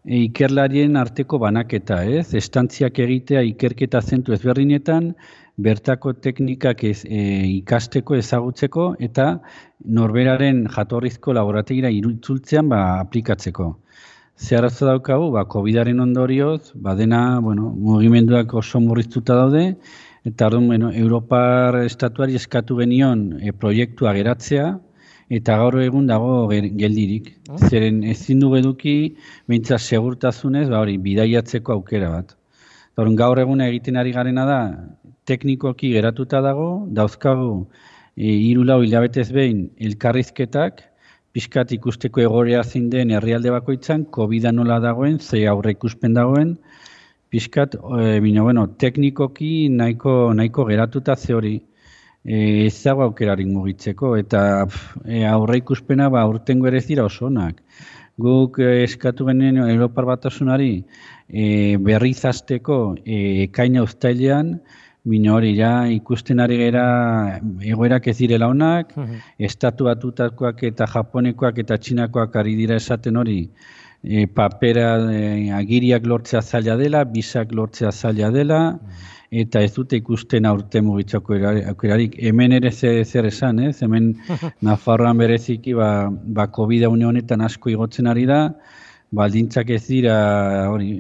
e, 0.04 0.26
ikerlarien 0.26 1.00
arteko 1.00 1.40
banaketa, 1.40 2.02
ez? 2.04 2.34
Estantziak 2.36 3.00
egitea 3.06 3.46
ikerketa 3.54 4.02
zentu 4.02 4.36
ezberdinetan, 4.36 5.14
bertako 5.60 6.14
teknikak 6.24 6.84
ez, 6.88 7.04
e, 7.04 7.20
ikasteko 7.60 8.16
ezagutzeko 8.16 8.94
eta 9.08 9.28
norberaren 9.98 10.64
jatorrizko 10.72 11.36
laborategira 11.36 11.92
irutzultzean 11.92 12.70
ba, 12.72 12.82
aplikatzeko. 13.04 13.70
Zeharazo 14.40 14.88
daukagu, 14.88 15.32
ba, 15.36 15.44
COVID-aren 15.52 16.00
ondorioz, 16.00 16.72
ba, 16.76 16.96
dena, 16.96 17.40
bueno, 17.44 17.74
mugimenduak 17.76 18.54
oso 18.56 18.80
murriztuta 18.80 19.36
daude, 19.36 19.66
eta 20.28 20.48
orduan, 20.48 20.70
bueno, 20.72 20.92
Europar 20.96 21.82
estatuari 21.84 22.40
eskatu 22.40 22.80
genion 22.80 23.26
e, 23.42 23.52
proiektua 23.52 24.16
geratzea, 24.16 24.70
eta 25.30 25.58
gaur 25.60 25.76
egun 25.84 26.08
dago 26.08 26.48
geldirik. 26.50 27.34
Oh. 27.50 27.60
Zeren 27.68 28.00
ezin 28.16 28.40
du 28.40 28.54
eduki, 28.56 28.96
bintza 29.52 29.78
segurtasunez, 29.78 30.70
ba, 30.72 30.80
hori, 30.86 30.96
bidaiatzeko 31.04 31.76
aukera 31.76 32.14
bat. 32.16 32.38
Orduan, 32.96 33.20
gaur 33.20 33.44
egun 33.44 33.62
egiten 33.68 34.00
ari 34.00 34.16
garena 34.16 34.48
da, 34.48 34.62
teknikoki 35.30 35.94
geratuta 35.94 36.42
dago, 36.46 36.70
dauzkagu 37.00 37.54
e, 38.18 38.28
hiru 38.34 38.66
lau 38.68 38.82
hilabetez 38.84 39.30
behin 39.36 39.68
elkarrizketak, 39.80 40.84
pixkat 41.36 41.72
ikusteko 41.78 42.24
egorea 42.26 42.64
zein 42.64 42.90
den 42.90 43.14
herrialde 43.14 43.54
bakoitzan, 43.54 44.06
covid 44.16 44.50
nola 44.54 44.80
dagoen, 44.84 45.20
ze 45.20 45.46
aurre 45.48 45.76
ikuspen 45.78 46.18
dagoen, 46.18 46.58
pixkat, 47.30 47.76
e, 47.78 48.20
bino, 48.26 48.44
bueno, 48.44 48.66
teknikoki 48.82 49.70
nahiko, 49.70 50.34
nahiko 50.34 50.66
geratuta 50.72 51.16
ze 51.16 51.36
hori 51.38 51.56
e, 52.24 52.66
ez 52.66 52.74
dago 52.84 53.06
aukerarik 53.06 53.48
mugitzeko, 53.48 54.16
eta 54.18 54.42
e, 55.06 55.24
aurre 55.30 55.62
ikuspena 55.62 56.10
ba, 56.10 56.26
urtengo 56.28 56.68
ere 56.68 56.82
dira 56.88 57.06
oso 57.06 57.28
onak. 57.30 57.62
Guk 58.20 58.60
e, 58.60 58.84
eskatu 58.84 59.30
genuen 59.30 59.62
Europar 59.70 60.10
batasunari 60.10 60.74
e, 61.30 61.78
berrizazteko 61.78 62.80
e, 63.06 63.46
ekaina 63.46 63.86
ustailean, 63.86 64.58
Bino 65.08 65.36
hori, 65.36 65.54
ja, 65.56 65.88
ikusten 65.88 66.42
ari 66.44 66.58
gera 66.60 66.86
egoerak 67.64 68.08
ez 68.12 68.18
direla 68.18 68.50
honak, 68.52 68.92
uh 68.98 69.04
-huh. 69.04 69.20
estatu 69.40 69.86
batutakoak 69.86 70.64
eta 70.64 70.86
japonekoak 70.86 71.60
eta 71.64 71.78
txinakoak 71.78 72.36
ari 72.36 72.56
dira 72.56 72.76
esaten 72.76 73.16
hori, 73.16 73.50
e, 74.04 74.28
papera 74.28 74.98
e, 75.12 75.52
agiriak 75.52 76.06
lortzea 76.06 76.42
zaila 76.42 76.76
dela, 76.76 77.04
bisak 77.06 77.52
lortzea 77.52 77.92
zaila 77.92 78.30
dela, 78.32 78.80
eta 79.32 79.62
ez 79.62 79.74
dute 79.74 79.96
ikusten 79.96 80.46
aurte 80.46 80.82
mugitzako 80.82 81.38
aukerarik. 81.70 82.16
Hemen 82.18 82.52
ere 82.52 82.72
zer 82.72 83.26
esan, 83.26 83.60
ez? 83.60 83.82
Hemen 83.82 84.16
Nafarroan 84.62 85.18
bereziki, 85.18 85.74
ba, 85.74 86.10
ba 86.10 86.48
COVID-a 86.48 86.90
honetan 86.90 87.42
asko 87.42 87.70
igotzen 87.70 88.08
ari 88.08 88.26
da, 88.26 88.54
baldintzak 89.12 89.70
ez 89.70 89.88
dira 89.88 90.70
hori, 90.70 90.92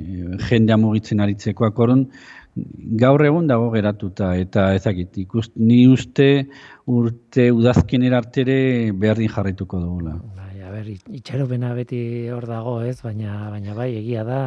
jendea 0.50 0.78
mugitzen 0.78 1.20
aritzeko 1.20 1.66
akorun, 1.66 2.08
gaur 2.56 3.24
egun 3.26 3.48
dago 3.48 3.70
geratuta 3.74 4.34
eta 4.38 4.74
ezakit 4.78 5.18
ikust 5.24 5.54
ni 5.56 5.86
uste 5.88 6.48
urte 6.90 7.50
udazkenera 7.52 8.18
artere 8.18 8.92
berdin 8.92 9.30
jarrituko 9.30 9.80
dugula. 9.80 10.16
Bai, 10.38 10.62
a 10.66 10.72
ber, 10.74 10.90
itxaropena 10.90 11.74
beti 11.78 12.02
hor 12.34 12.48
dago, 12.50 12.80
ez? 12.82 12.98
Baina 13.06 13.50
baina 13.54 13.78
bai, 13.78 13.92
egia 14.02 14.26
da 14.28 14.42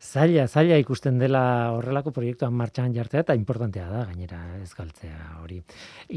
zaila, 0.00 0.46
zaila 0.48 0.78
ikusten 0.80 1.18
dela 1.20 1.42
horrelako 1.76 2.12
proiektuan 2.16 2.54
martxan 2.56 2.94
jartzea 2.94 3.24
eta 3.26 3.36
importantea 3.36 3.88
da 3.88 4.04
gainera 4.10 4.40
ez 4.60 4.72
galtzea 4.76 5.40
hori. 5.42 5.60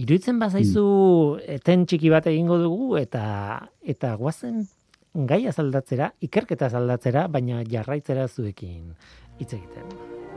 Iruitzen 0.04 0.39
bazaizu 0.39 0.86
mm. 0.86 1.50
eten 1.60 1.86
txiki 1.86 2.13
bat 2.13 2.28
egingo 2.32 2.60
dugu 2.62 2.98
eta 3.02 3.26
eta 3.82 4.15
guazen 4.15 4.63
gaia 5.13 5.52
zaldatzera, 5.54 6.10
ikerketa 6.26 6.72
zaldatzera, 6.74 7.28
baina 7.28 7.62
jarraitzera 7.69 8.28
zuekin 8.28 8.96
hitz 9.39 9.54
egiten. 9.54 10.33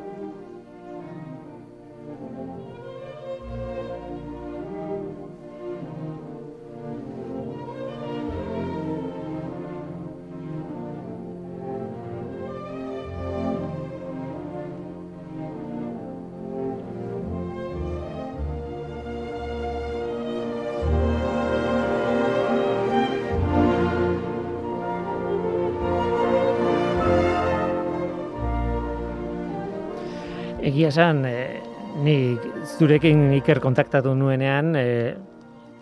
Egia 30.87 31.03
esan, 31.03 31.25
e, 31.27 31.61
ni 32.03 32.37
zurekin 32.79 33.33
iker 33.40 33.61
kontaktatu 33.61 34.14
nuenean, 34.14 34.75
e, 34.77 35.14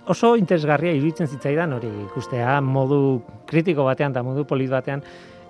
oso 0.09 0.35
interesgarria 0.37 0.93
iruditzen 0.95 1.29
zitzaidan 1.29 1.73
hori 1.73 1.91
ikustea 2.07 2.61
modu 2.61 3.23
kritiko 3.47 3.85
batean 3.85 4.13
eta 4.13 4.23
modu 4.23 4.45
polit 4.45 4.71
batean 4.71 5.03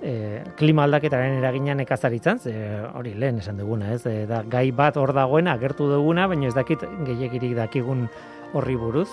e, 0.02 0.42
klima 0.56 0.84
aldaketaren 0.84 1.38
eraginan 1.38 1.80
ekazaritzan, 1.80 2.38
ze 2.38 2.54
hori 2.94 3.14
lehen 3.14 3.38
esan 3.38 3.58
duguna, 3.58 3.92
ez? 3.94 4.04
E, 4.06 4.26
da, 4.26 4.42
gai 4.42 4.70
bat 4.72 4.96
hor 4.96 5.12
dagoena 5.14 5.54
agertu 5.54 5.88
duguna, 5.90 6.26
baina 6.26 6.48
ez 6.48 6.54
dakit 6.54 6.82
gehiagirik 7.06 7.54
dakigun 7.56 8.08
horri 8.54 8.76
buruz. 8.76 9.08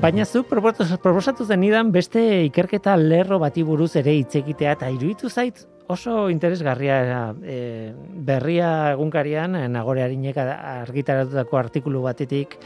Baina 0.00 0.26
zuk 0.26 0.50
proposatu 0.50 1.46
zenidan 1.46 1.90
beste 1.92 2.20
ikerketa 2.50 2.96
lerro 2.96 3.38
bati 3.38 3.62
buruz 3.64 3.94
ere 3.96 4.12
hitz 4.12 4.34
egitea 4.36 4.76
eta 4.76 4.90
iruditu 4.92 5.30
zait 5.30 5.64
oso 5.88 6.28
interesgarria 6.30 7.34
e, 7.42 7.92
berria 8.26 8.92
egunkarian 8.92 9.54
nagore 9.72 10.02
harinek 10.02 10.38
argitaratutako 10.42 11.58
artikulu 11.58 12.02
batetik 12.02 12.58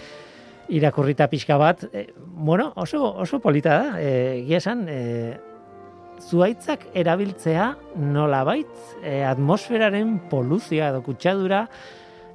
irakurrita 0.70 1.26
pixka 1.28 1.56
bat, 1.58 1.84
e, 1.92 2.12
bueno, 2.16 2.72
oso, 2.76 3.02
oso 3.18 3.40
polita 3.40 3.76
da, 3.76 4.00
e, 4.00 4.44
esan, 4.54 4.86
e, 4.88 5.38
zuaitzak 6.20 6.86
erabiltzea 6.94 7.70
nolabait 7.96 8.70
e, 9.02 9.22
atmosferaren 9.26 10.16
poluzia 10.30 10.90
edo 10.92 11.02
kutsadura 11.02 11.64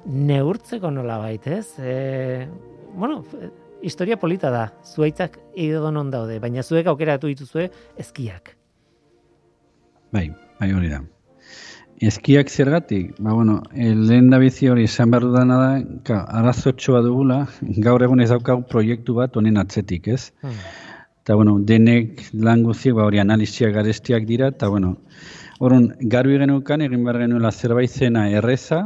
neurtzeko 0.06 0.90
nolabait, 0.90 1.46
ez? 1.46 1.78
E, 1.80 2.46
bueno, 2.94 3.22
historia 3.82 4.18
polita 4.20 4.50
da, 4.50 4.68
zuaitzak 4.84 5.38
edo 5.54 5.90
non 5.94 6.10
daude, 6.10 6.40
baina 6.42 6.62
zuek 6.62 6.86
aukeratu 6.92 7.30
dituzue 7.32 7.70
ezkiak. 7.98 8.54
Bai, 10.12 10.28
bai 10.60 10.72
hori 10.72 10.90
da. 10.92 11.02
Eskiak 12.06 12.50
zergatik, 12.52 13.14
ba, 13.18 13.32
bueno, 13.32 13.62
lehen 13.72 14.28
da 14.28 14.38
bizi 14.38 14.68
hori 14.68 14.84
esan 14.84 15.14
behar 15.14 15.24
dudana 15.24 15.56
da, 15.62 15.70
ka, 16.04 16.18
arazotxoa 16.40 17.00
dugula, 17.06 17.38
gaur 17.86 18.04
egun 18.04 18.20
ez 18.20 18.28
daukagu 18.32 18.66
proiektu 18.68 19.14
bat 19.16 19.36
honen 19.40 19.56
atzetik, 19.62 20.10
ez? 20.12 20.32
Hmm. 20.42 20.58
Eta, 21.24 21.38
bueno, 21.40 21.56
denek 21.70 22.20
lan 22.36 22.66
guztiak, 22.66 22.98
ba, 22.98 23.06
hori 23.08 23.22
analiziak 23.22 23.72
garestiak 23.78 24.28
dira, 24.28 24.50
eta, 24.52 24.68
bueno, 24.68 24.92
horren, 25.58 25.88
garbi 26.12 26.36
genukan, 26.42 26.84
egin 26.84 27.08
behar 27.08 27.22
genuela 27.24 27.50
zerbait 27.50 27.90
zena 27.90 28.26
erreza, 28.28 28.82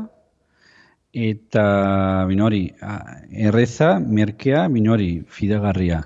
eta, 1.10 1.66
binori, 2.30 2.62
erreza, 3.50 3.96
merkea, 3.98 4.68
binori, 4.70 5.10
fidagarria. 5.26 6.04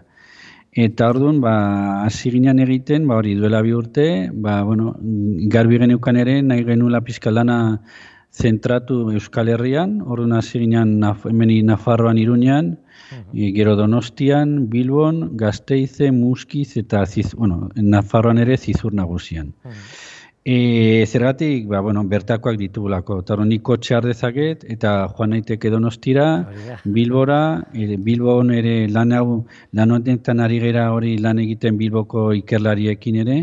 Eta 0.74 1.06
orduan, 1.12 1.38
ba, 1.40 1.54
hasi 2.02 2.32
ginen 2.34 2.58
egiten, 2.58 3.06
ba, 3.06 3.20
hori 3.20 3.36
duela 3.38 3.60
bi 3.62 3.72
urte, 3.72 4.06
ba, 4.32 4.62
bueno, 4.66 4.96
garbi 5.54 5.78
geneukan 5.78 6.16
ere, 6.18 6.40
nahi 6.42 6.64
genula 6.66 7.00
pizkalana 7.06 7.58
zentratu 8.34 9.12
Euskal 9.14 9.52
Herrian, 9.54 10.00
orduan 10.02 10.34
hasi 10.34 10.58
ginen 10.64 10.98
naf, 10.98 11.28
emeni 11.30 11.60
Nafarroan 11.62 12.18
irunean, 12.18 12.72
e, 13.30 13.52
gero 13.54 13.76
Donostian, 13.78 14.66
Bilbon, 14.72 15.36
Gazteize, 15.38 16.10
Muskiz, 16.10 16.76
eta 16.76 17.04
ziz, 17.06 17.30
bueno, 17.38 17.68
Nafarroan 17.76 18.42
ere 18.42 18.58
zizur 18.58 18.92
nagusian. 18.98 19.54
E, 20.46 21.06
zergatik, 21.08 21.66
ba, 21.66 21.80
bueno, 21.80 22.02
bertakoak 22.04 22.58
ditugulako. 22.60 23.22
Eta 23.22 23.36
hori 23.40 23.58
kotxe 23.64 24.00
dezaket, 24.04 24.66
eta 24.74 24.90
joan 25.16 25.30
naiteke 25.32 25.70
donostira, 25.72 26.26
bilbora, 26.84 27.38
e, 27.72 27.96
bilbon 27.96 28.52
ere 28.52 28.74
lan 28.92 29.14
hau, 29.16 29.38
lan 29.72 29.94
honetan 29.96 30.44
ari 30.44 30.60
gera 30.60 30.90
hori 30.92 31.16
lan 31.16 31.40
egiten 31.40 31.80
bilboko 31.80 32.26
ikerlariekin 32.42 33.16
ere, 33.24 33.38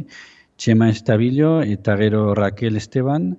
Txema 0.62 0.92
Estabilio 0.94 1.64
eta 1.66 1.96
gero 1.98 2.36
Raquel 2.38 2.78
Esteban, 2.78 3.32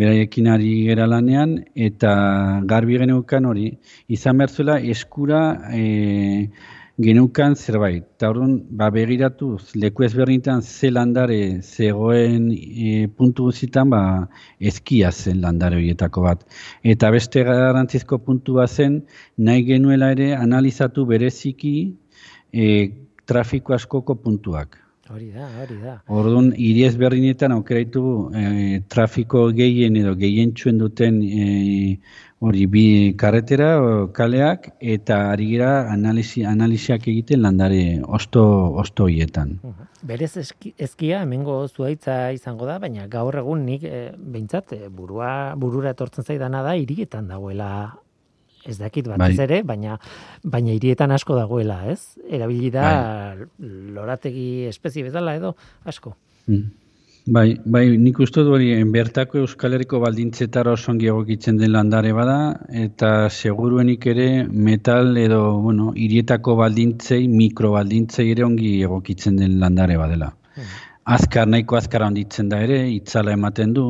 beraiekin 0.00 0.46
ari 0.48 0.70
gera 0.86 1.04
lanean, 1.06 1.58
eta 1.76 2.12
garbi 2.64 2.96
geneukan 3.02 3.50
hori, 3.50 3.66
izan 4.08 4.40
berzuela 4.40 4.78
eskura, 4.94 5.42
e, 5.76 6.48
genukan 7.00 7.54
zerbait. 7.56 8.04
Eta 8.16 8.30
orduan, 8.30 8.56
ba, 8.76 8.90
begiratuz, 8.94 9.72
leku 9.82 10.04
ezberdintan 10.04 10.62
ze 10.62 10.90
landare 10.90 11.38
zegoen 11.62 12.50
e, 12.52 13.08
puntu 13.16 13.48
guzitan, 13.48 13.90
ba, 13.90 14.02
ezkia 14.72 15.12
zen 15.12 15.40
landare 15.44 15.80
horietako 15.80 16.26
bat. 16.26 16.44
Eta 16.82 17.10
beste 17.14 17.44
garantzizko 17.48 18.20
puntu 18.26 18.60
bat 18.60 18.70
zen, 18.70 19.00
nahi 19.38 19.64
genuela 19.72 20.12
ere 20.16 20.34
analizatu 20.36 21.06
bereziki 21.08 21.74
e, 22.52 22.68
trafiko 23.26 23.74
askoko 23.78 24.18
puntuak. 24.20 24.80
Hori 25.10 25.32
da, 25.34 25.48
hori 25.58 25.76
da. 25.82 25.96
Orduan, 26.06 26.52
hiri 26.54 26.84
ezberdinetan 26.86 27.50
aukeraitu 27.56 28.02
e, 28.30 28.42
trafiko 28.94 29.48
gehien 29.56 29.96
edo 29.98 30.12
gehien 30.20 30.52
txuen 30.54 30.78
duten 30.78 31.16
e, 31.24 31.46
hori 32.40 32.66
bi 32.72 32.84
karretera 33.20 33.68
kaleak 34.16 34.70
eta 34.80 35.18
ari 35.30 35.46
gira 35.52 35.70
analizi, 35.92 36.44
analiziak 36.48 37.06
egiten 37.12 37.42
landare 37.44 38.00
osto 38.08 38.42
osto 38.80 39.08
hietan. 39.12 39.58
Berez 40.02 40.32
ezkia 40.40 41.20
hemengo 41.20 41.66
zuaitza 41.68 42.32
izango 42.32 42.68
da, 42.68 42.78
baina 42.80 43.06
gaur 43.12 43.36
egun 43.42 43.66
nik 43.68 43.84
e, 43.84 44.12
behintzat 44.16 44.72
e, 44.72 44.88
burua 44.88 45.54
burura 45.60 45.92
etortzen 45.92 46.24
zaidana 46.24 46.62
da 46.64 46.76
hirietan 46.80 47.28
dagoela 47.28 47.70
ez 48.64 48.78
dakit 48.78 49.08
batez 49.08 49.36
bai. 49.36 49.44
ere, 49.44 49.62
baina 49.64 49.98
baina 50.44 50.72
hirietan 50.76 51.12
asko 51.12 51.36
dagoela, 51.36 51.82
ez? 51.92 52.16
Erabili 52.28 52.70
da 52.72 52.86
bai. 53.36 53.48
lorategi 53.96 54.66
espezie 54.72 55.04
bezala 55.04 55.36
edo 55.36 55.54
asko. 55.84 56.16
Mm. 56.46 56.70
Bai, 57.26 57.60
bai, 57.64 57.82
nik 58.00 58.18
uste 58.24 58.42
du 58.46 58.54
hori 58.56 58.70
bertako 58.88 59.42
Euskal 59.42 59.74
Herriko 59.76 59.98
baldintzetara 60.00 60.72
oso 60.72 60.90
ongi 60.92 61.10
egokitzen 61.12 61.58
den 61.60 61.72
landare 61.74 62.12
bada, 62.16 62.36
eta 62.72 63.28
seguruenik 63.28 64.06
ere 64.06 64.46
metal 64.48 65.16
edo, 65.20 65.42
bueno, 65.60 65.92
irietako 65.94 66.56
baldintzei, 66.62 67.26
mikrobaldintzei 67.28 68.30
ere 68.32 68.44
ongi 68.44 68.72
egokitzen 68.88 69.36
den 69.36 69.58
landare 69.60 69.98
badela. 70.00 70.32
Hmm. 70.56 70.72
Azkar, 71.04 71.46
nahiko 71.48 71.76
azkar 71.76 72.06
handitzen 72.08 72.48
da 72.48 72.62
ere, 72.64 72.82
itzala 72.88 73.36
ematen 73.36 73.76
du, 73.76 73.86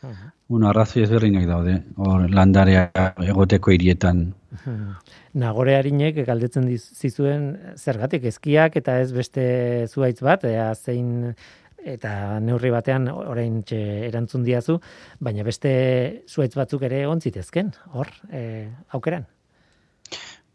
hmm. 0.00 0.34
bueno, 0.48 0.70
arrazoi 0.72 1.04
ezberdinak 1.04 1.46
daude, 1.50 1.78
hor 1.96 2.28
landarea 2.32 2.88
egoteko 3.28 3.76
irietan. 3.76 4.30
Hmm. 4.64 4.94
Nagore 5.38 5.76
harinek 5.76 6.24
galdetzen 6.26 6.64
zizuen 6.74 7.52
zergatik 7.76 8.24
ezkiak 8.32 8.80
eta 8.80 8.98
ez 9.04 9.12
beste 9.14 9.44
zuaitz 9.92 10.18
bat, 10.24 10.48
ea 10.48 10.72
zein 10.74 11.34
eta 11.84 12.38
neurri 12.40 12.70
batean 12.70 13.08
orain 13.08 13.62
erantzun 13.72 14.44
diazu, 14.44 14.78
baina 15.20 15.44
beste 15.46 15.72
zuaitz 16.28 16.54
batzuk 16.56 16.82
ere 16.88 17.06
ontzitezken, 17.06 17.72
hor, 17.94 18.10
e, 18.32 18.68
aukeran. 18.92 19.26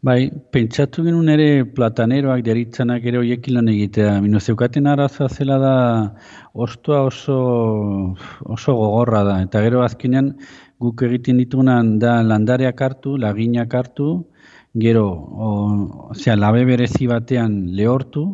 Bai, 0.06 0.28
pentsatu 0.52 1.02
genuen 1.02 1.32
ere 1.32 1.64
plataneroak 1.76 2.42
deritzanak 2.46 3.06
ere 3.10 3.18
hoiek 3.18 3.48
lan 3.50 3.70
egitea. 3.72 4.20
Mino 4.22 4.38
zeukaten 4.38 4.86
arazoa 4.86 5.28
zela 5.28 5.56
da 5.58 5.72
ostoa 6.52 7.00
oso, 7.08 7.38
oso 8.44 8.74
gogorra 8.76 9.24
da. 9.26 9.40
Eta 9.42 9.64
gero 9.64 9.82
azkenean 9.82 10.34
guk 10.78 11.02
egiten 11.08 11.40
ditugunan 11.42 11.96
da 11.98 12.20
landareak 12.22 12.82
hartu, 12.86 13.16
laginak 13.18 13.74
hartu, 13.74 14.10
gero, 14.76 15.06
o, 15.48 16.12
labe 16.36 16.64
berezi 16.68 17.08
batean 17.10 17.56
lehortu, 17.74 18.28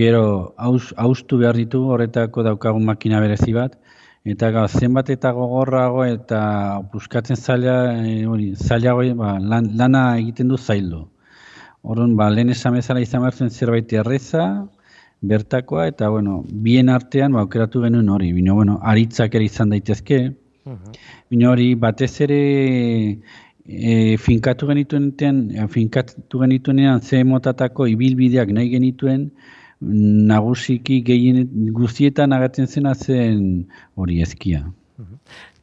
Gero 0.00 0.54
haustu 0.56 1.38
behar 1.38 1.56
ditu 1.56 1.84
horretako 1.92 2.42
daukagun 2.42 2.84
makina 2.84 3.20
berezi 3.24 3.54
bat 3.56 3.78
eta 4.24 4.50
ga 4.50 4.66
zenbat 4.68 5.10
eta 5.10 5.32
gogorrago 5.32 6.04
eta 6.04 6.40
buskatzen 6.92 7.36
zaila 7.36 7.76
e, 8.04 8.26
hori 8.26 8.54
zailago 8.54 9.04
ba, 9.16 9.38
lana 9.40 10.02
egiten 10.18 10.48
du 10.48 10.58
zaildu. 10.58 11.06
Orrun 11.82 12.16
ba 12.16 12.28
lehen 12.30 12.50
esan 12.50 12.74
bezala 12.74 13.00
izan 13.00 13.22
bertzen 13.22 13.50
zerbait 13.50 13.92
erreza 13.92 14.44
bertakoa 15.22 15.86
eta 15.88 16.08
bueno, 16.08 16.44
bien 16.66 16.88
artean 16.88 17.32
ba 17.32 17.40
aukeratu 17.40 17.82
genuen 17.82 18.08
hori. 18.08 18.32
Bino 18.32 18.54
bueno, 18.54 18.78
aritzak 18.82 19.34
ere 19.34 19.44
izan 19.44 19.70
daitezke. 19.70 20.20
Bino 21.30 21.50
hori 21.50 21.74
batez 21.74 22.20
ere 22.20 22.42
e, 23.68 24.16
finkatu 24.16 24.66
genituen 24.66 25.12
e, 25.52 25.66
finkatu 25.68 26.40
genituenean 26.40 27.00
ze 27.00 27.22
motatako 27.24 27.86
ibilbideak 27.86 28.50
nahi 28.50 28.70
genituen 28.70 29.30
nagusiki 29.80 31.02
gehien 31.06 31.44
guztietan 31.72 32.32
agatzen 32.32 32.66
zena 32.66 32.94
zen 32.94 33.66
hori 33.94 34.22
ezkia. 34.22 34.64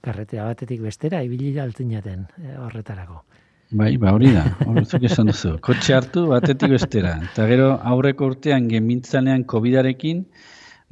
Karretea 0.02 0.46
batetik 0.46 0.82
bestera 0.82 1.22
ibili 1.24 1.58
altzen 1.60 1.92
jaten 1.92 2.28
e, 2.38 2.56
horretarako. 2.58 3.24
Bai, 3.72 3.96
ba 3.98 4.12
hori 4.14 4.30
da, 4.32 4.44
horretzuk 4.70 5.04
esan 5.10 5.32
duzu. 5.32 5.56
Kotxe 5.66 5.96
hartu 5.98 6.28
batetik 6.30 6.70
bestera. 6.76 7.16
Eta 7.32 7.48
gero 7.50 7.72
aurreko 7.92 8.30
urtean 8.30 8.70
gemintzanean 8.70 9.44
COVID-arekin, 9.50 10.22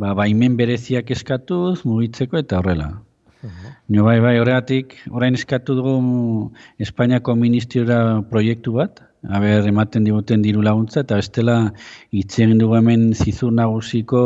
ba, 0.01 0.15
baimen 0.17 0.57
bereziak 0.57 1.11
eskatuz, 1.13 1.85
mugitzeko 1.85 2.41
eta 2.41 2.59
horrela. 2.59 2.89
No, 3.89 4.03
bai, 4.05 4.19
bai, 4.23 4.37
horregatik, 4.39 4.93
orain 5.11 5.35
eskatu 5.35 5.75
dugu 5.75 5.95
Espainiako 6.79 7.35
ministriora 7.35 7.97
proiektu 8.29 8.77
bat, 8.77 9.01
haber 9.27 9.67
ematen 9.67 10.05
diguten 10.07 10.43
diru 10.45 10.63
laguntza, 10.63 11.01
eta 11.03 11.17
bestela 11.19 11.57
hitz 12.15 12.37
egin 12.39 12.61
dugu 12.61 12.77
hemen 12.79 13.09
zizur 13.13 13.51
nagusiko 13.51 14.23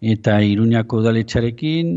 eta 0.00 0.38
iruñako 0.40 1.02
udaletxarekin, 1.02 1.90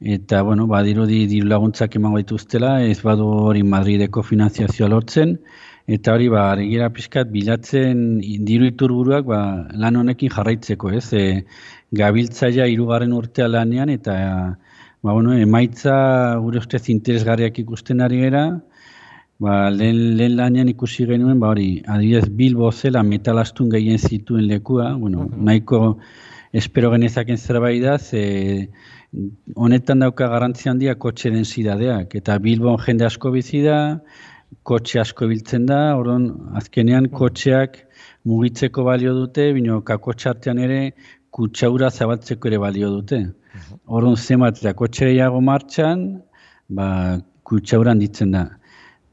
eta, 0.00 0.42
bueno, 0.42 0.66
badiru 0.68 1.06
di 1.08 1.22
diru 1.30 1.48
laguntzak 1.48 1.96
emango 1.96 2.20
dituztela, 2.20 2.82
ez 2.84 3.00
badu 3.00 3.30
hori 3.48 3.62
Madrideko 3.64 4.22
finanziazioa 4.22 4.92
lortzen, 4.92 5.38
eta 5.86 6.12
hori, 6.12 6.28
ba, 6.28 6.50
argira 6.52 6.90
pixkat, 6.92 7.32
bilatzen 7.32 8.20
diru 8.44 8.68
iturburuak, 8.68 9.24
ba, 9.32 9.40
lan 9.72 9.96
honekin 10.02 10.32
jarraitzeko, 10.36 10.92
ez, 11.00 11.08
e, 11.16 11.24
gabiltzaia 11.96 12.68
irugarren 12.68 13.16
urtea 13.16 13.48
lanean, 13.48 13.88
eta 13.96 14.16
ba, 15.02 15.12
bueno, 15.12 15.34
emaitza 15.36 16.36
gure 16.42 16.58
ustez 16.58 16.88
interesgarriak 16.92 17.58
ikusten 17.62 18.00
ari 18.00 18.20
gera, 18.24 18.44
ba, 19.38 19.70
lehen, 19.70 20.16
lehen 20.18 20.36
lanean 20.36 20.68
ikusi 20.72 21.06
genuen, 21.08 21.40
ba 21.40 21.52
hori, 21.54 21.82
adibidez 21.86 22.28
Bilbo 22.30 22.70
zela 22.72 23.02
metalastun 23.02 23.70
gehien 23.72 23.98
zituen 23.98 24.46
lekua, 24.48 24.92
bueno, 25.00 25.28
nahiko 25.36 25.98
espero 26.52 26.90
genezaken 26.94 27.36
zerbait 27.36 27.82
da, 27.82 27.98
ze 27.98 28.70
honetan 29.54 30.00
dauka 30.04 30.28
garrantzia 30.32 30.72
handia 30.72 30.94
kotxe 30.94 31.30
densidadeak, 31.30 32.16
eta 32.20 32.38
Bilbon 32.42 32.80
jende 32.86 33.06
asko 33.06 33.32
bizi 33.34 33.62
da, 33.64 33.78
kotxe 34.66 35.00
asko 35.02 35.28
biltzen 35.30 35.66
da, 35.68 35.80
orduan 35.98 36.30
azkenean 36.58 37.10
kotxeak 37.12 37.82
mugitzeko 38.26 38.84
balio 38.86 39.14
dute, 39.14 39.52
bino 39.54 39.80
kakotxartean 39.86 40.58
ere 40.58 40.80
kutsaura 41.36 41.90
zabaltzeko 41.90 42.48
ere 42.50 42.58
balio 42.62 42.90
dute. 42.94 43.20
Orduan 43.86 44.16
zemat 44.16 44.60
eta 44.62 44.72
kotxe 44.78 45.10
gehiago 45.10 45.42
martxan, 45.44 46.06
ba, 46.78 46.86
kutsauran 47.48 48.00
ditzen 48.02 48.32
da. 48.36 48.46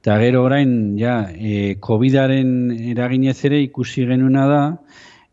Eta 0.03 0.17
gero 0.19 0.43
orain, 0.47 0.71
ja, 0.99 1.17
e, 1.31 1.75
COVID-aren 1.87 2.49
eraginez 2.93 3.37
ere 3.49 3.61
ikusi 3.63 4.05
genuena 4.09 4.47
da, 4.51 4.63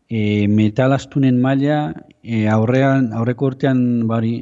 e, 0.07 0.47
metalastunen 0.47 1.39
maila 1.43 1.79
e, 2.23 2.45
aurrean, 2.55 3.11
aurreko 3.19 3.51
urtean 3.51 3.81
bari, 4.11 4.35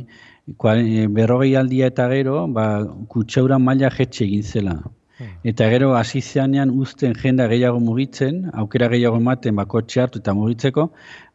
berrogei 1.17 1.55
aldia 1.57 1.89
eta 1.93 2.07
gero, 2.13 2.43
ba, 2.53 2.69
kutsaura 3.13 3.61
maila 3.61 3.93
jetxe 3.97 4.25
egin 4.25 4.45
zela. 4.53 4.79
Hmm. 5.19 5.35
Eta 5.51 5.67
gero 5.71 5.91
hasi 5.99 6.21
zeanean 6.21 6.71
uzten 6.71 7.13
jenda 7.21 7.47
gehiago 7.51 7.79
mugitzen, 7.83 8.45
aukera 8.63 8.87
gehiago 8.93 9.19
ematen 9.19 9.55
ba, 9.59 9.65
kotxe 9.73 10.01
hartu 10.01 10.21
eta 10.23 10.33
mugitzeko, 10.33 10.85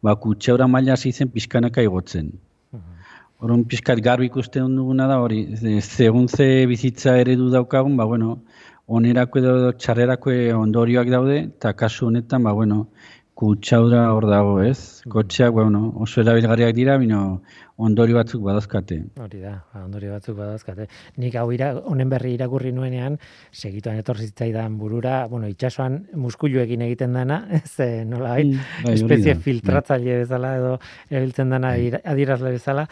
ba, 0.01 0.15
kutsaura 0.23 0.67
maila 0.67 0.95
hasi 0.97 1.11
zen 1.11 1.29
pizkanaka 1.29 1.85
igotzen. 1.85 2.31
Horren 2.73 3.59
hmm. 3.61 3.67
pizkat 3.69 4.01
garbi 4.01 4.31
ikusten 4.31 4.75
duguna 4.79 5.07
da, 5.11 5.19
hori, 5.21 5.43
segun 5.81 6.27
ze 6.27 6.65
bizitza 6.71 7.17
eredu 7.21 7.51
daukagun, 7.53 7.97
ba, 7.97 8.09
bueno, 8.09 8.39
onerako 8.87 9.41
edo 9.41 9.71
txarrerako 9.73 10.33
ondorioak 10.57 11.11
daude, 11.13 11.37
eta 11.45 11.73
kasu 11.77 12.09
honetan, 12.09 12.43
ba, 12.43 12.53
bueno, 12.57 12.87
kutsaura 13.35 14.07
hor 14.15 14.25
dago, 14.31 14.59
ez? 14.63 15.03
Mm. 15.05 15.11
Kotxeak, 15.11 15.53
bueno, 15.53 15.91
oso 16.01 16.21
erabilgarriak 16.23 16.73
dira, 16.75 16.97
bino 16.97 17.41
ondorio 17.77 18.15
batzuk 18.15 18.43
badazkate. 18.45 18.97
Hori 19.19 19.41
da, 19.41 19.57
ba, 19.73 19.81
ondorio 19.83 20.13
batzuk 20.13 20.37
badazkate. 20.37 20.87
Nik 21.19 21.35
hau 21.39 21.49
ira, 21.51 21.73
honen 21.91 22.09
berri 22.11 22.31
irakurri 22.37 22.71
nuenean, 22.75 23.17
segituan 23.51 23.99
etorzitzaidan 23.99 24.77
burura, 24.79 25.25
bueno, 25.31 25.49
itxasuan 25.51 25.97
muskuluekin 26.15 26.85
egiten 26.87 27.17
dana, 27.17 27.41
ez 27.59 28.05
nola 28.07 28.35
bai, 28.37 28.45
bai 28.85 28.93
espezie 28.95 29.35
filtratzaile 29.43 30.21
bezala 30.23 30.53
edo 30.59 30.73
erabiltzen 31.09 31.51
dana 31.51 31.73
bai. 31.75 32.01
adirazle 32.15 32.53
bezala, 32.55 32.85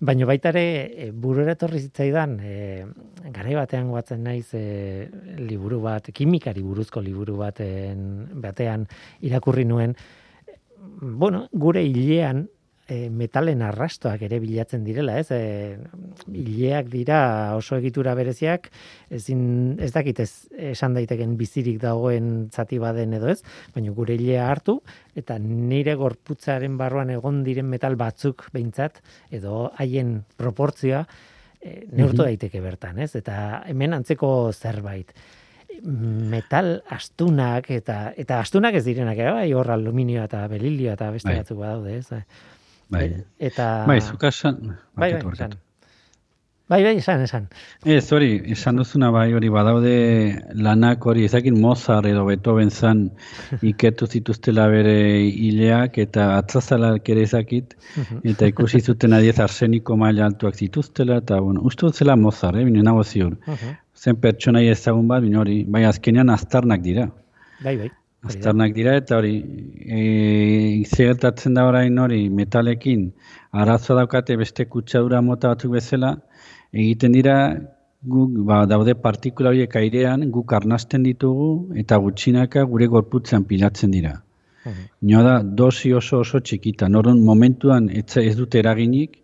baina 0.00 0.28
baita 0.30 0.54
ere 0.54 0.64
e, 0.88 1.10
burura 1.12 1.52
etorri 1.52 1.82
zitzaidan, 1.84 2.38
e, 2.40 2.86
garai 3.34 3.58
batean 3.58 3.90
guatzen 3.92 4.24
naiz 4.24 4.48
e, 4.56 5.08
liburu 5.36 5.82
bat, 5.84 6.08
kimikari 6.16 6.64
buruzko 6.64 7.04
liburu 7.04 7.36
baten 7.42 8.08
batean 8.40 8.88
irakurri 9.20 9.66
nuen, 9.68 9.94
bueno, 11.00 11.44
gure 11.52 11.84
hilean 11.84 12.46
e, 12.90 13.08
metalen 13.14 13.62
arrastoak 13.62 14.24
ere 14.26 14.40
bilatzen 14.42 14.82
direla, 14.84 15.16
ez? 15.20 15.30
E, 15.30 15.78
hileak 16.34 16.90
dira 16.92 17.20
oso 17.56 17.78
egitura 17.78 18.16
bereziak, 18.18 18.68
ezin 19.14 19.78
ez 19.82 19.92
dakit 19.94 20.22
ez 20.24 20.30
esan 20.72 20.96
daiteken 20.98 21.36
bizirik 21.40 21.80
dagoen 21.82 22.48
zati 22.50 22.80
baden 22.82 23.14
edo 23.20 23.30
ez, 23.32 23.40
baina 23.74 23.94
gure 23.96 24.18
hilea 24.18 24.48
hartu 24.50 24.80
eta 25.18 25.38
nire 25.42 25.94
gorputzaren 26.00 26.78
barruan 26.80 27.12
egon 27.14 27.44
diren 27.46 27.68
metal 27.70 27.98
batzuk 28.00 28.48
behintzat 28.54 29.02
edo 29.30 29.68
haien 29.78 30.20
proportzioa 30.40 31.04
e, 31.60 31.86
neurtu 31.92 32.24
mhm. 32.24 32.26
daiteke 32.26 32.64
bertan, 32.64 32.98
ez? 33.06 33.14
Eta 33.20 33.62
hemen 33.70 33.94
antzeko 34.00 34.50
zerbait 34.52 35.14
metal 35.80 36.80
astunak 36.92 37.70
eta 37.72 38.10
eta 38.18 38.40
astunak 38.42 38.74
ez 38.76 38.82
direnak 38.84 39.18
ere 39.22 39.30
bai 39.32 39.52
hor 39.56 39.70
aluminioa 39.70 40.26
eta 40.26 40.42
belilioa 40.50 40.96
eta 40.98 41.10
beste 41.14 41.30
bai. 41.30 41.38
batzuk 41.38 41.60
badaude 41.62 41.94
ez 41.96 42.24
Bai. 42.90 43.06
E, 43.06 43.24
eta... 43.50 43.72
Bai, 43.88 44.00
zuka 44.00 44.28
esan... 44.34 44.62
Bai, 44.98 45.12
bai, 45.14 45.32
esan. 45.32 45.58
Bai, 46.70 46.84
bai, 46.86 46.92
esan, 47.00 47.22
esan. 47.26 47.46
Ez, 47.82 48.12
hori, 48.14 48.28
esan 48.54 48.76
duzuna 48.78 49.08
bai, 49.10 49.32
hori, 49.34 49.48
badaude 49.50 49.94
lanak 50.54 51.06
hori, 51.10 51.24
ezakin 51.26 51.56
Mozart 51.58 52.06
edo 52.06 52.22
Beethoven 52.28 52.70
zan 52.70 53.00
iketu 53.72 54.06
zituztela 54.06 54.68
bere 54.70 54.94
hileak, 55.26 55.98
eta 56.04 56.28
atzazalak 56.36 57.10
ere 57.10 57.26
ezakit, 57.26 57.74
eta 58.22 58.50
ikusi 58.52 58.82
zuten 58.86 59.18
adiez 59.18 59.40
arseniko 59.42 59.98
maila 59.98 60.28
altuak 60.30 60.54
zituztela, 60.62 61.18
eta, 61.24 61.40
bueno, 61.42 61.66
uste 61.66 61.90
zela 61.90 62.14
Mozart, 62.14 62.62
eh, 62.62 62.66
bine 62.70 62.86
nago 62.86 63.02
ziur. 63.02 63.34
Zen 63.98 64.22
pertsonai 64.22 64.68
ezagun 64.70 65.10
bat, 65.10 65.26
bine 65.26 65.42
hori, 65.42 65.64
bai, 65.66 65.82
azkenean 65.90 66.30
aztarnak 66.30 66.86
dira. 66.86 67.10
Bai, 67.64 67.74
bai. 67.82 67.90
Aztarnak 68.28 68.74
dira 68.76 68.94
eta 69.00 69.16
hori 69.16 69.36
e, 69.98 70.82
da 71.56 71.66
orain 71.66 71.98
hori 71.98 72.28
metalekin 72.28 73.12
arazo 73.50 73.94
daukate 73.96 74.36
beste 74.36 74.66
kutsadura 74.66 75.22
mota 75.22 75.48
batzuk 75.48 75.72
bezala 75.72 76.10
egiten 76.72 77.12
dira 77.12 77.36
guk 78.02 78.30
ba, 78.48 78.66
daude 78.66 78.94
partikula 78.94 79.50
horiek 79.50 79.76
airean 79.76 80.30
guk 80.30 80.52
arnasten 80.52 81.02
ditugu 81.02 81.74
eta 81.82 81.96
gutxinaka 81.96 82.64
gure 82.64 82.86
gorputzean 82.86 83.44
pilatzen 83.44 83.90
dira. 83.90 84.12
Nio 85.00 85.22
da 85.24 85.40
dosi 85.42 85.92
oso 85.92 86.20
oso 86.20 86.40
txikita. 86.40 86.88
Norun 86.88 87.24
momentuan 87.24 87.88
ez, 87.88 88.16
ez 88.16 88.36
dute 88.36 88.58
eraginik, 88.60 89.16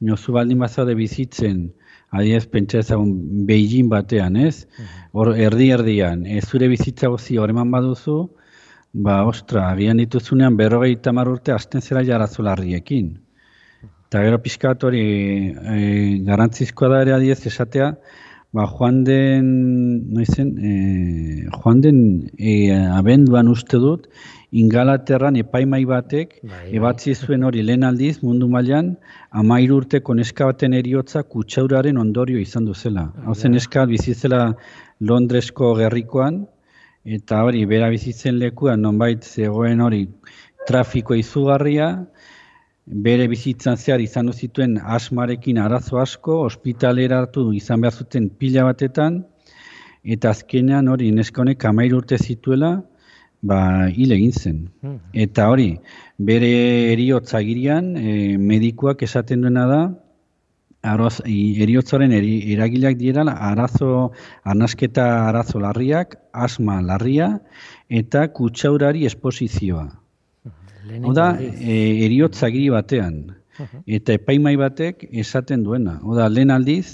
nio 0.00 0.16
zu 0.16 0.32
baldin 0.32 0.58
bazaude 0.58 0.94
bizitzen 0.94 1.72
adiez 2.10 2.46
pentsa 2.48 2.80
ezagun 2.80 3.44
Beijing 3.48 3.88
batean, 3.92 4.36
ez? 4.36 4.66
Hor 5.12 5.34
erdi 5.36 5.70
erdian, 5.74 6.24
ez 6.26 6.44
zure 6.46 6.68
bizitza 6.72 7.10
gozi 7.12 7.36
horreman 7.36 7.70
baduzu, 7.74 8.18
ba, 8.92 9.22
ostra, 9.28 9.68
agian 9.72 10.00
dituzunean 10.00 10.56
berrogei 10.56 10.96
tamar 11.04 11.28
urte 11.28 11.52
asten 11.52 11.84
zera 11.84 12.04
jarazu 12.04 12.44
larriekin. 12.46 13.16
Eta 14.08 14.22
gero 14.24 14.38
pixkat 14.40 14.84
hori 14.88 15.02
e, 15.52 15.82
garantzizkoa 16.24 16.88
da 16.94 17.02
ere 17.04 17.14
adiez 17.18 17.42
esatea, 17.50 17.90
ba, 18.56 18.64
joan 18.72 19.02
den, 19.04 19.50
noizen, 20.16 20.54
e, 20.56 20.72
joan 21.58 21.82
den 21.84 22.00
e, 22.38 22.72
abenduan 22.72 23.52
uste 23.52 23.80
dut, 23.82 24.08
ingalaterran 24.52 25.36
epaimai 25.36 25.84
batek, 25.84 26.38
bai, 26.42 26.50
bai. 26.50 26.76
ebatzi 26.76 27.14
zuen 27.14 27.44
hori 27.44 27.62
lehen 27.62 27.84
aldiz 27.84 28.22
mundu 28.22 28.48
mailan 28.48 28.94
amairu 29.30 29.76
urte 29.82 30.00
koneska 30.00 30.46
baten 30.46 30.72
eriotza 30.72 31.22
kutsauraren 31.22 31.98
ondorio 31.98 32.38
izan 32.40 32.64
duzela. 32.64 33.12
Hau 33.24 33.34
zen 33.34 33.54
eska 33.54 33.84
bizizela 33.86 34.54
Londresko 35.00 35.74
gerrikoan, 35.76 36.46
eta 37.04 37.42
hori 37.44 37.64
bera 37.66 37.90
bizitzen 37.90 38.38
lekuan 38.38 38.80
nonbait 38.80 39.22
zegoen 39.24 39.80
hori 39.80 40.06
trafiko 40.66 41.14
izugarria, 41.14 41.92
bere 42.88 43.28
bizitzan 43.28 43.76
zehar 43.76 44.00
izan 44.00 44.32
zituen 44.32 44.78
asmarekin 44.80 45.58
arazo 45.58 45.98
asko, 46.00 46.42
ospitaleratu 46.48 47.52
izan 47.52 47.82
behar 47.84 47.92
zuten 47.92 48.30
pila 48.30 48.64
batetan, 48.64 49.24
eta 50.04 50.30
azkenean 50.30 50.88
hori 50.88 51.10
neska 51.12 51.42
honek 51.42 51.64
amairu 51.68 52.00
urte 52.00 52.16
zituela, 52.16 52.78
ba, 53.42 53.88
hil 53.88 54.12
egin 54.12 54.32
zen. 54.32 54.58
Hmm. 54.82 54.98
Eta 55.12 55.48
hori, 55.52 55.70
bere 56.18 56.50
eriotza 56.92 57.40
girian, 57.46 57.94
e, 57.96 58.36
medikuak 58.38 59.02
esaten 59.06 59.42
duena 59.46 59.66
da, 59.70 59.80
aroz, 60.82 61.20
eriotzaren 61.26 62.12
eri, 62.14 62.34
eragileak 62.54 62.98
dira, 62.98 63.24
arazo, 63.50 64.12
arnasketa 64.44 65.28
arazo 65.28 65.60
larriak, 65.60 66.16
asma 66.32 66.80
larria, 66.82 67.38
eta 67.88 68.28
kutsaurari 68.34 69.06
esposizioa. 69.06 69.88
Hau 71.02 71.12
da, 71.12 71.32
e, 71.40 72.06
eriotza 72.06 72.48
giri 72.50 72.70
batean. 72.72 73.20
Eta 73.90 74.14
epaimai 74.14 74.54
batek 74.56 75.08
esaten 75.10 75.64
duena. 75.66 75.98
Oda, 76.06 76.28
lehen 76.30 76.52
aldiz, 76.54 76.92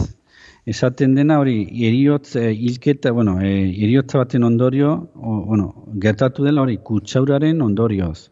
esaten 0.66 1.14
dena 1.14 1.38
hori 1.40 1.56
eriotz 1.88 2.36
e, 2.36 2.50
hilketa, 2.52 3.12
bueno, 3.12 3.38
e, 3.40 3.68
eriotza 3.84 4.18
baten 4.18 4.44
ondorio, 4.44 4.94
o, 5.14 5.40
bueno, 5.44 5.68
gertatu 6.00 6.44
dela 6.44 6.62
hori 6.62 6.78
kutsauraren 6.78 7.60
ondorioz. 7.62 8.30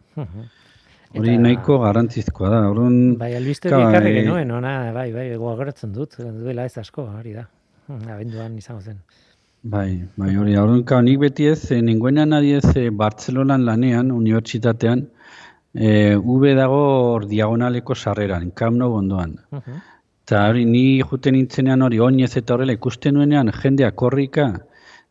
Hori 1.12 1.37
nahiko 1.37 1.76
garantzizkoa 1.83 2.49
da. 2.49 2.62
Orduan, 2.70 3.18
bai, 3.20 3.35
albiste 3.37 3.68
dikarri 3.68 4.14
e, 4.14 4.22
genuen, 4.22 4.55
ona, 4.57 4.76
bai, 4.97 5.11
bai, 5.12 5.26
gogoratzen 5.37 5.93
dut, 5.93 6.16
duela 6.39 6.64
ez 6.64 6.78
asko, 6.80 7.05
hori 7.18 7.37
da. 7.37 7.45
Hm, 7.91 8.09
abenduan 8.16 8.57
izango 8.57 8.80
zen. 8.80 9.03
Bai, 9.62 10.03
bai, 10.16 10.33
hori, 10.41 10.57
orduan, 10.57 10.87
ka, 10.89 11.03
nik 11.05 11.20
beti 11.20 11.51
ez, 11.53 11.61
e, 11.70 11.83
ninguena 11.85 12.24
nadi 12.26 12.57
ez, 12.57 12.64
e, 12.80 12.89
Bartzelonan 12.89 13.68
lanean, 13.68 14.11
unibertsitatean, 14.11 15.05
e, 15.74 16.16
V 16.16 16.57
dago 16.57 16.85
diagonaleko 17.28 17.95
sarreran, 17.95 18.51
kamno 18.57 18.89
bondoan. 18.97 19.37
Uh 19.53 19.80
Eta 20.22 20.42
hori, 20.48 20.64
ni 20.64 21.02
juten 21.02 21.34
nintzenean 21.36 21.82
hori, 21.82 21.98
oinez 22.00 22.36
eta 22.38 22.54
horrela 22.54 22.76
ikusten 22.76 23.18
nuenean, 23.18 23.50
jendea 23.62 23.90
korrika, 23.90 24.46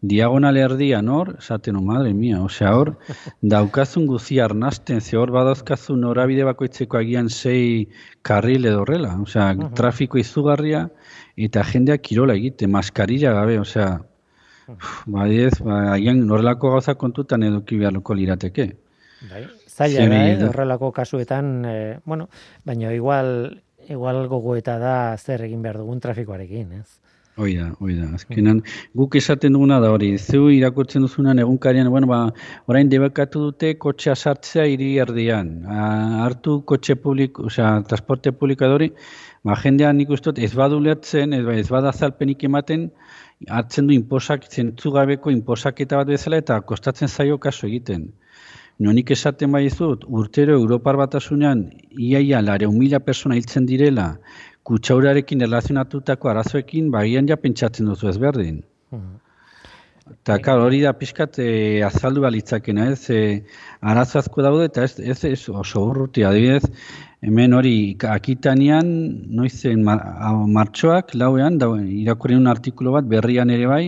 diagonal 0.02 0.58
erdian 0.58 1.10
hor, 1.14 1.36
esaten 1.38 1.76
no, 1.78 1.82
madre 1.86 2.14
mia, 2.18 2.40
osea 2.42 2.72
hor, 2.78 2.96
daukazun 3.54 4.08
guzi 4.10 4.40
arnasten, 4.42 5.02
ze 5.02 5.18
hor 5.20 5.34
badazkazun 5.36 6.02
norabide 6.02 6.48
bakoitzeko 6.48 6.98
agian 7.02 7.30
sei 7.30 7.90
karril 8.22 8.66
edo 8.66 8.86
horrela, 8.86 9.18
osea, 9.22 9.52
trafiko 9.78 10.18
izugarria, 10.22 10.88
eta 11.36 11.66
jendea 11.74 12.00
kirola 12.00 12.40
egite, 12.40 12.68
maskarilla 12.68 13.36
gabe, 13.38 13.60
osea, 13.60 14.00
Ba, 15.06 15.26
ez, 15.28 15.58
ba, 15.64 15.80
haien 15.96 16.22
horrelako 16.32 16.72
gauza 16.76 16.96
kontutan 17.00 17.44
eduki 17.44 17.80
beharko 17.82 18.16
lirateke. 18.18 18.68
Bai, 19.30 19.44
zaila 19.68 20.08
da, 20.10 20.22
eh, 20.30 20.46
horrelako 20.48 20.92
kasuetan, 20.96 21.52
e, 21.66 21.76
bueno, 22.06 22.30
baina 22.66 22.94
igual, 22.96 23.62
igual 23.92 24.28
gogoeta 24.32 24.78
da 24.80 24.96
zer 25.18 25.46
egin 25.48 25.62
behar 25.62 25.82
dugun 25.84 26.00
trafikoarekin, 26.04 26.72
ez? 26.82 26.90
Hoi 27.40 27.54
da, 27.56 27.70
hoi 27.80 27.94
da. 27.96 28.10
Azkenan, 28.18 28.60
guk 29.00 29.16
esaten 29.16 29.56
duguna 29.56 29.78
da 29.80 29.90
hori, 29.94 30.10
zeu 30.20 30.50
irakurtzen 30.52 31.06
duzunan 31.06 31.40
egunkarian, 31.40 31.88
bueno, 31.94 32.10
ba, 32.10 32.20
orain 32.68 32.90
debekatu 32.92 33.46
dute 33.46 33.72
kotxea 33.86 34.16
sartzea 34.16 34.66
hiri 34.68 34.90
erdian. 35.06 35.54
hartu 36.26 36.60
kotxe 36.72 36.96
publik, 37.06 37.40
osea, 37.40 37.72
transporte 37.88 38.34
publika 38.42 38.68
hori, 38.68 38.92
ba, 39.48 39.56
jendean 39.64 39.98
nik 39.98 40.12
uste 40.18 40.34
ez 40.38 40.54
badu 40.54 40.80
lehatzen, 40.80 41.34
ez, 41.34 41.46
ez 41.64 41.70
bada 41.70 41.94
zalpenik 41.94 42.44
ematen, 42.44 42.90
hartzen 43.50 43.88
du 43.88 43.94
inposak, 43.94 44.50
zentzugabeko 44.52 45.32
inposaketa 45.32 46.04
bat 46.04 46.12
bezala 46.14 46.44
eta 46.44 46.60
kostatzen 46.62 47.08
zaio 47.08 47.40
kaso 47.40 47.68
egiten. 47.68 48.12
Nonik 48.80 49.12
esaten 49.12 49.52
bai 49.52 49.70
zut, 49.70 50.06
urtero 50.08 50.54
Europar 50.58 50.98
batasunean, 50.98 51.66
iaia, 51.98 52.42
lare, 52.42 52.68
mila 52.68 53.00
persona 53.00 53.36
hiltzen 53.36 53.66
direla, 53.66 54.08
kutsaurarekin 54.64 55.42
erlazionatutako 55.42 56.30
arazoekin 56.30 56.92
bagian 56.92 57.28
ja 57.28 57.38
pentsatzen 57.38 57.86
duzu 57.92 58.10
ez 58.10 58.18
berdin. 58.18 58.64
Hmm. 58.90 59.20
Eta 60.10 60.38
bai. 60.38 60.58
hori 60.66 60.82
da 60.82 60.94
pixkat 60.98 61.38
e, 61.40 61.84
azaldu 61.86 62.24
balitzakena, 62.26 62.90
ez, 62.92 63.10
e, 63.14 63.44
arazo 63.82 64.20
asko 64.20 64.42
daude 64.42 64.66
eta 64.66 64.84
ez, 64.88 64.98
ez, 65.00 65.24
ez 65.30 65.50
oso 65.50 65.84
urruti, 65.92 66.24
adibidez, 66.26 66.66
hemen 67.22 67.54
hori 67.54 67.76
akitanean, 68.10 68.90
noizen 69.38 69.84
martxoak, 69.86 71.14
lauean, 71.14 71.60
da, 71.62 71.70
irakurri 72.02 72.36
un 72.40 72.50
artikulo 72.50 72.96
bat, 72.98 73.06
berrian 73.06 73.54
ere 73.54 73.70
bai, 73.70 73.84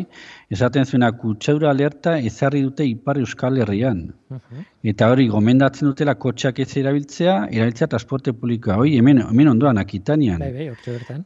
esaten 0.54 0.86
zuena 0.86 1.10
kutsaura 1.18 1.72
alerta 1.72 2.16
ezarri 2.20 2.62
dute 2.62 2.86
ipar 2.86 3.18
euskal 3.18 3.58
herrian. 3.58 4.06
Mhm. 4.30 4.70
Eta 4.94 5.10
hori, 5.10 5.28
gomendatzen 5.34 5.90
dutela 5.90 6.14
kotxak 6.14 6.62
ez 6.62 6.70
erabiltzea, 6.78 7.48
erabiltzea 7.50 7.90
transporte 7.90 8.38
publikoa. 8.38 8.78
Hoi, 8.78 8.96
hemen, 9.00 9.26
hemen 9.32 9.56
ondoan, 9.56 9.82
akitanean. 9.82 10.46
Bai, 10.46 10.54
bai, 10.54 10.72
bertan. 10.86 11.26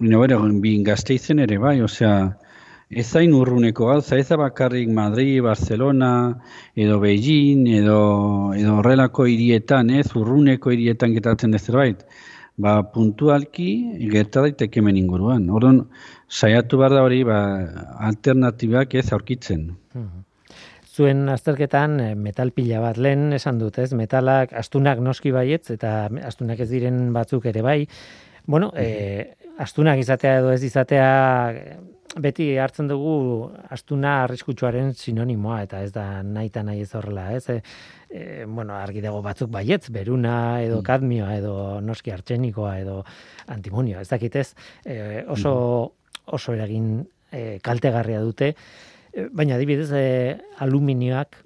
Bino, 0.00 0.18
bera, 0.22 0.38
bin 0.64 0.82
gazteizen 0.82 1.42
ere, 1.44 1.58
bai, 1.60 1.80
osea, 1.84 2.14
ez 2.90 3.06
zain 3.06 3.32
urruneko 3.34 3.86
gauza, 3.86 4.18
ez 4.18 4.28
bakarrik 4.28 4.88
Madrid, 4.90 5.40
Barcelona, 5.42 6.40
edo 6.74 6.98
Beijing, 7.00 7.68
edo, 7.80 8.00
edo 8.58 8.80
horrelako 8.80 9.26
hirietan, 9.30 9.90
ez, 9.90 10.08
urruneko 10.18 10.74
hirietan 10.74 11.14
getatzen 11.14 11.54
ez 11.54 11.62
zerbait 11.62 12.04
ba, 12.60 12.80
puntualki 12.92 13.68
gerta 14.12 14.44
daiteke 14.44 14.80
hemen 14.80 14.98
inguruan. 15.00 15.46
Orduan, 15.52 15.84
saiatu 16.28 16.80
behar 16.80 16.96
da 16.96 17.04
hori 17.06 17.22
ba, 17.26 17.38
alternatibak 18.08 18.96
ez 19.00 19.08
aurkitzen. 19.16 19.70
Mhm. 19.94 20.26
Zuen 20.90 21.28
azterketan 21.32 22.00
eh, 22.02 22.14
metal 22.18 22.50
pila 22.52 22.80
bat 22.82 22.98
lehen 22.98 23.32
esan 23.32 23.60
dut, 23.60 23.78
ez? 23.78 23.92
Metalak 23.96 24.52
astunak 24.58 24.98
noski 25.00 25.30
baietz 25.32 25.70
eta 25.70 26.10
astunak 26.26 26.60
ez 26.60 26.68
diren 26.68 27.12
batzuk 27.14 27.46
ere 27.46 27.62
bai. 27.62 27.78
Bueno, 28.50 28.72
e, 28.74 29.36
astunak 29.62 30.00
izatea 30.02 30.40
edo 30.40 30.50
ez 30.50 30.64
izatea 30.66 31.06
beti 32.18 32.56
hartzen 32.58 32.88
dugu 32.90 33.50
astuna 33.70 34.24
arriskutsuaren 34.24 34.94
sinonimoa 34.98 35.60
eta 35.66 35.82
ez 35.84 35.92
da 35.94 36.22
nahi 36.26 36.50
eta 36.50 36.62
nahi 36.66 36.82
ez 36.82 36.94
horrela, 36.94 37.28
ez? 37.36 37.44
E, 37.48 37.60
e, 38.10 38.44
bueno, 38.46 38.74
argi 38.74 39.02
dago 39.04 39.20
batzuk 39.22 39.50
baietz, 39.50 39.90
beruna 39.94 40.34
edo 40.64 40.80
mm. 40.80 40.86
kadmioa 40.86 41.36
edo 41.38 41.54
noski 41.84 42.10
artxenikoa 42.14 42.78
edo 42.80 43.02
antimonioa, 43.46 44.02
ez 44.02 44.10
dakit 44.10 44.40
ez? 44.42 44.48
E, 44.84 45.24
oso, 45.28 45.52
mm. 45.54 46.24
oso 46.34 46.56
eragin 46.56 46.90
e, 47.30 47.60
kaltegarria 47.62 48.22
dute, 48.24 48.54
e, 49.12 49.28
baina 49.30 49.54
adibidez 49.54 49.92
e, 49.94 50.08
aluminioak 50.58 51.44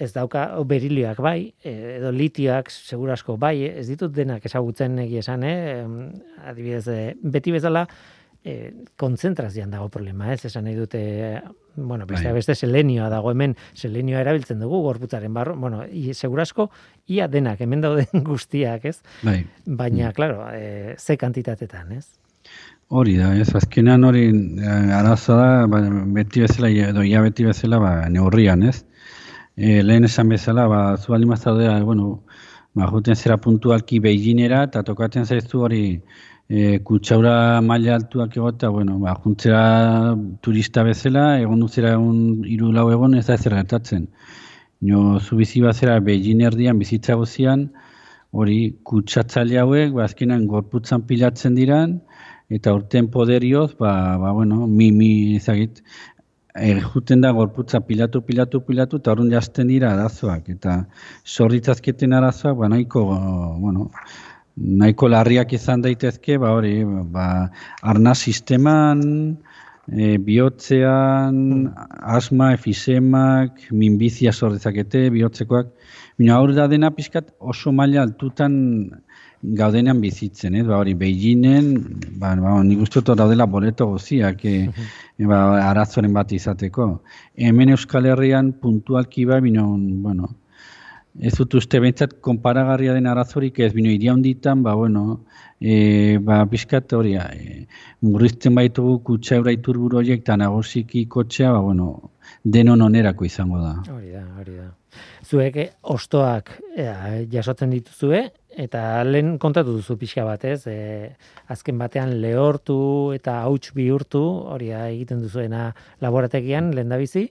ez 0.00 0.14
dauka, 0.14 0.46
berilioak 0.64 1.18
bai, 1.20 1.52
e, 1.60 1.74
edo 1.98 2.08
litioak 2.14 2.70
segurasko 2.72 3.36
bai, 3.36 3.58
ez 3.68 3.84
ditut 3.90 4.14
denak 4.16 4.46
ezagutzen 4.48 4.96
egia 5.02 5.20
esan, 5.20 5.44
eh? 5.44 5.84
adibidez, 6.48 6.86
e, 6.88 7.02
beti 7.20 7.52
bezala, 7.52 7.84
e, 8.44 8.72
kontzentrazioan 8.96 9.70
dago 9.70 9.88
problema, 9.92 10.32
ez? 10.32 10.44
Esan 10.48 10.64
nahi 10.64 10.76
dute, 10.78 11.02
bueno, 11.76 12.06
beste, 12.06 12.28
bai. 12.28 12.34
beste 12.38 12.54
selenioa 12.54 13.10
dago 13.12 13.32
hemen, 13.32 13.56
selenioa 13.74 14.22
erabiltzen 14.24 14.60
dugu 14.62 14.82
gorputzaren 14.86 15.34
barro, 15.34 15.56
bueno, 15.56 15.84
i, 15.86 16.14
segurasko, 16.14 16.70
ia 17.08 17.28
denak, 17.28 17.60
hemen 17.60 17.84
dauden 17.84 18.24
guztiak, 18.30 18.86
ez? 18.90 18.98
Bai. 19.22 19.42
Baina, 19.66 20.10
mm. 20.10 20.16
claro, 20.16 20.46
e, 20.54 20.96
ze 20.98 21.16
kantitatetan, 21.20 21.92
ez? 21.98 22.06
Hori 22.90 23.14
da, 23.20 23.30
ez, 23.38 23.52
azkenean 23.54 24.02
hori 24.02 24.24
arazo 24.96 25.36
da, 25.38 25.66
ba, 25.70 25.82
beti 26.16 26.42
bezala, 26.42 26.70
edo 26.90 27.04
ia 27.06 27.20
beti 27.22 27.46
bezala, 27.46 27.78
ba, 27.78 27.92
neurrian, 28.10 28.64
ez? 28.66 28.80
E, 29.54 29.82
lehen 29.84 30.08
esan 30.08 30.32
bezala, 30.32 30.66
ba, 30.66 30.80
zu 30.96 31.14
alimazadea, 31.14 31.76
bueno, 31.86 32.24
ba, 32.74 32.88
juten 32.90 33.14
zera 33.14 33.36
puntualki 33.38 34.00
beijinera, 34.02 34.64
eta 34.66 34.82
tokatzen 34.86 35.26
zaizu 35.26 35.62
hori, 35.68 35.84
e, 36.50 36.80
kutsaura 36.82 37.60
maila 37.62 37.94
altuak 37.94 38.34
egota, 38.36 38.68
bueno, 38.74 38.98
ba, 38.98 39.14
juntzera 39.22 40.16
turista 40.42 40.82
bezala, 40.82 41.38
egon 41.38 41.62
duzera 41.62 41.94
egun 41.94 42.42
iru 42.56 42.72
lau 42.74 42.88
egon 42.90 43.14
ez 43.14 43.26
da 43.28 43.36
ez 43.38 43.44
gertatzen. 43.46 44.08
Nio, 44.80 45.20
zu 45.20 45.36
bizi 45.38 45.62
bazera 45.62 46.00
Beijing 46.00 46.42
erdian 46.48 46.80
bizitza 46.82 47.14
gozian, 47.20 47.68
hori 48.32 48.58
kutsatzaile 48.82 49.60
hauek, 49.62 49.92
ba, 49.94 50.08
azkenan 50.08 50.46
gorputzan 50.50 51.06
pilatzen 51.06 51.54
diran, 51.54 52.00
eta 52.50 52.74
urten 52.74 53.10
poderioz, 53.14 53.76
ba, 53.78 53.92
ba, 54.18 54.32
bueno, 54.34 54.66
mi, 54.66 54.90
mi, 54.90 55.36
ezagit, 55.36 55.84
juten 56.94 57.20
da 57.22 57.30
gorputza 57.30 57.78
pilatu, 57.86 58.24
pilatu, 58.26 58.58
pilatu, 58.66 58.98
eta 58.98 59.12
horren 59.12 59.30
jazten 59.30 59.70
dira 59.70 59.92
arazoak, 59.94 60.48
eta 60.56 60.80
zorritzazketen 61.22 62.16
arazoak, 62.18 62.58
ba, 62.58 62.72
nahiko, 62.72 63.04
bueno, 63.62 63.86
nahiko 64.60 65.08
larriak 65.08 65.52
izan 65.56 65.82
daitezke, 65.82 66.38
ba 66.38 66.52
hori, 66.56 66.84
ba, 66.84 67.26
arna 67.82 68.14
sisteman, 68.14 69.02
e, 69.88 70.16
bihotzean, 70.18 71.70
asma, 72.18 72.52
efisemak, 72.54 73.66
minbizia 73.72 74.32
sordezakete, 74.32 75.08
bihotzekoak, 75.16 75.72
Bina 76.20 76.36
hori 76.36 76.52
da 76.52 76.66
dena 76.68 76.90
pixkat 76.92 77.30
oso 77.52 77.70
maila 77.72 78.02
altutan 78.02 78.56
gaudenean 79.60 80.02
bizitzen, 80.02 80.58
eh? 80.58 80.64
ba, 80.68 80.76
hori, 80.82 80.92
Beijingen, 81.02 81.70
ba, 82.20 82.34
ba, 82.36 82.58
nik 82.66 82.82
uste 82.84 83.00
daudela 83.08 83.46
boleto 83.48 83.86
goziak, 83.94 84.44
e, 84.44 84.66
ba, 85.30 85.38
arazoren 85.70 86.12
bat 86.12 86.34
izateko. 86.36 86.90
Hemen 87.40 87.72
Euskal 87.72 88.10
Herrian 88.10 88.52
puntualki 88.60 89.24
ba, 89.30 89.40
bino, 89.40 89.64
bueno, 90.04 90.28
Ez 91.20 91.34
dut 91.36 91.54
uste 91.58 91.80
behintzat 91.84 92.14
konparagarria 92.24 92.94
den 92.96 93.08
arazorik 93.10 93.58
ez 93.60 93.74
bino 93.76 93.90
iria 93.92 94.14
honditan, 94.14 94.62
ba, 94.64 94.72
bueno, 94.74 95.26
e, 95.60 96.16
ba, 96.24 96.38
bizkat 96.48 96.94
hori, 96.96 97.12
e, 97.20 97.66
murrizten 98.00 98.56
baitugu 98.56 99.02
kutsa 99.04 99.36
euraitur 99.36 99.76
buru 99.82 100.00
horiek 100.00 100.22
eta 100.24 100.38
nagosiki 100.40 101.04
kotxea, 101.12 101.52
ba, 101.52 101.60
bueno, 101.66 101.90
denon 102.44 102.80
onerako 102.86 103.28
izango 103.28 103.60
da. 103.60 103.74
Hori 103.92 104.14
da, 104.14 104.24
hori 104.40 104.56
da. 104.62 104.70
Zuek 105.28 105.60
eh, 105.60 105.68
ostoak 105.92 106.54
e, 106.72 106.88
jasotzen 107.30 107.76
dituzue, 107.76 108.24
eta 108.64 109.04
lehen 109.04 109.36
kontatu 109.42 109.76
duzu 109.76 109.98
pixka 110.00 110.24
batez, 110.24 110.64
e, 110.72 111.12
azken 111.52 111.78
batean 111.78 112.16
lehortu 112.24 112.80
eta 113.14 113.42
hauts 113.44 113.74
bihurtu, 113.76 114.24
hori 114.56 114.72
da 114.72 114.86
egiten 114.88 115.20
duzuena 115.20 115.68
laborategian, 116.00 116.72
lehen 116.74 116.96
bizi, 117.04 117.28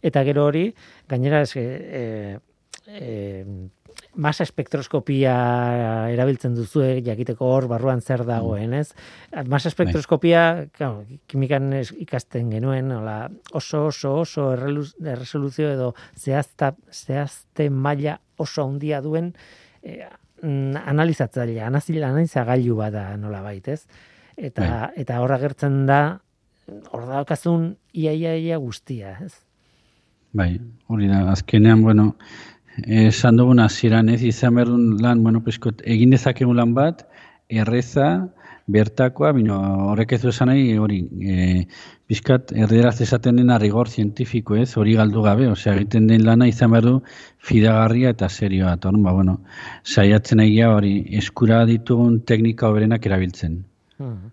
eta 0.00 0.24
gero 0.24 0.48
hori, 0.48 0.70
gainera, 1.12 1.44
ez, 1.44 1.52
e, 1.60 2.38
masa 4.16 4.44
espektroskopia 4.46 5.34
erabiltzen 6.12 6.54
duzu 6.56 6.84
jakiteko 7.04 7.48
hor 7.48 7.66
barruan 7.70 8.00
zer 8.00 8.24
dagoen, 8.28 8.74
ez? 8.76 8.90
Masa 9.48 9.70
espektroskopia, 9.72 10.66
claro, 10.76 11.04
kimikan 11.28 11.72
ikasten 11.76 12.50
genuen, 12.54 12.90
hola, 12.92 13.18
oso 13.56 13.86
oso 13.90 14.14
oso 14.22 14.50
erresoluzio 14.54 15.72
edo 15.74 15.92
zehazta 16.16 16.74
zehazte 16.92 17.68
maila 17.70 18.18
oso 18.38 18.64
handia 18.64 19.00
duen 19.04 19.32
e, 19.82 20.02
analizatzailea, 20.42 21.66
analiza 21.66 22.44
gailu 22.44 22.76
bada 22.78 23.08
nola 23.20 23.42
bait, 23.42 23.68
ez? 23.68 23.82
Eta 24.36 24.62
bai. 24.62 24.92
eta 25.02 25.20
hor 25.24 25.32
agertzen 25.32 25.84
da 25.88 26.00
hor 26.92 27.06
daukazun 27.08 27.70
iaia 27.94 28.36
ia, 28.36 28.58
guztia, 28.58 29.16
ez? 29.24 29.32
Bai, 30.36 30.50
hori 30.92 31.08
da, 31.08 31.22
azkenean, 31.32 31.80
bueno, 31.82 32.10
esan 32.84 33.36
dugun 33.36 33.60
hasieran 33.60 34.08
ez 34.08 34.22
izan 34.22 34.54
berdun 34.54 34.96
lan, 35.02 35.22
bueno, 35.22 35.42
peskot, 35.44 35.82
egin 35.84 36.10
dezakegu 36.10 36.52
lan 36.54 36.74
bat, 36.74 37.06
erreza, 37.48 38.28
bertakoa, 38.66 39.30
bino, 39.32 39.56
horrek 39.92 40.16
ez 40.16 40.20
du 40.22 40.28
esan 40.32 40.50
nahi, 40.50 40.74
hori, 40.82 40.98
e, 41.22 41.66
pizkat, 42.10 42.50
erderaz 42.52 42.98
esaten 43.04 43.38
dena 43.38 43.58
rigor 43.62 43.88
zientifiko 43.88 44.56
ez, 44.58 44.72
hori 44.76 44.96
galdu 44.98 45.22
gabe, 45.22 45.46
osea, 45.48 45.76
egiten 45.78 46.08
den 46.10 46.24
lana 46.26 46.48
izan 46.50 46.74
behar 46.74 46.88
du 46.88 46.94
fidagarria 47.38 48.10
eta 48.16 48.28
serioa, 48.28 48.74
eta 48.74 48.90
ba, 48.90 49.12
bueno, 49.12 49.38
saiatzen 49.84 50.42
egia 50.42 50.72
hori, 50.74 50.96
eskura 51.22 51.64
ditugun 51.66 52.20
teknika 52.26 52.68
oberenak 52.68 53.06
erabiltzen. 53.06 53.62
Hmm. 53.98 54.32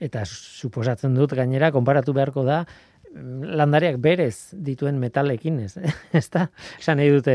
Eta 0.00 0.24
suposatzen 0.24 1.16
dut 1.16 1.32
gainera, 1.36 1.72
konparatu 1.72 2.12
beharko 2.16 2.44
da, 2.44 2.64
landareak 3.10 3.98
berez 3.98 4.54
dituen 4.54 4.98
metalekin, 5.02 5.60
ez? 5.66 5.76
Ezta? 6.20 6.46
Esan 6.78 7.00
nahi 7.00 7.10
dute 7.10 7.34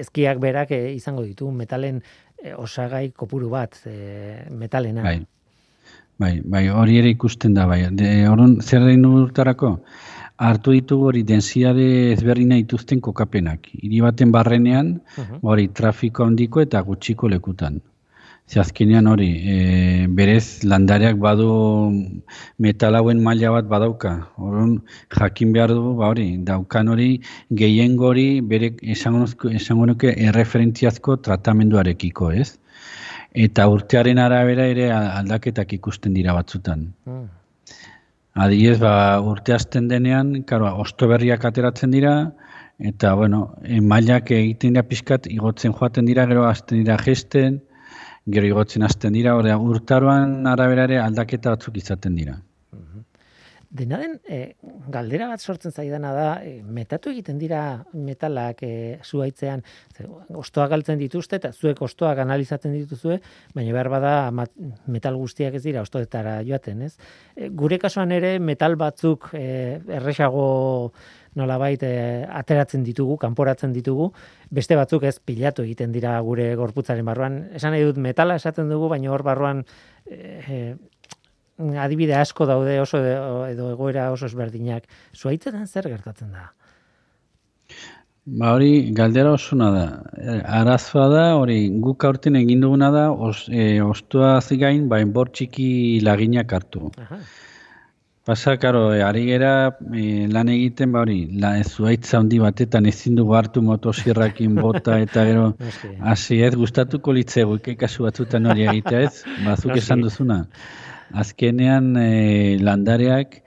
ezkiak 0.00 0.40
berak 0.42 0.72
izango 0.72 1.24
ditu 1.26 1.50
metalen 1.52 2.00
osagai 2.56 3.10
kopuru 3.16 3.48
bat 3.52 3.78
e, 3.86 4.44
metalena. 4.50 5.02
Bai. 5.02 5.20
Bai, 6.20 6.34
bai, 6.46 6.68
hori 6.70 7.00
ere 7.00 7.10
ikusten 7.10 7.56
da, 7.56 7.64
bai. 7.66 7.80
De, 7.90 8.10
orun, 8.30 8.60
zer 8.62 8.84
urtarako? 8.86 9.78
Artu 10.36 10.72
ditugu 10.74 11.08
hori 11.10 11.22
densiade 11.22 12.12
ezberdina 12.12 12.56
dituzten 12.60 13.00
kokapenak. 13.00 13.68
Hiri 13.80 14.00
baten 14.02 14.32
barrenean, 14.34 15.00
uh 15.18 15.38
hori 15.42 15.68
trafiko 15.68 16.24
handiko 16.24 16.60
eta 16.60 16.80
gutxiko 16.82 17.28
lekutan. 17.28 17.80
Ze 18.46 18.60
azkenean 18.60 19.06
hori, 19.08 19.28
e, 19.48 20.06
berez 20.06 20.64
landareak 20.68 21.16
badu 21.16 21.46
metal 22.60 22.98
hauen 22.98 23.22
maila 23.24 23.54
bat 23.54 23.70
badauka. 23.70 24.12
Orduan 24.36 24.74
jakin 25.16 25.54
behar 25.54 25.72
du, 25.72 25.94
ba 26.00 26.10
hori, 26.12 26.26
daukan 26.50 26.92
hori 26.92 27.08
gehiengo 27.62 28.10
hori 28.10 28.26
bere 28.52 28.74
esango 28.96 29.88
nuke 29.92 30.12
erreferentziazko 30.28 31.16
tratamenduarekiko, 31.24 32.30
ez? 32.44 32.58
Eta 33.46 33.66
urtearen 33.72 34.20
arabera 34.20 34.68
ere 34.76 34.92
aldaketak 34.92 35.72
ikusten 35.80 36.12
dira 36.14 36.36
batzutan. 36.36 36.86
Mm. 37.08 37.26
Adiez, 38.44 38.78
ba, 38.78 38.94
urte 39.24 39.54
azten 39.54 39.88
denean, 39.88 40.42
karo, 40.44 40.68
osto 40.84 41.08
berriak 41.08 41.44
ateratzen 41.48 41.92
dira, 41.94 42.16
eta, 42.78 43.14
bueno, 43.14 43.54
mailak 43.80 44.32
egiten 44.36 44.74
dira 44.74 44.84
pixkat, 44.90 45.28
igotzen 45.32 45.72
joaten 45.72 46.04
dira, 46.10 46.26
gero 46.30 46.44
azten 46.48 46.82
dira 46.82 46.98
gesten, 47.00 47.62
gero 48.26 48.48
igotzen 48.48 48.82
azten 48.86 49.12
dira, 49.12 49.36
hori 49.36 49.52
urtaroan 49.52 50.46
arabera 50.48 50.88
ere 50.88 50.98
aldaketa 51.02 51.56
batzuk 51.56 51.76
izaten 51.80 52.16
dira. 52.16 52.40
Dena 53.74 53.98
den, 53.98 54.12
e, 54.30 54.54
galdera 54.94 55.26
bat 55.26 55.42
sortzen 55.42 55.72
zaidana 55.74 56.12
da, 56.14 56.26
e, 56.46 56.60
metatu 56.62 57.10
egiten 57.10 57.40
dira 57.40 57.62
metalak 57.90 58.62
e, 58.62 59.00
zuaitzean, 59.02 59.64
ostoak 60.30 60.70
galtzen 60.70 61.00
dituzte, 61.00 61.40
eta 61.42 61.50
zuek 61.50 61.82
ostoak 61.82 62.20
analizatzen 62.22 62.70
dituzue, 62.76 63.18
baina 63.56 63.74
behar 63.74 63.90
bada 63.90 64.12
metal 64.30 65.18
guztiak 65.18 65.58
ez 65.58 65.64
dira 65.66 65.82
ostoetara 65.82 66.36
joaten, 66.46 66.86
ez? 66.86 66.92
E, 67.34 67.50
gure 67.50 67.80
kasuan 67.82 68.14
ere, 68.14 68.36
metal 68.38 68.78
batzuk 68.78 69.32
e, 69.34 69.44
erresago 69.98 70.46
nolabait 71.38 71.82
e, 71.82 71.92
ateratzen 72.30 72.84
ditugu, 72.86 73.16
kanporatzen 73.22 73.72
ditugu, 73.74 74.10
beste 74.54 74.76
batzuk 74.78 75.06
ez 75.08 75.18
pilatu 75.18 75.64
egiten 75.66 75.92
dira 75.92 76.16
gure 76.26 76.54
gorputzaren 76.60 77.06
barruan. 77.06 77.40
Esan 77.54 77.74
nahi 77.74 77.86
dut 77.88 78.00
metala 78.02 78.38
esaten 78.40 78.70
dugu, 78.70 78.88
baina 78.92 79.12
hor 79.12 79.24
barruan 79.26 79.64
e, 80.06 80.74
adibide 81.58 82.16
asko 82.18 82.46
daude 82.46 82.80
oso 82.82 83.00
edo 83.02 83.70
egoera 83.72 84.10
oso 84.12 84.26
ezberdinak. 84.26 84.88
Zuaitzetan 85.14 85.66
zer 85.66 85.90
gertatzen 85.90 86.32
da? 86.34 86.50
Ba 88.24 88.54
hori 88.56 88.92
galdera 88.96 89.34
osuna 89.36 89.70
da. 89.70 89.86
Arazoa 90.58 91.08
da, 91.12 91.24
hori 91.36 91.58
guk 91.84 92.04
aurten 92.08 92.38
egin 92.40 92.62
duguna 92.64 92.88
da, 92.90 93.10
os, 93.12 93.44
e, 93.52 93.82
ostua 93.84 94.38
zigain, 94.40 94.86
bain 94.88 95.12
bor 95.12 95.28
txiki 95.28 96.00
laginak 96.06 96.54
hartu. 96.56 96.88
Aha. 97.04 97.18
Pasa, 98.24 98.56
karo, 98.56 98.94
e, 98.94 99.02
ari 99.04 99.26
gera 99.26 99.76
e, 99.92 100.26
lan 100.32 100.48
egiten, 100.48 100.92
ba 100.92 101.02
hori, 101.04 101.18
la, 101.42 101.50
zuaitza 101.62 102.18
handi 102.18 102.38
batetan 102.40 102.86
ezin 102.88 103.18
dugu 103.18 103.34
hartu 103.36 103.60
motosierrakin 103.62 104.54
bota 104.64 104.96
eta 105.04 105.26
gero, 105.28 105.50
hasi 106.00 106.40
ez, 106.46 106.54
gustatuko 106.56 107.12
litzegu, 107.12 107.58
kasu 107.76 108.08
batzutan 108.08 108.48
hori 108.48 108.64
egitea 108.72 109.04
ez, 109.10 109.14
bazuk 109.44 109.76
esan 109.76 110.00
duzuna 110.06 110.44
azkenean 111.14 111.94
e, 111.96 112.08
landareak 112.62 113.40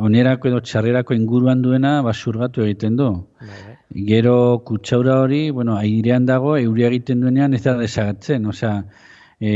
onerako 0.00 0.48
edo 0.48 0.60
txarrerako 0.64 1.14
inguruan 1.14 1.62
duena 1.62 2.00
basurgatu 2.06 2.64
egiten 2.64 2.96
du. 2.96 3.08
Gero 4.08 4.34
kutsaura 4.64 5.18
hori, 5.20 5.42
bueno, 5.50 5.76
airean 5.76 6.26
dago, 6.26 6.56
euria 6.56 6.88
egiten 6.88 7.20
duenean 7.20 7.54
ez 7.54 7.62
da 7.66 7.76
desagatzen. 7.76 8.46
Osea, 8.48 8.76
e, 9.42 9.52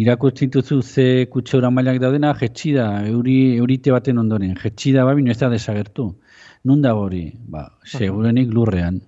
irakurtzen 0.00 0.48
dituzu 0.48 0.80
ze 0.82 1.26
kutsaura 1.32 1.70
mailak 1.70 2.00
daudena, 2.00 2.32
jetxi 2.40 2.72
da, 2.78 2.88
euri, 3.10 3.36
eurite 3.60 3.92
baten 3.92 4.18
ondoren. 4.22 4.56
Jetxi 4.62 4.94
da, 4.96 5.04
baina 5.04 5.34
ez 5.34 5.38
da 5.42 5.50
desagertu. 5.52 6.08
Nun 6.64 6.80
dago 6.84 7.06
hori? 7.08 7.26
Ba, 7.52 7.68
segurenik 7.84 8.52
lurrean. 8.56 9.00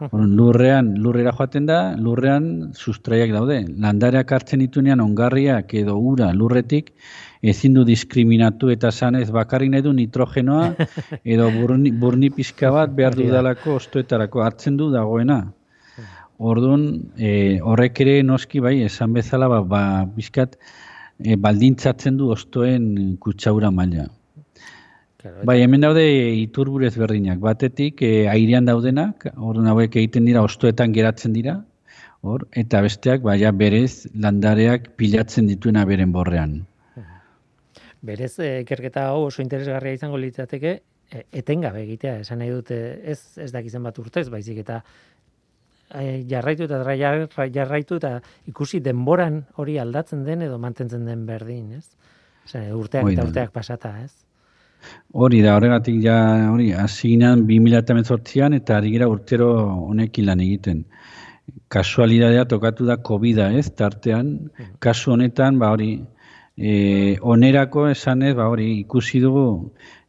lurrean, 0.00 0.94
lurrera 0.96 1.32
joaten 1.36 1.66
da, 1.68 1.80
lurrean 1.98 2.46
sustraiak 2.72 3.34
daude. 3.34 3.58
Landareak 3.84 4.32
hartzen 4.32 4.62
ditunean 4.62 5.02
ongarriak 5.04 5.74
edo 5.82 5.98
ura 6.12 6.30
lurretik, 6.32 6.94
ezin 7.42 7.74
du 7.76 7.84
diskriminatu 7.84 8.70
eta 8.72 8.90
sanez 8.90 9.28
bakarrik 9.30 9.74
nahi 9.74 9.84
du 9.84 9.92
nitrogenoa 9.92 10.70
edo 11.34 11.50
burni, 11.58 11.92
burni 11.92 12.30
pizka 12.30 12.70
bat 12.72 12.94
behar 12.96 13.18
dudalako 13.18 13.76
ostoetarako 13.82 14.46
hartzen 14.46 14.80
du 14.80 14.88
dagoena. 14.94 15.42
Orduan, 16.40 16.84
e, 17.20 17.60
horrek 17.60 18.00
ere 18.00 18.20
noski 18.24 18.62
bai, 18.64 18.78
esan 18.86 19.12
bezala, 19.12 19.48
ba, 19.52 19.60
ba 19.60 19.82
bizkat, 20.16 20.56
e, 21.20 21.36
baldintzatzen 21.36 22.16
du 22.16 22.30
ostoen 22.32 23.16
kutsaura 23.20 23.68
maila. 23.70 24.06
Claro, 25.20 25.44
bai, 25.44 25.58
hemen 25.60 25.84
daude 25.84 26.06
iturburez 26.40 26.94
berdinak. 26.96 27.42
Batetik, 27.44 28.00
e, 28.00 28.24
airean 28.32 28.64
daudenak, 28.70 29.28
orduan 29.36 29.68
hauek 29.68 30.00
egiten 30.00 30.24
dira, 30.24 30.40
ostoetan 30.48 30.96
geratzen 30.96 31.36
dira, 31.36 31.58
hor, 32.22 32.46
eta 32.56 32.80
besteak, 32.84 33.20
baina 33.24 33.52
berez, 33.52 34.08
landareak 34.16 34.94
pilatzen 35.00 35.48
dituena 35.50 35.84
beren 35.88 36.12
borrean. 36.12 36.62
Berez, 38.00 38.32
eh, 38.40 38.62
ikerketa 38.64 39.10
hau 39.10 39.26
oso 39.26 39.42
interesgarria 39.44 39.98
izango 39.98 40.16
litzateke, 40.16 40.72
e, 41.10 41.24
etengabe 41.42 41.82
egitea, 41.84 42.20
esan 42.24 42.40
nahi 42.40 42.52
dute, 42.54 42.78
ez, 43.04 43.20
ez 43.36 43.50
dakizen 43.52 43.84
bat 43.84 43.98
urtez, 44.00 44.28
baizik 44.32 44.62
eta 44.64 44.80
e, 45.94 46.24
jarraitu 46.28 46.64
eta 46.68 46.80
jarraitu 47.54 47.96
eta 48.00 48.20
ikusi 48.46 48.80
denboran 48.80 49.44
hori 49.56 49.78
aldatzen 49.78 50.24
den 50.24 50.42
edo 50.42 50.58
mantentzen 50.58 51.06
den 51.06 51.26
berdin, 51.26 51.72
ez? 51.78 51.86
urteak 52.74 53.12
eta 53.12 53.24
urteak 53.28 53.52
pasata, 53.52 53.94
ez? 54.02 54.12
Hori 55.12 55.40
da, 55.44 55.56
horregatik 55.58 55.98
ja, 56.02 56.16
hori, 56.50 56.70
asignan 56.72 57.44
2018an 57.48 58.56
eta 58.56 58.78
ari 58.78 58.92
gira 58.94 59.08
urtero 59.10 59.50
honekin 59.90 60.26
lan 60.26 60.40
egiten. 60.40 60.84
Kasualidadea 61.68 62.46
tokatu 62.48 62.86
da 62.86 62.96
covid 62.96 63.42
ez, 63.50 63.66
tartean, 63.76 64.50
kasu 64.78 65.12
honetan, 65.12 65.58
ba 65.58 65.72
hori, 65.74 65.90
e, 66.56 67.18
onerako 67.20 67.88
esanez, 67.90 68.34
ba 68.38 68.48
hori, 68.48 68.70
ikusi 68.84 69.20
dugu 69.20 69.46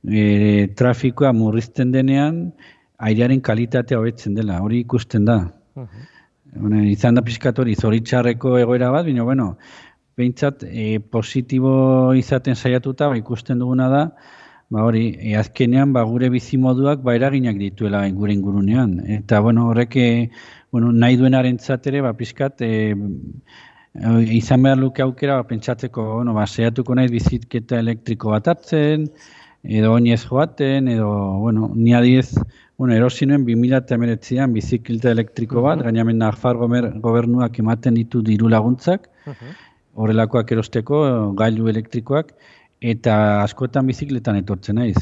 e, 0.05 0.67
trafikoa 0.77 1.33
murrizten 1.33 1.91
denean, 1.91 2.45
airearen 2.97 3.41
kalitatea 3.41 3.99
hobetzen 3.99 4.37
dela, 4.37 4.61
hori 4.61 4.85
ikusten 4.85 5.25
da. 5.25 5.41
Uh 5.75 5.87
izan 6.91 7.15
da 7.15 7.21
pizkatori 7.21 7.75
zoritxarreko 7.75 8.57
egoera 8.59 8.89
bat, 8.91 9.05
bino, 9.05 9.23
bueno, 9.23 9.57
behintzat, 10.17 10.63
e, 10.67 10.99
positibo 10.99 12.13
izaten 12.17 12.55
saiatuta, 12.55 13.07
ba, 13.07 13.17
ikusten 13.17 13.59
duguna 13.59 13.87
da, 13.89 14.01
ba 14.71 14.83
hori, 14.87 15.17
e, 15.19 15.35
azkenean 15.35 15.93
ba 15.93 16.03
gure 16.07 16.29
bizimoduak 16.31 17.03
ba 17.03 17.15
eraginak 17.15 17.57
dituela 17.59 18.03
gure 18.15 18.33
ingurunean. 18.33 18.99
Eta 19.19 19.39
bueno, 19.39 19.67
horrek 19.69 19.95
e, 19.95 20.07
bueno, 20.71 20.91
nahi 20.91 21.17
duenarentzat 21.19 21.87
ere 21.91 22.01
ba 22.01 22.13
pizkat 22.13 22.61
e, 22.63 22.95
izan 24.39 24.63
behar 24.63 24.79
luke 24.79 25.03
aukera 25.03 25.35
ba, 25.41 25.47
pentsatzeko, 25.47 26.07
bueno, 26.15 26.33
ba 26.33 26.47
saiatuko 26.47 26.95
naiz 26.95 27.11
bizitketa 27.11 27.79
elektriko 27.83 28.31
bat 28.31 28.47
hartzen 28.47 29.09
edo 29.63 29.91
oinez 29.93 30.23
joaten 30.25 30.87
edo 30.87 31.11
bueno, 31.43 31.71
ni 31.75 31.93
adiez 31.93 32.31
Bueno, 32.81 32.95
erosi 32.97 33.27
nuen 33.29 33.43
2019an 33.45 34.55
bizikleta 34.55 35.11
elektriko 35.13 35.61
bat, 35.61 35.83
uh 35.83 35.85
-huh. 35.85 35.91
gaina 35.93 36.13
Nafar 36.17 36.57
gobernuak 36.57 37.59
ematen 37.59 37.93
ditu 37.93 38.21
diru 38.25 38.47
laguntzak, 38.49 39.05
horrelakoak 39.93 40.51
erosteko, 40.55 41.01
gailu 41.37 41.69
elektrikoak, 41.69 42.31
eta 42.93 43.43
askotan 43.43 43.85
bizikletan 43.85 44.39
etortzen 44.39 44.75
naiz. 44.81 44.97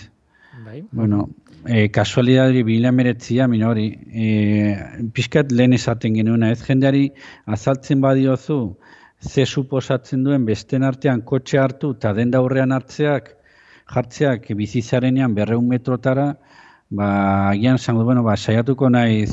Bai. 0.65 0.83
Bueno, 0.91 1.29
e, 1.65 1.87
kasualidadari 1.87 2.63
bila 2.63 2.91
meretzia, 2.91 3.47
mina 3.47 3.69
hori, 3.69 3.87
e, 4.11 4.27
pixkat 5.13 5.55
lehen 5.55 5.77
esaten 5.79 6.19
genuena, 6.19 6.51
ez 6.51 6.59
jendeari 6.67 7.05
azaltzen 7.45 8.01
badiozu, 8.01 8.59
ze 9.21 9.45
suposatzen 9.45 10.27
duen 10.27 10.43
besten 10.45 10.83
artean 10.83 11.21
kotxe 11.21 11.63
hartu 11.63 11.95
eta 11.95 12.13
den 12.13 12.35
daurrean 12.35 12.75
hartzeak, 12.75 13.37
jartzeak 13.95 14.51
bizizarenean 14.65 15.33
berreun 15.33 15.67
metrotara, 15.67 16.33
ba, 16.89 17.49
agian 17.49 17.77
zango, 17.77 18.03
bueno, 18.03 18.23
ba, 18.23 18.35
saiatuko 18.35 18.89
naiz 18.89 19.31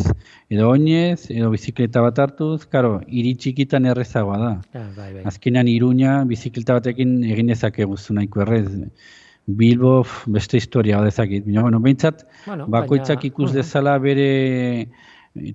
edo 0.52 0.68
oinez, 0.70 1.30
edo 1.32 1.50
bizikleta 1.50 2.02
bat 2.04 2.18
hartuz, 2.18 2.66
karo, 2.68 3.00
iri 3.08 3.34
txikitan 3.34 3.88
errezagoa 3.92 4.38
da. 4.42 4.52
Ah, 4.74 4.88
bai, 4.96 5.12
bai. 5.14 5.24
Azkenean 5.30 5.68
iruña, 5.72 6.18
bizikleta 6.28 6.76
batekin 6.78 7.18
egin 7.24 7.50
ezake 7.56 7.88
guztu 7.88 8.14
nahiko 8.14 8.44
errez. 8.44 8.68
Bilbo, 9.46 10.00
beste 10.26 10.58
historia 10.58 11.00
odezakit. 11.00 11.44
Bino, 11.46 11.62
bueno, 11.62 11.80
behintzat, 11.80 12.26
bueno, 12.46 12.66
bakoitzak 12.66 13.24
ikus 13.28 13.52
dezala 13.54 13.96
bere 14.02 14.30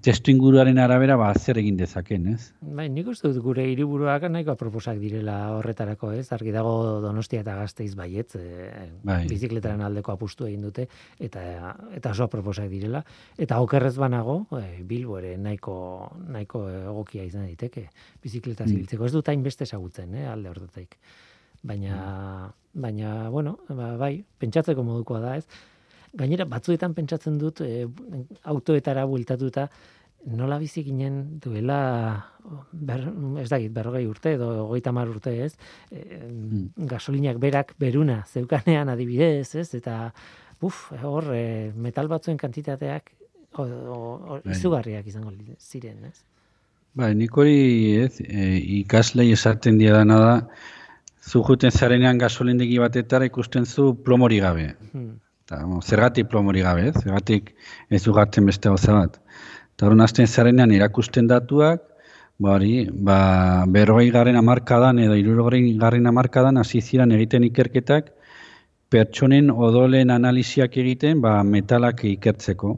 testu 0.02 0.32
inguruaren 0.32 0.78
arabera 0.80 1.16
ba 1.18 1.34
zer 1.34 1.58
egin 1.58 1.78
dezaken, 1.78 2.28
ez? 2.34 2.54
Bai, 2.62 2.88
nik 2.90 3.08
uste 3.08 3.28
dut 3.32 3.42
gure 3.44 3.64
hiriburuak 3.72 4.28
nahiko 4.30 4.56
proposak 4.56 5.00
direla 5.02 5.56
horretarako, 5.58 6.12
ez? 6.14 6.28
Argi 6.36 6.52
dago 6.54 7.00
Donostia 7.02 7.42
eta 7.42 7.56
Gasteiz 7.56 7.96
baietz, 7.96 8.36
e, 8.36 8.92
Bai. 9.04 9.26
bizikletaren 9.28 9.82
aldeko 9.82 10.12
apustu 10.14 10.46
egin 10.46 10.62
dute 10.62 10.88
eta 11.20 11.76
eta 11.98 12.12
oso 12.12 12.28
proposak 12.28 12.70
direla 12.70 13.04
eta 13.38 13.60
okerrez 13.62 13.96
banago, 13.98 14.46
e, 14.60 14.84
Bilbo 14.84 15.18
ere 15.20 15.38
nahiko 15.38 15.76
nahiko 16.28 16.68
egokia 16.70 17.24
izan 17.24 17.48
daiteke 17.50 17.88
bizikleta 18.24 18.66
Mm. 18.66 18.72
ibiltzeko. 18.78 19.06
Ez 19.06 19.12
dut 19.12 19.28
hainbeste 19.30 19.64
ezagutzen, 19.64 20.14
eh, 20.16 20.28
alde 20.28 20.50
horretatik. 20.50 20.98
Baina 21.64 22.52
baina 22.74 23.30
bueno, 23.30 23.58
ba, 23.70 23.98
bai, 23.98 24.24
pentsatzeko 24.40 24.84
modukoa 24.84 25.20
da, 25.20 25.36
ez? 25.38 25.46
Gainera 26.18 26.46
batzuetan 26.46 26.94
pentsatzen 26.94 27.38
dut 27.40 27.62
e, 27.64 27.86
autoetara 28.44 29.06
bueltatuta 29.08 29.68
nola 30.26 30.58
bizi 30.62 30.84
ginen 30.86 31.40
duela 31.42 31.78
ber, 32.72 33.06
ez 33.42 33.50
dakit, 33.50 33.72
berrogei 33.74 34.06
urte 34.08 34.36
edo 34.36 34.50
hogeita 34.68 34.92
hamar 34.92 35.10
urte, 35.10 35.34
ez? 35.46 35.54
E, 35.92 36.20
gasolinak 36.92 37.40
berak 37.42 37.74
beruna 37.80 38.22
zeukanean 38.28 38.92
adibidez, 38.94 39.56
ez? 39.56 39.70
Eta 39.78 40.12
uf, 40.62 40.92
hor 41.02 41.32
e, 41.34 41.72
metal 41.76 42.12
batzuen 42.12 42.38
kantitateak 42.38 43.12
o, 43.58 43.64
o, 43.64 44.04
Bai. 44.44 44.54
izugarriak 44.56 45.08
izango 45.08 45.34
ziren, 45.58 46.06
ez? 46.12 46.22
Bai, 46.94 47.14
nik 47.16 47.36
hori, 47.38 47.58
ez, 48.04 48.20
e, 48.22 48.54
ikaslei 48.82 49.32
esaten 49.32 49.80
diadana 49.80 50.20
da, 50.20 50.36
zu 51.22 51.42
juten 51.48 51.72
zarenean 51.72 52.18
gasolindegi 52.20 52.80
batetara 52.82 53.26
ikusten 53.30 53.66
zu 53.66 53.94
plomori 54.06 54.40
gabe. 54.44 54.74
Hmm. 54.92 55.20
Eta, 55.52 55.66
bueno, 55.66 55.82
zergatik 55.84 56.30
plomori 56.32 56.62
gabe, 56.64 56.86
ez? 56.88 56.94
Zergatik 57.04 57.50
ez 57.90 58.00
du 58.06 58.14
gartzen 58.16 58.46
beste 58.48 58.70
gauza 58.70 58.94
bat. 58.96 59.18
Eta 59.76 59.90
hori 59.90 60.00
hasten 60.00 60.28
zarenean 60.28 60.72
irakusten 60.72 61.28
datuak, 61.28 61.82
ba 62.40 62.54
hori, 62.56 62.86
ba, 62.88 63.66
berrogei 63.68 64.14
garren 64.16 64.40
amarkadan 64.40 65.02
edo 65.04 65.18
irurogei 65.20 65.76
garren 65.82 66.08
amarkadan 66.08 66.58
hasi 66.58 66.80
ziren 66.80 67.12
egiten 67.12 67.44
ikerketak 67.44 68.14
pertsonen 68.92 69.52
odolen 69.52 70.16
analisiak 70.16 70.78
egiten 70.78 71.20
ba, 71.20 71.42
metalak 71.44 72.06
ikertzeko. 72.08 72.78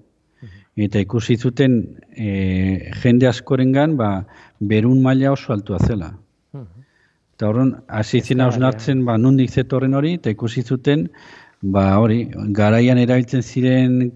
Eta 0.73 0.97
ikusi 1.05 1.37
zuten 1.37 1.77
e, 2.09 2.89
jende 3.03 3.29
askorengan 3.29 3.93
ba, 4.01 4.09
berun 4.57 5.05
maila 5.05 5.35
oso 5.37 5.53
altua 5.53 5.77
zela. 5.77 6.09
Eta 7.33 7.49
horren, 7.49 7.75
hasi 7.87 8.17
Kezkagarria. 8.17 8.49
hausnartzen 8.49 9.05
ba, 9.05 9.19
nundik 9.21 9.53
zetorren 9.53 9.93
hori, 9.93 10.17
eta 10.17 10.33
ikusi 10.33 10.65
zuten, 10.65 11.07
ba 11.63 11.97
hori, 11.97 12.25
garaian 12.51 12.99
erabiltzen 12.99 13.41
ziren 13.41 14.11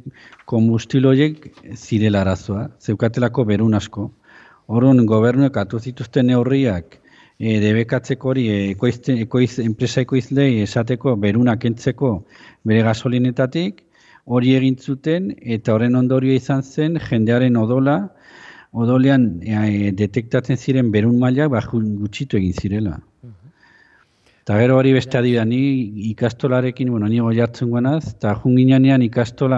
kombustilo 0.46 1.14
horiek 1.14 1.46
zirela 1.76 2.22
arazoa, 2.26 2.68
zeukatelako 2.84 3.46
berun 3.48 3.74
asko. 3.80 4.10
Horren, 4.68 5.06
gobernuek 5.08 5.58
atu 5.58 5.80
zituzten 5.80 6.28
neurriak, 6.28 7.00
e, 7.40 7.60
debekatzeko 7.64 8.34
hori, 8.34 8.48
e, 8.52 8.58
ekoizte, 8.74 9.16
ekoiz, 9.24 9.60
enpresa 9.64 10.04
ekoizlei 10.04 10.50
esateko 10.66 11.16
berunak 11.24 11.64
entzeko 11.72 12.12
bere 12.68 12.84
gasolinetatik, 12.84 13.84
hori 14.26 14.56
egin 14.60 14.76
zuten, 14.76 15.32
eta 15.42 15.74
horren 15.74 15.96
ondorio 15.96 16.36
izan 16.36 16.64
zen, 16.64 17.00
jendearen 17.10 17.56
odola, 17.56 17.98
odolean 18.74 19.30
e, 19.40 19.94
detektatzen 19.96 20.60
ziren 20.60 20.92
berun 20.92 21.16
mailak 21.24 21.54
ba, 21.56 21.64
gutxitu 21.72 22.42
egin 22.42 22.60
zirela. 22.60 22.98
Eta 24.48 24.62
gero 24.62 24.78
hori 24.80 24.94
beste 24.96 25.18
adibidea, 25.20 25.44
ni 25.44 25.58
ikastolarekin, 26.08 26.88
bueno, 26.94 27.10
ni 27.12 27.18
goiartzen 27.20 27.68
guanaz, 27.68 28.14
eta 28.14 28.32
junginean 28.40 29.02
ikastola, 29.04 29.58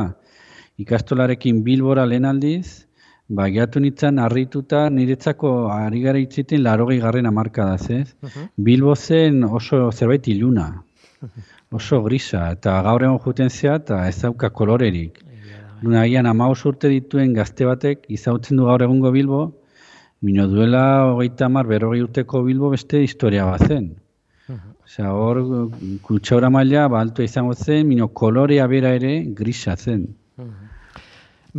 ikastolarekin 0.81 1.59
bilbora 1.67 2.07
lehen 2.09 2.25
aldiz, 2.25 2.87
ba, 3.29 3.45
gehiatu 3.51 3.83
nintzen 3.83 4.17
harrituta 4.23 4.87
niretzako 4.89 5.51
ari 5.75 6.01
gara 6.07 6.23
itziten 6.23 6.63
larogei 6.65 6.97
garren 7.05 7.29
amarkadaz, 7.29 7.83
ez? 7.99 8.15
Mhm. 8.23 8.49
Bilbo 8.71 8.95
zen 8.95 9.43
oso 9.43 9.83
zerbait 9.91 10.31
iluna, 10.33 10.67
oso 11.71 12.01
grisa, 12.09 12.49
eta 12.57 12.81
gaur 12.89 13.05
egon 13.11 13.21
juten 13.27 13.53
zea, 13.53 13.77
eta 13.83 14.01
ez 14.07 14.17
dauka 14.23 14.49
kolorerik. 14.49 15.21
Agian 16.01 16.33
amaus 16.33 16.65
urte 16.65 16.89
dituen 16.89 17.37
gazte 17.37 17.69
batek 17.69 18.09
izautzen 18.09 18.57
du 18.57 18.65
gaur 18.73 18.89
egungo 18.89 19.13
Bilbo, 19.13 19.45
mino 20.25 20.49
duela 20.49 21.13
hogeita 21.13 21.45
hamar 21.45 21.67
berrogei 21.67 22.01
urteko 22.09 22.47
Bilbo 22.49 22.73
beste 22.73 23.05
historia 23.05 23.45
bat 23.53 23.69
zen. 23.69 23.98
Osea, 24.89 25.11
hor 25.13 25.37
kutsaura 26.01 26.49
maila 26.49 26.87
ba, 26.89 27.03
altua 27.03 27.27
izango 27.27 27.53
zen, 27.53 27.83
mino 27.85 28.07
kolorea 28.09 28.63
bera 28.67 28.95
ere 28.97 29.11
grisa 29.37 29.75
zen. 29.77 30.07
Mhm. 30.35 30.71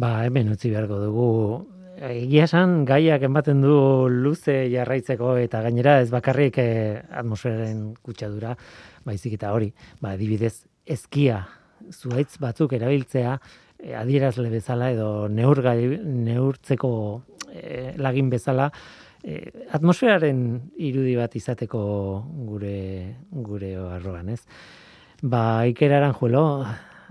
Ba, 0.02 0.24
hemen 0.24 0.50
utzi 0.50 0.72
beharko 0.72 0.98
dugu. 0.98 1.26
Egia 2.08 2.48
esan 2.48 2.80
gaiak 2.88 3.22
ematen 3.28 3.60
du 3.62 3.76
luze 4.10 4.56
jarraitzeko 4.72 5.36
eta 5.44 5.60
gainera 5.62 6.00
ez 6.00 6.08
bakarrik 6.10 6.58
eh, 6.58 7.02
atmosferaren 7.22 7.84
kutsadura, 8.02 8.56
baizik 9.06 9.36
eta 9.38 9.52
hori, 9.54 9.70
ba, 10.00 10.16
adibidez, 10.16 10.64
ezkia 10.86 11.44
zuaitz 11.94 12.34
batzuk 12.42 12.74
erabiltzea 12.80 13.36
eh, 13.36 13.94
adierazle 14.00 14.50
bezala 14.50 14.90
edo 14.96 15.28
neurgai 15.28 16.00
neurtzeko 16.02 16.90
eh, 17.54 17.94
lagin 17.94 18.34
bezala 18.34 18.72
eh, 19.24 19.66
atmosferaren 19.72 20.44
irudi 20.76 21.16
bat 21.16 21.34
izateko 21.36 21.80
gure 22.46 22.76
gure 23.30 23.74
arroan, 23.96 24.28
ez? 24.28 24.42
Ba, 25.22 25.66
Iker 25.68 25.92
Aranjuelo, 25.92 26.64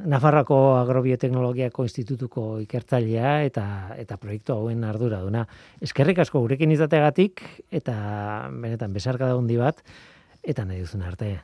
Nafarrako 0.09 0.77
Agrobioteknologiako 0.79 1.83
Institutuko 1.83 2.43
ikertzailea 2.63 3.33
eta 3.49 3.65
eta 3.99 4.17
proiektu 4.17 4.55
hauen 4.55 4.83
arduraduna. 4.87 5.45
Eskerrik 5.83 6.23
asko 6.23 6.41
gurekin 6.45 6.71
izateagatik 6.71 7.43
eta 7.81 7.95
benetan 8.53 8.95
besarka 8.95 9.27
da 9.27 9.35
handi 9.35 9.59
bat 9.59 9.83
eta 10.43 10.65
nahi 10.65 10.85
duzun 10.85 11.03
arte. 11.03 11.35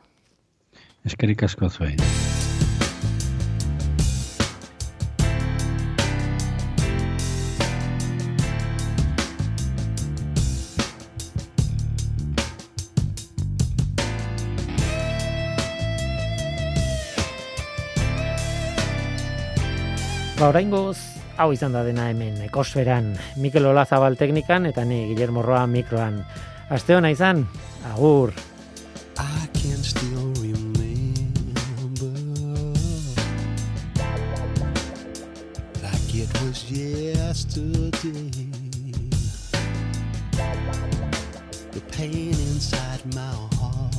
Eskerik 1.06 1.44
asko 1.44 1.70
zuei. 1.70 1.96
Ba, 20.36 20.50
oraingoz 20.52 20.98
hau 21.40 21.54
izan 21.56 21.72
da 21.72 21.80
dena 21.88 22.10
hemen 22.12 22.42
ekosferan 22.44 23.14
Mikel 23.40 23.70
Olazabal 23.70 24.18
teknikan 24.20 24.66
eta 24.68 24.84
ni 24.84 25.06
Guillermo 25.08 25.40
Roa 25.42 25.62
mikroan. 25.64 26.18
Aste 26.76 26.92
hona 26.98 27.08
izan, 27.14 27.46
agur. 27.94 28.34
I 29.16 29.48
can 29.56 29.80
still 29.80 30.34
remember 30.44 30.76
like 35.80 36.12
it 36.12 36.28
was 36.44 36.68
yesterday. 36.70 38.28
The 41.72 41.82
pain 41.96 42.36
inside 42.52 43.06
my 43.16 43.32
heart 43.56 43.96